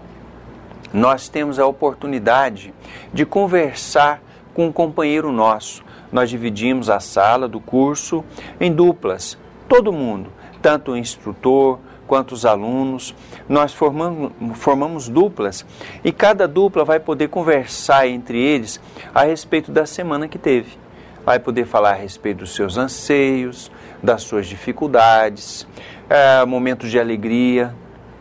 nós 0.94 1.30
temos 1.30 1.60
a 1.60 1.66
oportunidade 1.66 2.74
de 3.14 3.26
conversar 3.26 4.22
com 4.54 4.68
um 4.68 4.72
companheiro 4.72 5.32
nosso. 5.32 5.84
Nós 6.12 6.30
dividimos 6.30 6.90
a 6.90 7.00
sala 7.00 7.48
do 7.48 7.60
curso 7.60 8.24
em 8.60 8.74
duplas, 8.74 9.38
todo 9.68 9.94
mundo, 9.94 10.32
tanto 10.62 10.92
o 10.92 10.98
instrutor 10.98 11.80
quanto 12.08 12.32
os 12.32 12.46
alunos. 12.46 13.14
Nós 13.48 13.72
formamos, 13.72 14.32
formamos 14.56 15.08
duplas 15.08 15.66
e 16.04 16.12
cada 16.12 16.48
dupla 16.48 16.84
vai 16.84 17.00
poder 17.00 17.30
conversar 17.30 18.08
entre 18.08 18.42
eles 18.42 18.82
a 19.14 19.24
respeito 19.24 19.72
da 19.72 19.86
semana 19.86 20.28
que 20.28 20.40
teve. 20.40 20.78
Vai 21.24 21.38
poder 21.38 21.66
falar 21.66 21.92
a 21.92 21.94
respeito 21.94 22.40
dos 22.40 22.56
seus 22.56 22.78
anseios, 22.78 23.72
das 24.02 24.24
suas 24.24 24.48
dificuldades, 24.48 25.68
é, 26.10 26.44
momentos 26.46 26.90
de 26.90 27.00
alegria, 27.00 27.76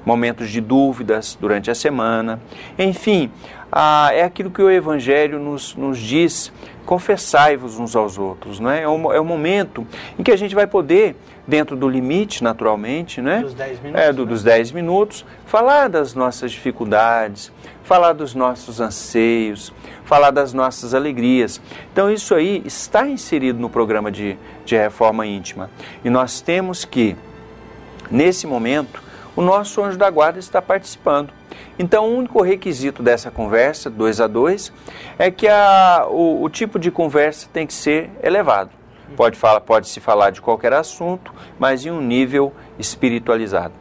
momentos 0.05 0.51
de 0.51 0.61
dúvidas 0.61 1.37
durante 1.41 1.71
a 1.71 1.75
semana. 1.75 2.41
Enfim, 2.79 3.31
ah, 3.71 4.11
é 4.13 4.23
aquilo 4.23 4.51
que 4.51 4.63
o 4.63 4.71
Evangelho 4.71 5.39
nos, 5.39 5.75
nos 5.75 5.99
diz: 5.99 6.53
confessai-vos 6.87 7.79
uns 7.79 7.95
aos 7.95 8.17
outros. 8.17 8.59
Não 8.59 8.71
é? 8.71 8.83
É, 8.83 8.89
um, 8.89 9.13
é 9.13 9.21
momento 9.21 9.87
em 10.19 10.23
que 10.23 10.31
a 10.31 10.37
gente 10.37 10.55
vai 10.55 10.67
poder, 10.67 11.17
dentro 11.47 11.77
do 11.77 11.89
limite, 11.89 12.43
naturalmente, 12.43 13.21
né? 13.21 13.41
dos 13.41 13.55
10 13.55 13.81
minutos, 13.81 14.03
é, 14.03 14.13
do, 14.13 14.25
né? 14.25 14.29
dos 14.31 14.43
10 14.43 14.73
minutos, 14.73 15.27
falar 15.47 15.89
das 15.89 16.15
nossas 16.15 16.51
dificuldades, 16.51 17.53
falar 17.85 18.15
dos 18.15 18.35
nossos 18.35 18.81
anseios, 18.81 19.73
falar 20.05 20.31
das 20.31 20.55
nossas 20.55 20.95
alegrias. 20.95 21.61
Então, 21.93 22.11
isso 22.11 22.35
aí 22.35 22.63
está 22.65 23.07
inserido 23.07 23.59
no 23.59 23.69
programa 23.69 24.11
de, 24.11 24.39
de 24.65 24.77
reforma 24.77 25.27
íntima. 25.27 25.71
E 26.03 26.09
nós 26.09 26.41
temos 26.41 26.87
que, 26.87 27.17
nesse 28.11 28.47
momento, 28.47 29.03
o 29.39 29.41
nosso 29.41 29.81
anjo 29.85 29.97
da 29.97 30.11
guarda 30.11 30.41
está 30.41 30.61
participando. 30.61 31.33
Então, 31.79 32.09
o 32.09 32.17
único 32.19 32.43
requisito 32.43 33.05
dessa 33.05 33.31
conversa, 33.31 33.89
dois 33.89 34.21
a 34.21 34.27
dois, 34.27 34.73
é 35.17 35.31
que 35.31 35.47
a, 35.47 36.09
o, 36.11 36.43
o 36.43 36.51
tipo 36.51 36.77
de 36.77 36.91
conversa 36.91 37.49
tem 37.53 37.65
que 37.65 37.73
ser 37.73 38.11
elevado. 38.21 38.71
Pode, 39.17 39.39
falar, 39.39 39.61
pode 39.61 39.89
se 39.89 40.01
falar 40.01 40.31
de 40.31 40.41
qualquer 40.41 40.73
assunto, 40.73 41.33
mas 41.57 41.87
em 41.87 41.91
um 41.93 42.01
nível 42.01 42.53
espiritualizado. 42.81 43.73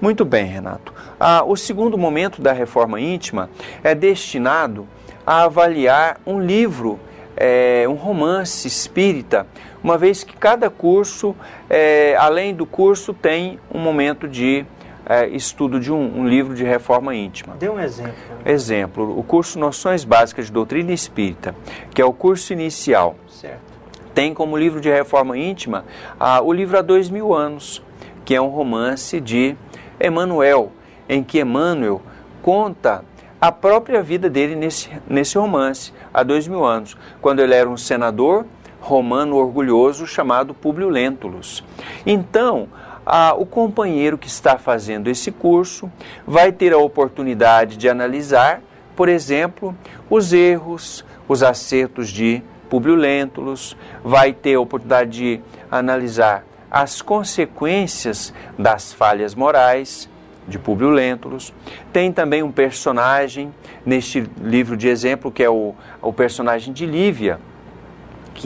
Muito 0.00 0.24
bem, 0.24 0.44
Renato. 0.44 0.92
Ah, 1.20 1.44
o 1.46 1.54
segundo 1.54 1.96
momento 1.96 2.42
da 2.42 2.52
reforma 2.52 3.00
íntima 3.00 3.48
é 3.84 3.94
destinado 3.94 4.88
a 5.24 5.44
avaliar 5.44 6.20
um 6.26 6.40
livro, 6.40 6.98
é, 7.36 7.84
um 7.88 7.94
romance 7.94 8.66
espírita, 8.66 9.46
uma 9.84 9.96
vez 9.96 10.24
que 10.24 10.36
cada 10.36 10.68
curso, 10.68 11.32
é, 11.70 12.16
além 12.18 12.52
do 12.52 12.66
curso, 12.66 13.14
tem 13.14 13.60
um 13.72 13.78
momento 13.78 14.26
de 14.26 14.66
é, 15.08 15.28
estudo 15.28 15.78
de 15.78 15.92
um, 15.92 16.20
um, 16.20 16.28
livro 16.28 16.54
de 16.54 16.64
reforma 16.64 17.14
íntima. 17.14 17.54
Dê 17.56 17.68
um 17.68 17.78
exemplo. 17.78 18.14
Exemplo, 18.44 19.18
o 19.18 19.22
curso 19.22 19.58
Noções 19.58 20.04
Básicas 20.04 20.46
de 20.46 20.52
Doutrina 20.52 20.92
Espírita, 20.92 21.54
que 21.94 22.02
é 22.02 22.04
o 22.04 22.12
curso 22.12 22.52
inicial. 22.52 23.14
Certo. 23.28 23.76
Tem 24.12 24.34
como 24.34 24.56
livro 24.56 24.80
de 24.80 24.90
reforma 24.90 25.38
íntima 25.38 25.84
ah, 26.18 26.40
o 26.40 26.52
livro 26.52 26.76
há 26.76 26.82
dois 26.82 27.08
mil 27.08 27.32
anos. 27.32 27.82
que 28.24 28.34
é 28.34 28.40
um 28.40 28.48
romance 28.48 29.20
de 29.20 29.54
Emmanuel, 30.00 30.72
em 31.08 31.22
que 31.22 31.40
Emmanuel 31.40 32.02
conta 32.42 33.04
a 33.40 33.52
própria 33.52 34.02
vida 34.02 34.28
dele 34.28 34.56
nesse, 34.56 34.90
nesse 35.08 35.38
romance, 35.38 35.92
há 36.12 36.24
dois 36.24 36.48
mil 36.48 36.64
anos, 36.64 36.96
quando 37.20 37.38
ele 37.38 37.54
era 37.54 37.70
um 37.70 37.76
senador 37.76 38.44
romano 38.80 39.36
orgulhoso 39.36 40.06
chamado 40.06 40.54
Publio 40.54 40.88
Lentulus. 40.88 41.62
Então, 42.04 42.68
a, 43.06 43.32
o 43.34 43.46
companheiro 43.46 44.18
que 44.18 44.26
está 44.26 44.58
fazendo 44.58 45.08
esse 45.08 45.30
curso 45.30 45.90
vai 46.26 46.50
ter 46.50 46.72
a 46.72 46.78
oportunidade 46.78 47.76
de 47.76 47.88
analisar, 47.88 48.60
por 48.96 49.08
exemplo, 49.08 49.76
os 50.10 50.32
erros, 50.32 51.04
os 51.28 51.44
acertos 51.44 52.08
de 52.08 52.42
Publio 52.68 52.96
Lentulus, 52.96 53.76
vai 54.02 54.32
ter 54.32 54.54
a 54.54 54.60
oportunidade 54.60 55.10
de 55.12 55.40
analisar 55.70 56.44
as 56.68 57.00
consequências 57.00 58.34
das 58.58 58.92
falhas 58.92 59.36
morais 59.36 60.08
de 60.48 60.58
Publio 60.58 60.90
Lentulus. 60.90 61.54
Tem 61.92 62.12
também 62.12 62.42
um 62.42 62.50
personagem 62.50 63.54
neste 63.84 64.28
livro 64.40 64.76
de 64.76 64.88
exemplo 64.88 65.30
que 65.30 65.44
é 65.44 65.50
o, 65.50 65.74
o 66.02 66.12
personagem 66.12 66.72
de 66.72 66.84
Lívia, 66.84 67.38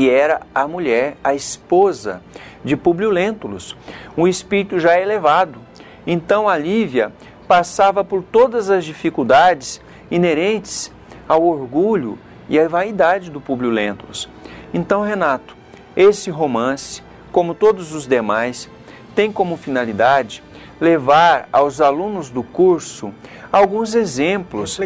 que 0.00 0.08
era 0.08 0.40
a 0.54 0.66
mulher, 0.66 1.18
a 1.22 1.34
esposa 1.34 2.22
de 2.64 2.74
Publio 2.74 3.10
Lentulus, 3.10 3.76
um 4.16 4.26
espírito 4.26 4.80
já 4.80 4.98
elevado. 4.98 5.58
Então 6.06 6.48
a 6.48 6.56
Lívia 6.56 7.12
passava 7.46 8.02
por 8.02 8.22
todas 8.22 8.70
as 8.70 8.86
dificuldades 8.86 9.78
inerentes 10.10 10.90
ao 11.28 11.44
orgulho 11.44 12.18
e 12.48 12.58
à 12.58 12.66
vaidade 12.66 13.30
do 13.30 13.42
Publio 13.42 13.68
Lentulus. 13.68 14.26
Então, 14.72 15.02
Renato, 15.02 15.54
esse 15.94 16.30
romance, 16.30 17.02
como 17.30 17.54
todos 17.54 17.92
os 17.92 18.06
demais, 18.06 18.70
tem 19.14 19.30
como 19.30 19.58
finalidade 19.58 20.42
levar 20.80 21.46
aos 21.52 21.78
alunos 21.78 22.30
do 22.30 22.42
curso 22.42 23.12
alguns 23.52 23.94
exemplos, 23.94 24.78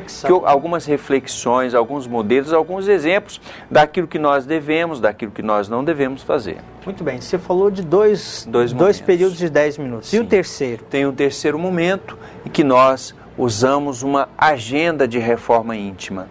algumas 0.44 0.86
reflexões, 0.86 1.74
alguns 1.74 2.06
modelos, 2.06 2.52
alguns 2.52 2.88
exemplos 2.88 3.40
daquilo 3.70 4.06
que 4.06 4.18
nós 4.18 4.46
devemos, 4.46 5.00
daquilo 5.00 5.30
que 5.30 5.42
nós 5.42 5.68
não 5.68 5.84
devemos 5.84 6.22
fazer. 6.22 6.58
Muito 6.84 7.02
bem, 7.02 7.20
você 7.20 7.38
falou 7.38 7.70
de 7.70 7.82
dois, 7.82 8.46
dois, 8.48 8.72
dois 8.72 9.00
períodos 9.00 9.38
de 9.38 9.48
10 9.48 9.78
minutos. 9.78 10.08
Sim. 10.10 10.18
E 10.18 10.20
o 10.20 10.26
terceiro? 10.26 10.84
Tem 10.84 11.06
o 11.06 11.10
um 11.10 11.14
terceiro 11.14 11.58
momento 11.58 12.18
em 12.44 12.48
que 12.48 12.62
nós 12.64 13.14
usamos 13.36 14.02
uma 14.02 14.28
agenda 14.36 15.08
de 15.08 15.18
reforma 15.18 15.76
íntima. 15.76 16.28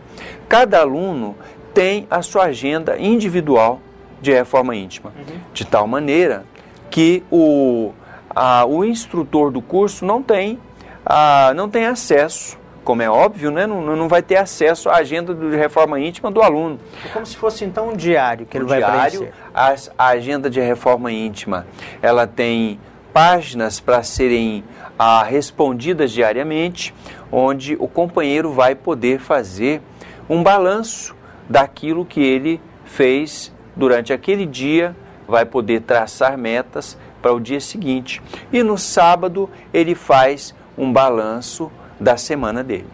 Cada 0.47 0.79
aluno 0.79 1.35
tem 1.73 2.07
a 2.09 2.21
sua 2.21 2.45
agenda 2.45 2.97
individual 2.97 3.81
de 4.21 4.31
reforma 4.31 4.75
íntima, 4.75 5.11
uhum. 5.17 5.39
de 5.53 5.65
tal 5.65 5.87
maneira 5.87 6.45
que 6.89 7.23
o, 7.31 7.91
a, 8.29 8.65
o 8.65 8.85
instrutor 8.85 9.51
do 9.51 9.61
curso 9.61 10.05
não 10.05 10.21
tem 10.21 10.59
ah, 11.05 11.53
não 11.55 11.69
tem 11.69 11.85
acesso, 11.85 12.57
como 12.83 13.01
é 13.01 13.09
óbvio, 13.09 13.51
né? 13.51 13.65
não, 13.65 13.95
não 13.95 14.07
vai 14.07 14.21
ter 14.21 14.37
acesso 14.37 14.89
à 14.89 14.97
agenda 14.97 15.33
de 15.33 15.55
reforma 15.55 15.99
íntima 15.99 16.29
do 16.29 16.41
aluno. 16.41 16.79
É 17.05 17.09
como 17.09 17.25
se 17.25 17.35
fosse 17.35 17.63
então 17.65 17.89
um 17.89 17.95
diário 17.95 18.45
que 18.45 18.57
ele 18.57 18.65
um 18.65 18.67
vai 18.67 18.79
diário, 18.79 19.19
preencher. 19.19 19.33
A, 19.53 19.75
a 19.97 20.07
agenda 20.09 20.49
de 20.49 20.59
reforma 20.59 21.11
íntima, 21.11 21.65
ela 22.01 22.27
tem 22.27 22.79
páginas 23.13 23.79
para 23.79 24.01
serem 24.03 24.63
ah, 24.97 25.23
respondidas 25.23 26.11
diariamente, 26.11 26.93
onde 27.31 27.75
o 27.79 27.87
companheiro 27.87 28.51
vai 28.51 28.75
poder 28.75 29.19
fazer 29.19 29.81
um 30.29 30.41
balanço 30.41 31.15
daquilo 31.49 32.05
que 32.05 32.21
ele 32.21 32.61
fez 32.85 33.53
durante 33.75 34.13
aquele 34.13 34.45
dia, 34.45 34.95
vai 35.27 35.45
poder 35.45 35.81
traçar 35.81 36.37
metas 36.37 36.97
para 37.21 37.33
o 37.33 37.39
dia 37.39 37.59
seguinte. 37.59 38.21
E 38.51 38.61
no 38.63 38.77
sábado 38.77 39.49
ele 39.73 39.95
faz 39.95 40.53
um 40.77 40.91
balanço 40.91 41.71
da 41.99 42.17
semana 42.17 42.63
dele. 42.63 42.87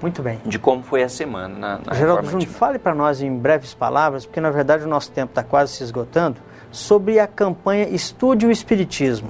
Muito 0.00 0.22
bem. 0.22 0.38
De 0.44 0.58
como 0.58 0.82
foi 0.82 1.02
a 1.02 1.08
semana 1.08 1.58
na, 1.58 1.80
na 1.84 1.94
Geraldo 1.94 2.28
Júnior, 2.28 2.48
fale 2.50 2.78
para 2.78 2.94
nós 2.94 3.22
em 3.22 3.34
breves 3.34 3.72
palavras, 3.72 4.26
porque 4.26 4.40
na 4.40 4.50
verdade 4.50 4.84
o 4.84 4.88
nosso 4.88 5.10
tempo 5.10 5.30
está 5.30 5.42
quase 5.42 5.72
se 5.72 5.82
esgotando, 5.82 6.36
sobre 6.70 7.18
a 7.18 7.26
campanha 7.26 7.88
Estude 7.88 8.46
o 8.46 8.50
Espiritismo. 8.50 9.28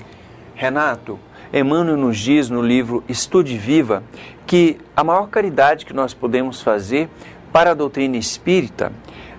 Renato, 0.55 1.19
Emmanuel 1.53 1.97
nos 1.97 2.19
diz 2.19 2.51
no 2.51 2.61
livro 2.61 3.05
Estude 3.09 3.57
Viva 3.57 4.03
que 4.47 4.79
a 4.97 5.05
maior 5.05 5.29
caridade 5.29 5.87
que 5.87 5.93
nós 5.93 6.13
podemos 6.13 6.61
fazer 6.61 7.09
para 7.53 7.71
a 7.71 7.75
doutrina 7.75 8.17
espírita 8.17 8.93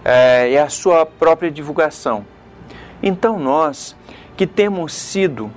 é, 0.03 0.53
é 0.53 0.61
a 0.61 0.69
sua 0.69 1.05
própria 1.05 1.51
divulgação. 1.51 2.25
Então 3.03 3.37
nós 3.37 3.95
que 4.37 4.47
temos 4.47 4.93
sido 4.93 5.51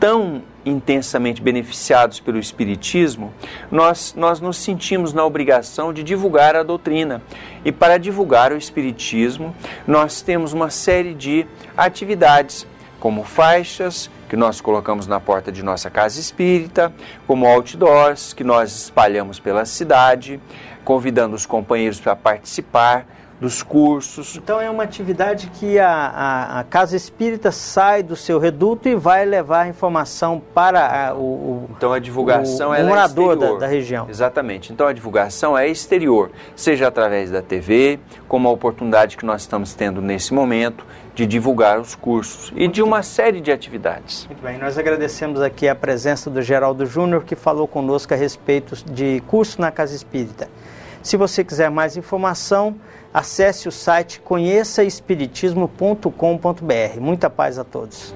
tão 0.00 0.42
intensamente 0.64 1.42
beneficiados 1.42 2.20
pelo 2.20 2.38
Espiritismo, 2.38 3.32
nós, 3.70 4.14
nós 4.16 4.40
nos 4.40 4.56
sentimos 4.56 5.12
na 5.12 5.24
obrigação 5.24 5.92
de 5.92 6.02
divulgar 6.02 6.56
a 6.56 6.62
doutrina. 6.62 7.22
E 7.64 7.72
para 7.72 7.98
divulgar 7.98 8.52
o 8.52 8.56
Espiritismo, 8.56 9.54
nós 9.86 10.22
temos 10.22 10.52
uma 10.52 10.70
série 10.70 11.14
de 11.14 11.46
atividades, 11.76 12.66
como 13.00 13.24
faixas, 13.24 14.08
que 14.28 14.36
nós 14.36 14.60
colocamos 14.60 15.06
na 15.06 15.18
porta 15.18 15.50
de 15.50 15.62
nossa 15.62 15.90
casa 15.90 16.20
espírita, 16.20 16.92
como 17.26 17.46
outdoors, 17.46 18.32
que 18.32 18.44
nós 18.44 18.84
espalhamos 18.84 19.40
pela 19.40 19.64
cidade, 19.64 20.40
convidando 20.84 21.34
os 21.34 21.44
companheiros 21.44 22.00
para 22.00 22.14
participar 22.14 23.06
dos 23.42 23.60
cursos. 23.60 24.36
Então 24.36 24.60
é 24.60 24.70
uma 24.70 24.84
atividade 24.84 25.48
que 25.48 25.76
a, 25.76 25.90
a, 25.90 26.60
a, 26.60 26.64
Casa 26.64 26.96
Espírita 26.96 27.50
sai 27.50 28.00
do 28.00 28.14
seu 28.14 28.38
reduto 28.38 28.88
e 28.88 28.94
vai 28.94 29.24
levar 29.24 29.62
a 29.62 29.68
informação 29.68 30.40
para 30.54 31.08
a, 31.08 31.14
o, 31.14 31.68
Então 31.76 31.92
a 31.92 31.98
divulgação 31.98 32.68
o, 32.68 32.70
o 32.70 32.74
é 32.74 32.84
morador 32.84 33.32
é 33.32 33.36
da, 33.36 33.58
da, 33.58 33.66
região. 33.66 34.06
Exatamente. 34.08 34.72
Então 34.72 34.86
a 34.86 34.92
divulgação 34.92 35.58
é 35.58 35.68
exterior, 35.68 36.30
seja 36.54 36.86
através 36.86 37.32
da 37.32 37.42
TV, 37.42 37.98
como 38.28 38.48
a 38.48 38.52
oportunidade 38.52 39.16
que 39.16 39.26
nós 39.26 39.42
estamos 39.42 39.74
tendo 39.74 40.00
nesse 40.00 40.32
momento 40.32 40.86
de 41.12 41.26
divulgar 41.26 41.80
os 41.80 41.96
cursos 41.96 42.50
e 42.50 42.60
Muito 42.60 42.74
de 42.74 42.82
uma 42.82 42.98
bem. 42.98 43.02
série 43.02 43.40
de 43.40 43.50
atividades. 43.50 44.24
Muito 44.26 44.40
bem, 44.40 44.56
nós 44.56 44.78
agradecemos 44.78 45.42
aqui 45.42 45.66
a 45.66 45.74
presença 45.74 46.30
do 46.30 46.40
Geraldo 46.40 46.86
Júnior 46.86 47.24
que 47.24 47.34
falou 47.34 47.66
conosco 47.66 48.14
a 48.14 48.16
respeito 48.16 48.76
de 48.88 49.20
curso 49.26 49.60
na 49.60 49.72
Casa 49.72 49.96
Espírita. 49.96 50.48
Se 51.02 51.16
você 51.16 51.42
quiser 51.42 51.68
mais 51.68 51.96
informação, 51.96 52.76
acesse 53.12 53.68
o 53.68 53.72
site 53.72 54.20
conheçaespiritismo.com.br. 54.20 57.00
Muita 57.00 57.28
paz 57.28 57.58
a 57.58 57.64
todos. 57.64 58.14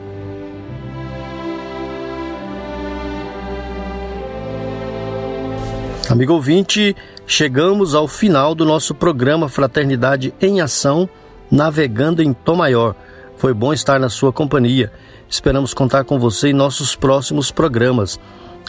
Amigo 6.08 6.34
ouvinte, 6.34 6.94
chegamos 7.26 7.94
ao 7.94 8.06
final 8.06 8.54
do 8.54 8.64
nosso 8.64 8.94
programa 8.94 9.48
Fraternidade 9.48 10.32
em 10.40 10.60
Ação, 10.60 11.08
navegando 11.50 12.22
em 12.22 12.32
Tom 12.32 12.54
Maior. 12.54 12.94
Foi 13.36 13.52
bom 13.52 13.72
estar 13.72 13.98
na 13.98 14.08
sua 14.08 14.32
companhia. 14.32 14.92
Esperamos 15.28 15.74
contar 15.74 16.04
com 16.04 16.16
você 16.18 16.50
em 16.50 16.52
nossos 16.52 16.94
próximos 16.94 17.50
programas. 17.50 18.20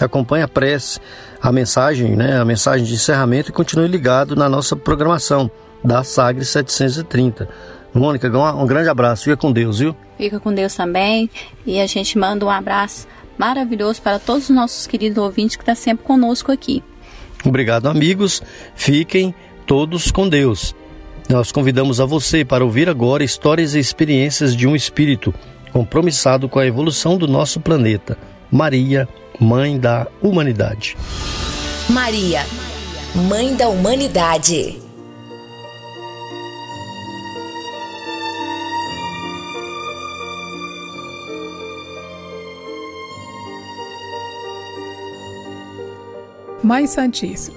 Acompanhe 0.02 0.44
a 0.44 0.48
prece, 0.48 1.00
a 1.40 1.52
mensagem, 1.52 2.16
né, 2.16 2.40
a 2.40 2.46
mensagem 2.46 2.86
de 2.86 2.96
encerramento 2.96 3.52
e 3.52 3.54
continue 3.54 3.88
ligado 3.88 4.36
na 4.36 4.50
nossa 4.50 4.76
programação 4.76 5.52
da 5.84 6.04
Sagre 6.04 6.44
730. 6.46 7.50
Mônica, 7.94 8.28
um 8.56 8.66
grande 8.66 8.90
abraço. 8.90 9.24
Fica 9.24 9.38
com 9.38 9.52
Deus, 9.52 9.80
viu? 9.80 9.96
Fica 10.18 10.40
com 10.40 10.54
Deus 10.54 10.76
também. 10.76 11.30
E 11.66 11.80
a 11.80 11.88
gente 11.88 12.18
manda 12.18 12.46
um 12.46 12.50
abraço 12.50 13.08
maravilhoso 13.38 14.02
para 14.02 14.20
todos 14.20 14.50
os 14.50 14.56
nossos 14.56 14.88
queridos 14.88 15.18
ouvintes 15.18 15.56
que 15.56 15.62
estão 15.62 15.76
tá 15.76 15.82
sempre 15.82 16.06
conosco 16.06 16.52
aqui. 16.52 16.84
Obrigado, 17.46 17.88
amigos. 17.88 18.42
Fiquem 18.76 19.34
todos 19.66 20.12
com 20.12 20.28
Deus. 20.28 20.76
Nós 21.30 21.52
convidamos 21.52 22.00
a 22.00 22.06
você 22.06 22.46
para 22.46 22.64
ouvir 22.64 22.90
agora 22.90 23.24
histórias 23.24 23.76
e 23.76 23.80
experiências 23.80 24.56
de 24.56 24.66
um 24.66 24.76
espírito 24.76 25.34
compromissado 25.74 26.48
com 26.48 26.60
a 26.60 26.66
evolução 26.66 27.18
do 27.18 27.28
nosso 27.28 27.60
planeta. 27.60 28.18
Maria, 28.52 29.08
Mãe 29.40 29.78
da 29.78 30.08
Humanidade. 30.22 30.98
Maria, 31.90 32.46
Mãe 33.14 33.56
da 33.56 33.68
Humanidade. 33.68 34.87
Mãe 46.68 46.86
Santíssima, 46.86 47.56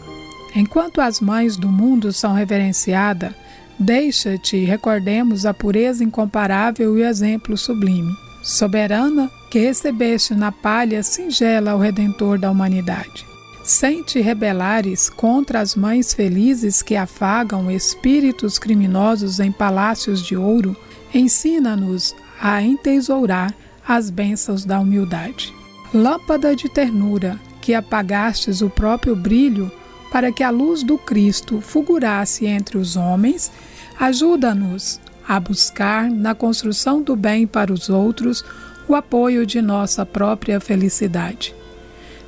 enquanto 0.55 1.01
as 1.01 1.21
mães 1.21 1.57
do 1.57 1.69
mundo 1.69 2.13
são 2.13 2.33
reverenciadas, 2.33 3.33
deixa-te 3.77 4.65
recordemos 4.65 5.45
a 5.45 5.53
pureza 5.53 6.05
incomparável 6.05 6.97
e 6.97 7.03
o 7.03 7.05
exemplo 7.05 7.59
sublime. 7.59 8.15
Soberana, 8.41 9.29
que 9.51 9.59
recebeste 9.59 10.33
na 10.33 10.53
palha 10.53 11.03
singela 11.03 11.75
o 11.75 11.81
Redentor 11.81 12.39
da 12.39 12.53
humanidade. 12.53 13.27
Sem 13.65 14.01
te 14.05 14.21
rebelares 14.21 15.11
contra 15.11 15.59
as 15.59 15.75
mães 15.75 16.15
felizes 16.15 16.81
que 16.81 16.95
afagam 16.95 17.69
espíritos 17.69 18.61
criminosos 18.61 19.41
em 19.41 19.51
palácios 19.51 20.25
de 20.25 20.37
ouro, 20.37 20.77
ensina-nos 21.13 22.15
a 22.41 22.63
entesourar 22.63 23.53
as 23.85 24.09
bênçãos 24.09 24.65
da 24.65 24.79
humildade. 24.79 25.53
Lâmpada 25.93 26.55
de 26.55 26.69
ternura, 26.69 27.41
que 27.61 27.75
apagastes 27.75 28.63
o 28.63 28.71
próprio 28.71 29.15
brilho 29.15 29.71
para 30.11 30.33
que 30.33 30.43
a 30.43 30.51
luz 30.51 30.83
do 30.83 30.99
Cristo 30.99 31.61
fulgurasse 31.61 32.47
entre 32.47 32.77
os 32.77 32.97
homens, 32.97 33.51
ajuda-nos 33.99 35.01
a 35.27 35.39
buscar 35.39 36.11
na 36.11 36.35
construção 36.35 37.01
do 37.01 37.15
bem 37.15 37.47
para 37.47 37.73
os 37.73 37.89
outros 37.89 38.45
o 38.89 38.95
apoio 38.95 39.47
de 39.47 39.63
nossa 39.63 40.05
própria 40.05 40.59
felicidade. 40.59 41.55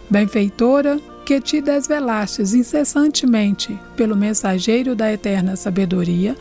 Benfeitora, 0.08 1.00
que 1.24 1.40
te 1.40 1.60
desvelastes 1.60 2.54
incessantemente 2.54 3.78
pelo 3.96 4.16
mensageiro 4.16 4.94
da 4.94 5.12
eterna 5.12 5.56
sabedoria, 5.56 6.36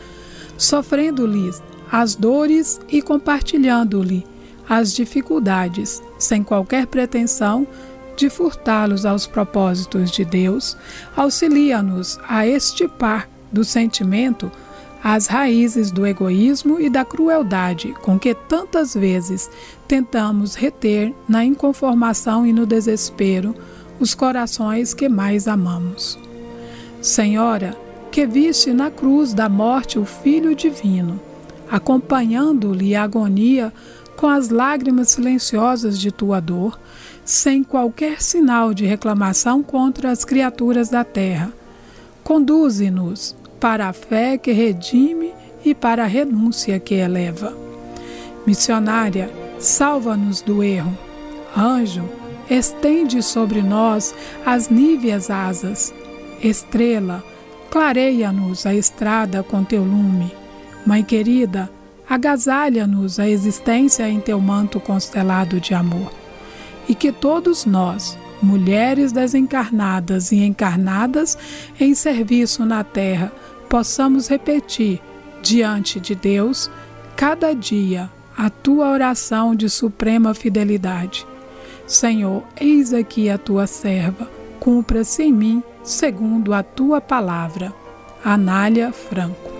sofrendo-lhes 0.56 1.62
as 1.90 2.14
dores 2.14 2.80
e 2.88 3.02
compartilhando-lhe 3.02 4.24
as 4.68 4.92
dificuldades, 4.94 6.02
sem 6.18 6.42
qualquer 6.42 6.86
pretensão 6.86 7.66
de 8.16 8.28
furtá-los 8.30 9.04
aos 9.04 9.26
propósitos 9.26 10.10
de 10.10 10.24
Deus, 10.24 10.76
auxilia-nos 11.16 12.18
a 12.28 12.46
estipar 12.46 13.28
do 13.50 13.64
sentimento 13.64 14.50
as 15.02 15.26
raízes 15.26 15.90
do 15.90 16.06
egoísmo 16.06 16.80
e 16.80 16.88
da 16.88 17.04
crueldade 17.04 17.92
com 18.02 18.18
que 18.18 18.34
tantas 18.34 18.94
vezes 18.94 19.50
tentamos 19.88 20.54
reter 20.54 21.12
na 21.28 21.44
inconformação 21.44 22.46
e 22.46 22.52
no 22.52 22.64
desespero 22.64 23.54
os 23.98 24.14
corações 24.14 24.94
que 24.94 25.08
mais 25.08 25.48
amamos. 25.48 26.18
Senhora, 27.00 27.76
que 28.12 28.26
viste 28.26 28.72
na 28.72 28.90
cruz 28.90 29.34
da 29.34 29.48
morte 29.48 29.98
o 29.98 30.04
Filho 30.04 30.54
Divino, 30.54 31.20
acompanhando-lhe 31.68 32.94
a 32.94 33.02
agonia 33.02 33.72
com 34.16 34.28
as 34.28 34.50
lágrimas 34.50 35.10
silenciosas 35.10 35.98
de 35.98 36.12
tua 36.12 36.38
dor, 36.38 36.78
sem 37.24 37.62
qualquer 37.62 38.20
sinal 38.20 38.74
de 38.74 38.84
reclamação 38.84 39.62
contra 39.62 40.10
as 40.10 40.24
criaturas 40.24 40.88
da 40.88 41.04
terra. 41.04 41.52
Conduze-nos 42.24 43.36
para 43.60 43.88
a 43.88 43.92
fé 43.92 44.36
que 44.36 44.52
redime 44.52 45.32
e 45.64 45.74
para 45.74 46.04
a 46.04 46.06
renúncia 46.06 46.78
que 46.80 46.94
eleva. 46.94 47.56
Missionária, 48.46 49.30
salva-nos 49.58 50.40
do 50.40 50.62
erro. 50.62 50.96
Anjo, 51.56 52.08
estende 52.50 53.22
sobre 53.22 53.62
nós 53.62 54.14
as 54.44 54.68
níveas 54.68 55.30
asas. 55.30 55.94
Estrela, 56.42 57.22
clareia-nos 57.70 58.66
a 58.66 58.74
estrada 58.74 59.44
com 59.44 59.62
teu 59.62 59.84
lume. 59.84 60.32
Mãe 60.84 61.04
querida, 61.04 61.70
agasalha-nos 62.08 63.20
a 63.20 63.28
existência 63.28 64.08
em 64.08 64.18
teu 64.18 64.40
manto 64.40 64.80
constelado 64.80 65.60
de 65.60 65.72
amor 65.72 66.21
e 66.92 66.94
que 66.94 67.10
todos 67.10 67.64
nós, 67.64 68.18
mulheres 68.42 69.12
desencarnadas 69.12 70.30
e 70.30 70.44
encarnadas 70.44 71.38
em 71.80 71.94
serviço 71.94 72.66
na 72.66 72.84
terra, 72.84 73.32
possamos 73.66 74.28
repetir 74.28 75.00
diante 75.40 75.98
de 75.98 76.14
Deus 76.14 76.70
cada 77.16 77.54
dia 77.54 78.10
a 78.36 78.50
tua 78.50 78.90
oração 78.90 79.54
de 79.54 79.70
suprema 79.70 80.34
fidelidade. 80.34 81.26
Senhor, 81.86 82.44
eis 82.60 82.92
aqui 82.92 83.30
a 83.30 83.38
tua 83.38 83.66
serva, 83.66 84.30
cumpra-se 84.60 85.22
em 85.22 85.32
mim 85.32 85.62
segundo 85.82 86.52
a 86.52 86.62
tua 86.62 87.00
palavra. 87.00 87.72
Anália 88.22 88.92
Franco 88.92 89.51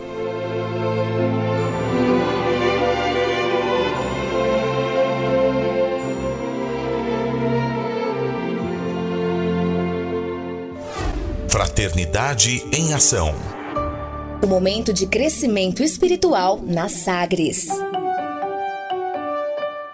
Fraternidade 11.72 12.62
em 12.70 12.92
Ação. 12.92 13.34
O 14.42 14.46
momento 14.46 14.92
de 14.92 15.06
crescimento 15.06 15.82
espiritual 15.82 16.60
na 16.62 16.90
Sagres. 16.90 17.66